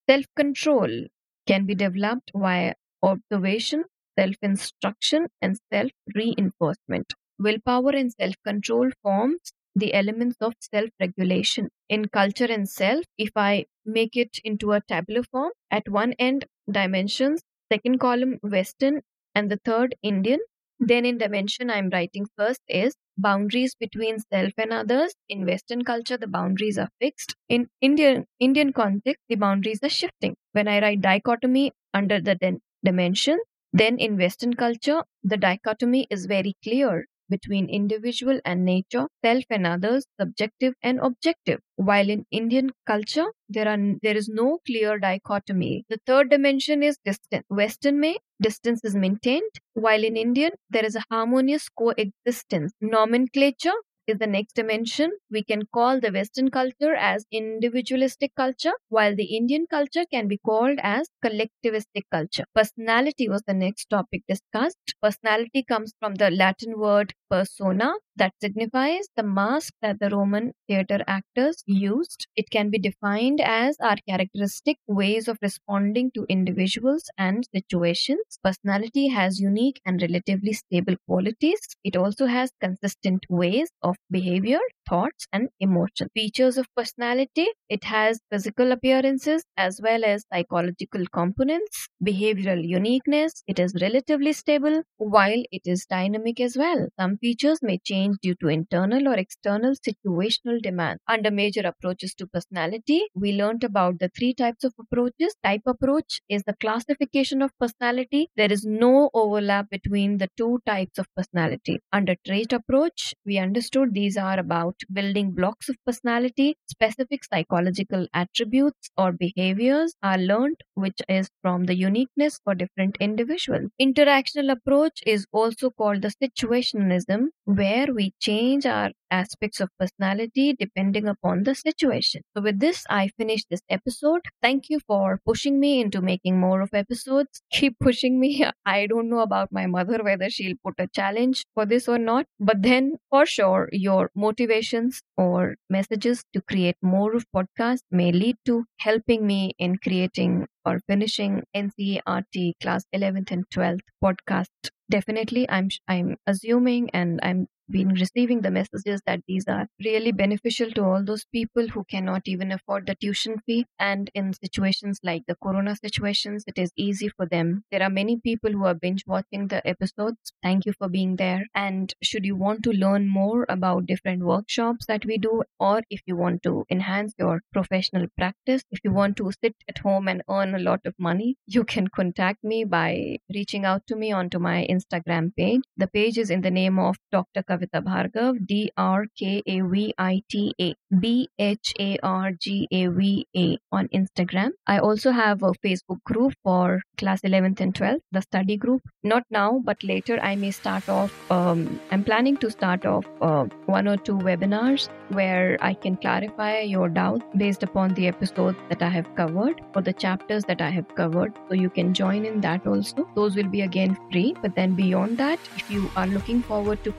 Self-control 0.09 1.07
can 1.47 1.65
be 1.65 1.75
developed 1.75 2.31
via 2.35 2.73
observation 3.01 3.83
self-instruction 4.17 5.27
and 5.41 5.57
self-reinforcement 5.71 7.13
Willpower 7.39 7.91
and 7.91 8.11
self 8.11 8.35
control 8.43 8.91
forms 9.01 9.53
the 9.73 9.93
elements 9.93 10.35
of 10.41 10.53
self 10.59 10.89
regulation. 10.99 11.69
In 11.87 12.09
culture 12.09 12.45
and 12.45 12.69
self, 12.69 13.05
if 13.17 13.31
I 13.35 13.65
make 13.85 14.17
it 14.17 14.39
into 14.43 14.73
a 14.73 14.81
tabular 14.81 15.23
form, 15.23 15.53
at 15.71 15.87
one 15.87 16.13
end, 16.19 16.45
dimensions, 16.69 17.41
second 17.71 17.99
column, 17.99 18.39
Western, 18.43 19.01
and 19.33 19.49
the 19.49 19.57
third, 19.63 19.95
Indian. 20.03 20.39
Then 20.79 21.05
in 21.05 21.17
dimension, 21.17 21.69
I'm 21.69 21.89
writing 21.89 22.27
first 22.37 22.59
is 22.67 22.95
boundaries 23.17 23.73
between 23.73 24.19
self 24.19 24.51
and 24.57 24.73
others. 24.73 25.13
In 25.29 25.45
Western 25.45 25.83
culture, 25.85 26.17
the 26.17 26.27
boundaries 26.27 26.77
are 26.77 26.89
fixed. 26.99 27.35
In 27.47 27.69
Indian 27.79 28.25
Indian 28.39 28.73
context, 28.73 29.23
the 29.29 29.35
boundaries 29.35 29.79
are 29.81 29.87
shifting. 29.89 30.35
When 30.51 30.67
I 30.67 30.81
write 30.81 30.99
dichotomy 31.01 31.71
under 31.93 32.19
the 32.19 32.59
dimension, 32.83 33.39
then 33.71 33.97
in 33.97 34.17
Western 34.17 34.55
culture, 34.55 35.03
the 35.23 35.37
dichotomy 35.37 36.05
is 36.09 36.25
very 36.25 36.53
clear 36.63 37.05
between 37.29 37.69
individual 37.69 38.39
and 38.43 38.65
nature, 38.65 39.07
self 39.23 39.43
and 39.49 39.67
others, 39.67 40.05
subjective 40.19 40.73
and 40.81 40.99
objective. 40.99 41.59
While 41.75 42.09
in 42.09 42.25
Indian 42.31 42.71
culture, 42.87 43.27
there 43.47 43.67
are 43.67 43.77
there 44.01 44.17
is 44.17 44.27
no 44.27 44.59
clear 44.65 44.97
dichotomy. 44.99 45.85
The 45.89 45.99
third 46.05 46.29
dimension 46.29 46.83
is 46.83 46.97
distance. 47.05 47.45
Western 47.49 47.99
may 47.99 48.17
distance 48.41 48.81
is 48.83 48.95
maintained, 48.95 49.51
while 49.73 50.03
in 50.03 50.17
Indian 50.17 50.51
there 50.69 50.85
is 50.85 50.95
a 50.95 51.03
harmonious 51.09 51.69
coexistence. 51.69 52.73
Nomenclature 52.81 53.79
is 54.09 54.17
the 54.19 54.27
next 54.27 54.53
dimension. 54.55 55.11
We 55.31 55.43
can 55.43 55.63
call 55.73 55.99
the 55.99 56.11
Western 56.11 56.49
culture 56.51 56.95
as 56.95 57.25
individualistic 57.31 58.33
culture, 58.35 58.73
while 58.89 59.15
the 59.15 59.35
Indian 59.37 59.65
culture 59.69 60.05
can 60.11 60.27
be 60.27 60.37
called 60.37 60.79
as 60.81 61.07
collectivistic 61.23 62.03
culture. 62.11 62.45
Personality 62.55 63.29
was 63.29 63.43
the 63.47 63.53
next 63.53 63.89
topic 63.89 64.23
discussed. 64.27 64.77
Personality 65.01 65.63
comes 65.63 65.93
from 65.99 66.15
the 66.15 66.31
Latin 66.31 66.79
word 66.79 67.13
persona, 67.29 67.93
that 68.15 68.33
signifies 68.41 69.07
the 69.15 69.23
mask 69.23 69.73
that 69.81 69.99
the 69.99 70.09
Roman 70.09 70.51
theater 70.67 71.03
actors 71.07 71.63
used. 71.65 72.27
It 72.35 72.49
can 72.49 72.69
be 72.69 72.79
defined 72.79 73.39
as 73.41 73.77
our 73.81 73.95
characteristic 74.07 74.77
ways 74.87 75.27
of 75.27 75.37
responding 75.41 76.11
to 76.15 76.25
individuals 76.29 77.03
and 77.17 77.47
situations. 77.53 78.39
Personality 78.43 79.07
has 79.07 79.39
unique 79.39 79.79
and 79.85 80.01
relatively 80.01 80.53
stable 80.53 80.95
qualities. 81.07 81.59
It 81.83 81.95
also 81.95 82.25
has 82.25 82.51
consistent 82.61 83.25
ways 83.29 83.69
of 83.81 83.95
behavior, 84.11 84.59
thoughts, 84.89 85.27
and 85.33 85.49
emotions. 85.59 86.09
Features 86.15 86.57
of 86.57 86.67
personality 86.75 87.47
it 87.69 87.83
has 87.83 88.19
physical 88.31 88.71
appearances 88.71 89.43
as 89.57 89.79
well 89.83 90.03
as 90.03 90.25
psychological 90.33 91.05
components, 91.13 91.87
behavioral 92.03 92.67
uniqueness. 92.67 93.43
It 93.47 93.59
is 93.59 93.73
relatively 93.81 94.33
stable 94.33 94.83
while 94.97 95.43
it 95.51 95.61
is 95.65 95.85
dynamic 95.85 96.39
as 96.39 96.57
well. 96.57 96.87
Some 96.99 97.17
features 97.17 97.59
may 97.61 97.77
change 97.79 98.17
due 98.21 98.35
to 98.35 98.47
internal 98.47 99.07
or 99.07 99.15
external 99.15 99.73
situational 99.75 100.61
demand. 100.61 100.99
Under 101.07 101.31
major 101.31 101.61
approaches 101.61 102.13
to 102.15 102.27
personality, 102.27 103.01
we 103.15 103.33
learned 103.33 103.63
about 103.63 103.99
the 103.99 104.09
three 104.17 104.33
types 104.33 104.63
of 104.63 104.73
approaches. 104.79 105.35
Type 105.43 105.61
approach 105.65 106.21
is 106.29 106.43
the 106.43 106.55
classification 106.59 107.41
of 107.41 107.51
personality. 107.59 108.29
There 108.35 108.51
is 108.51 108.65
no 108.65 109.09
overlap 109.13 109.69
between 109.69 110.17
the 110.17 110.29
two 110.37 110.59
types 110.65 110.97
of 110.99 111.07
personality. 111.15 111.79
Under 111.91 112.15
trait 112.25 112.53
approach, 112.53 113.13
we 113.25 113.37
understood 113.37 113.88
these 113.91 114.17
are 114.17 114.39
about 114.39 114.75
building 114.91 115.31
blocks 115.31 115.69
of 115.69 115.77
personality. 115.85 116.55
Specific 116.67 117.23
psychological 117.23 118.07
attributes 118.13 118.89
or 118.97 119.11
behaviors 119.11 119.93
are 120.03 120.17
learned, 120.17 120.57
which 120.75 120.99
is 121.07 121.29
from 121.41 121.65
the 121.65 121.75
uniqueness 121.75 122.39
for 122.43 122.55
different 122.55 122.97
individuals. 122.99 123.69
Interactional 123.81 124.51
approach 124.51 125.01
is 125.05 125.25
also 125.31 125.69
called 125.71 126.01
the 126.01 126.13
situationism, 126.23 127.27
where 127.55 127.87
we 127.93 128.13
change 128.19 128.65
our 128.65 128.91
aspects 129.09 129.59
of 129.59 129.69
personality 129.79 130.53
depending 130.57 131.07
upon 131.07 131.43
the 131.43 131.55
situation. 131.55 132.21
So, 132.35 132.43
with 132.43 132.59
this, 132.59 132.83
I 132.89 133.09
finish 133.17 133.43
this 133.49 133.61
episode. 133.69 134.21
Thank 134.41 134.69
you 134.69 134.79
for 134.87 135.19
pushing 135.25 135.59
me 135.59 135.81
into 135.81 136.01
making 136.01 136.39
more 136.39 136.61
of 136.61 136.69
episodes. 136.73 137.41
Keep 137.51 137.79
pushing 137.79 138.19
me. 138.19 138.45
I 138.65 138.85
don't 138.87 139.09
know 139.09 139.19
about 139.21 139.51
my 139.51 139.65
mother 139.65 140.03
whether 140.03 140.29
she'll 140.29 140.55
put 140.63 140.75
a 140.77 140.87
challenge 140.87 141.43
for 141.55 141.65
this 141.65 141.87
or 141.87 141.97
not, 141.97 142.25
but 142.39 142.61
then 142.61 142.97
for 143.09 143.25
sure, 143.25 143.67
your 143.71 144.11
motivations 144.15 145.01
or 145.17 145.55
messages 145.69 146.23
to 146.33 146.41
create 146.41 146.77
more 146.81 147.15
of 147.15 147.25
podcasts 147.35 147.81
may 147.91 148.11
lead 148.11 148.37
to 148.45 148.65
helping 148.79 149.25
me 149.25 149.53
in 149.57 149.77
creating 149.77 150.45
or 150.65 150.79
finishing 150.87 151.43
NCERT 151.55 152.53
class 152.61 152.85
11th 152.93 153.31
and 153.31 153.49
12th 153.49 153.81
podcast 154.03 154.69
definitely 154.89 155.49
i'm 155.49 155.69
i'm 155.87 156.15
assuming 156.27 156.89
and 156.91 157.19
i'm 157.23 157.47
been 157.69 157.89
mm-hmm. 157.89 158.01
receiving 158.01 158.41
the 158.41 158.51
messages 158.51 159.01
that 159.05 159.21
these 159.27 159.45
are 159.47 159.67
really 159.83 160.11
beneficial 160.11 160.71
to 160.71 160.83
all 160.83 161.03
those 161.03 161.25
people 161.31 161.67
who 161.67 161.83
cannot 161.85 162.23
even 162.25 162.51
afford 162.51 162.85
the 162.85 162.95
tuition 162.95 163.39
fee. 163.45 163.65
And 163.79 164.09
in 164.13 164.33
situations 164.33 164.99
like 165.03 165.23
the 165.27 165.35
corona 165.43 165.75
situations, 165.75 166.43
it 166.47 166.57
is 166.57 166.71
easy 166.75 167.09
for 167.09 167.25
them. 167.25 167.63
There 167.71 167.83
are 167.83 167.89
many 167.89 168.19
people 168.19 168.51
who 168.51 168.65
are 168.65 168.73
binge 168.73 169.03
watching 169.07 169.47
the 169.47 169.65
episodes. 169.67 170.33
Thank 170.43 170.65
you 170.65 170.73
for 170.73 170.89
being 170.89 171.15
there. 171.15 171.45
And 171.55 171.93
should 172.01 172.25
you 172.25 172.35
want 172.35 172.63
to 172.63 172.71
learn 172.71 173.07
more 173.07 173.45
about 173.49 173.85
different 173.85 174.23
workshops 174.23 174.85
that 174.87 175.05
we 175.05 175.17
do, 175.17 175.43
or 175.59 175.81
if 175.89 176.01
you 176.05 176.15
want 176.15 176.43
to 176.43 176.65
enhance 176.69 177.13
your 177.17 177.41
professional 177.53 178.07
practice, 178.17 178.63
if 178.71 178.79
you 178.83 178.91
want 178.91 179.17
to 179.17 179.31
sit 179.43 179.55
at 179.67 179.77
home 179.79 180.07
and 180.07 180.23
earn 180.29 180.55
a 180.55 180.59
lot 180.59 180.81
of 180.85 180.93
money, 180.97 181.35
you 181.47 181.63
can 181.63 181.87
contact 181.87 182.43
me 182.43 182.63
by 182.63 183.17
reaching 183.33 183.65
out 183.65 183.85
to 183.87 183.95
me 183.95 184.11
onto 184.11 184.39
my 184.39 184.67
Instagram 184.69 185.35
page. 185.35 185.61
The 185.77 185.87
page 185.87 186.17
is 186.17 186.29
in 186.29 186.41
the 186.41 186.51
name 186.51 186.79
of 186.79 186.97
Dr. 187.11 187.43
Kavita 187.43 187.58
Bhargav, 187.67 188.45
D 188.45 188.71
R 188.77 189.05
K 189.17 189.41
A 189.45 189.61
V 189.61 189.93
I 189.97 190.21
T 190.29 190.53
A 190.59 190.75
B 190.99 191.29
H 191.37 191.73
A 191.79 191.97
R 192.03 192.31
G 192.31 192.67
A 192.71 192.87
V 192.87 193.27
A 193.35 193.57
on 193.71 193.87
Instagram. 193.89 194.51
I 194.67 194.79
also 194.79 195.11
have 195.11 195.43
a 195.43 195.53
Facebook 195.65 196.03
group 196.03 196.33
for 196.43 196.81
class 196.97 197.21
11th 197.21 197.59
and 197.59 197.73
12th, 197.73 198.01
the 198.11 198.21
study 198.21 198.57
group. 198.57 198.81
Not 199.03 199.23
now, 199.29 199.61
but 199.63 199.83
later 199.83 200.19
I 200.21 200.35
may 200.35 200.51
start 200.51 200.89
off. 200.89 201.13
Um, 201.31 201.79
I'm 201.91 202.03
planning 202.03 202.37
to 202.37 202.51
start 202.51 202.85
off 202.85 203.05
uh, 203.21 203.45
one 203.65 203.87
or 203.87 203.97
two 203.97 204.17
webinars 204.17 204.89
where 205.09 205.57
I 205.61 205.73
can 205.73 205.95
clarify 205.95 206.59
your 206.59 206.89
doubts 206.89 207.25
based 207.37 207.63
upon 207.63 207.93
the 207.93 208.07
episodes 208.07 208.57
that 208.69 208.81
I 208.81 208.89
have 208.89 209.13
covered 209.15 209.61
or 209.75 209.81
the 209.81 209.93
chapters 209.93 210.43
that 210.45 210.61
I 210.61 210.69
have 210.69 210.93
covered. 210.95 211.33
So 211.47 211.55
you 211.55 211.69
can 211.69 211.93
join 211.93 212.25
in 212.25 212.41
that 212.41 212.67
also. 212.67 213.07
Those 213.15 213.35
will 213.35 213.47
be 213.47 213.61
again 213.61 213.97
free. 214.11 214.35
But 214.41 214.55
then 214.55 214.75
beyond 214.75 215.17
that, 215.17 215.39
if 215.55 215.69
you 215.71 215.89
are 215.95 216.07
looking 216.07 216.41
forward 216.41 216.83
to 216.83 216.91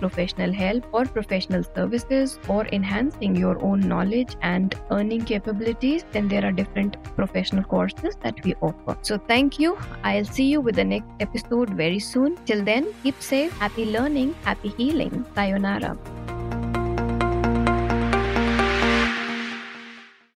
professional 0.50 0.80
help 0.80 0.86
or 0.92 1.04
professional 1.04 1.62
services 1.74 2.38
or 2.48 2.66
enhancing 2.72 3.36
your 3.36 3.62
own 3.62 3.80
knowledge 3.80 4.36
and 4.42 4.74
earning 4.90 5.24
capabilities, 5.24 6.04
then 6.12 6.28
there 6.28 6.44
are 6.44 6.52
different 6.52 6.96
professional 7.16 7.64
courses 7.64 8.16
that 8.22 8.34
we 8.44 8.54
offer. 8.60 8.96
So 9.02 9.18
thank 9.18 9.58
you. 9.58 9.78
I'll 10.04 10.24
see 10.24 10.44
you 10.44 10.60
with 10.60 10.76
the 10.76 10.84
next 10.84 11.10
episode 11.20 11.70
very 11.70 11.98
soon. 11.98 12.36
Till 12.46 12.64
then, 12.64 12.92
keep 13.02 13.20
safe, 13.20 13.52
happy 13.58 13.86
learning, 13.86 14.34
happy 14.44 14.68
healing. 14.68 15.24
Sayonara. 15.34 15.96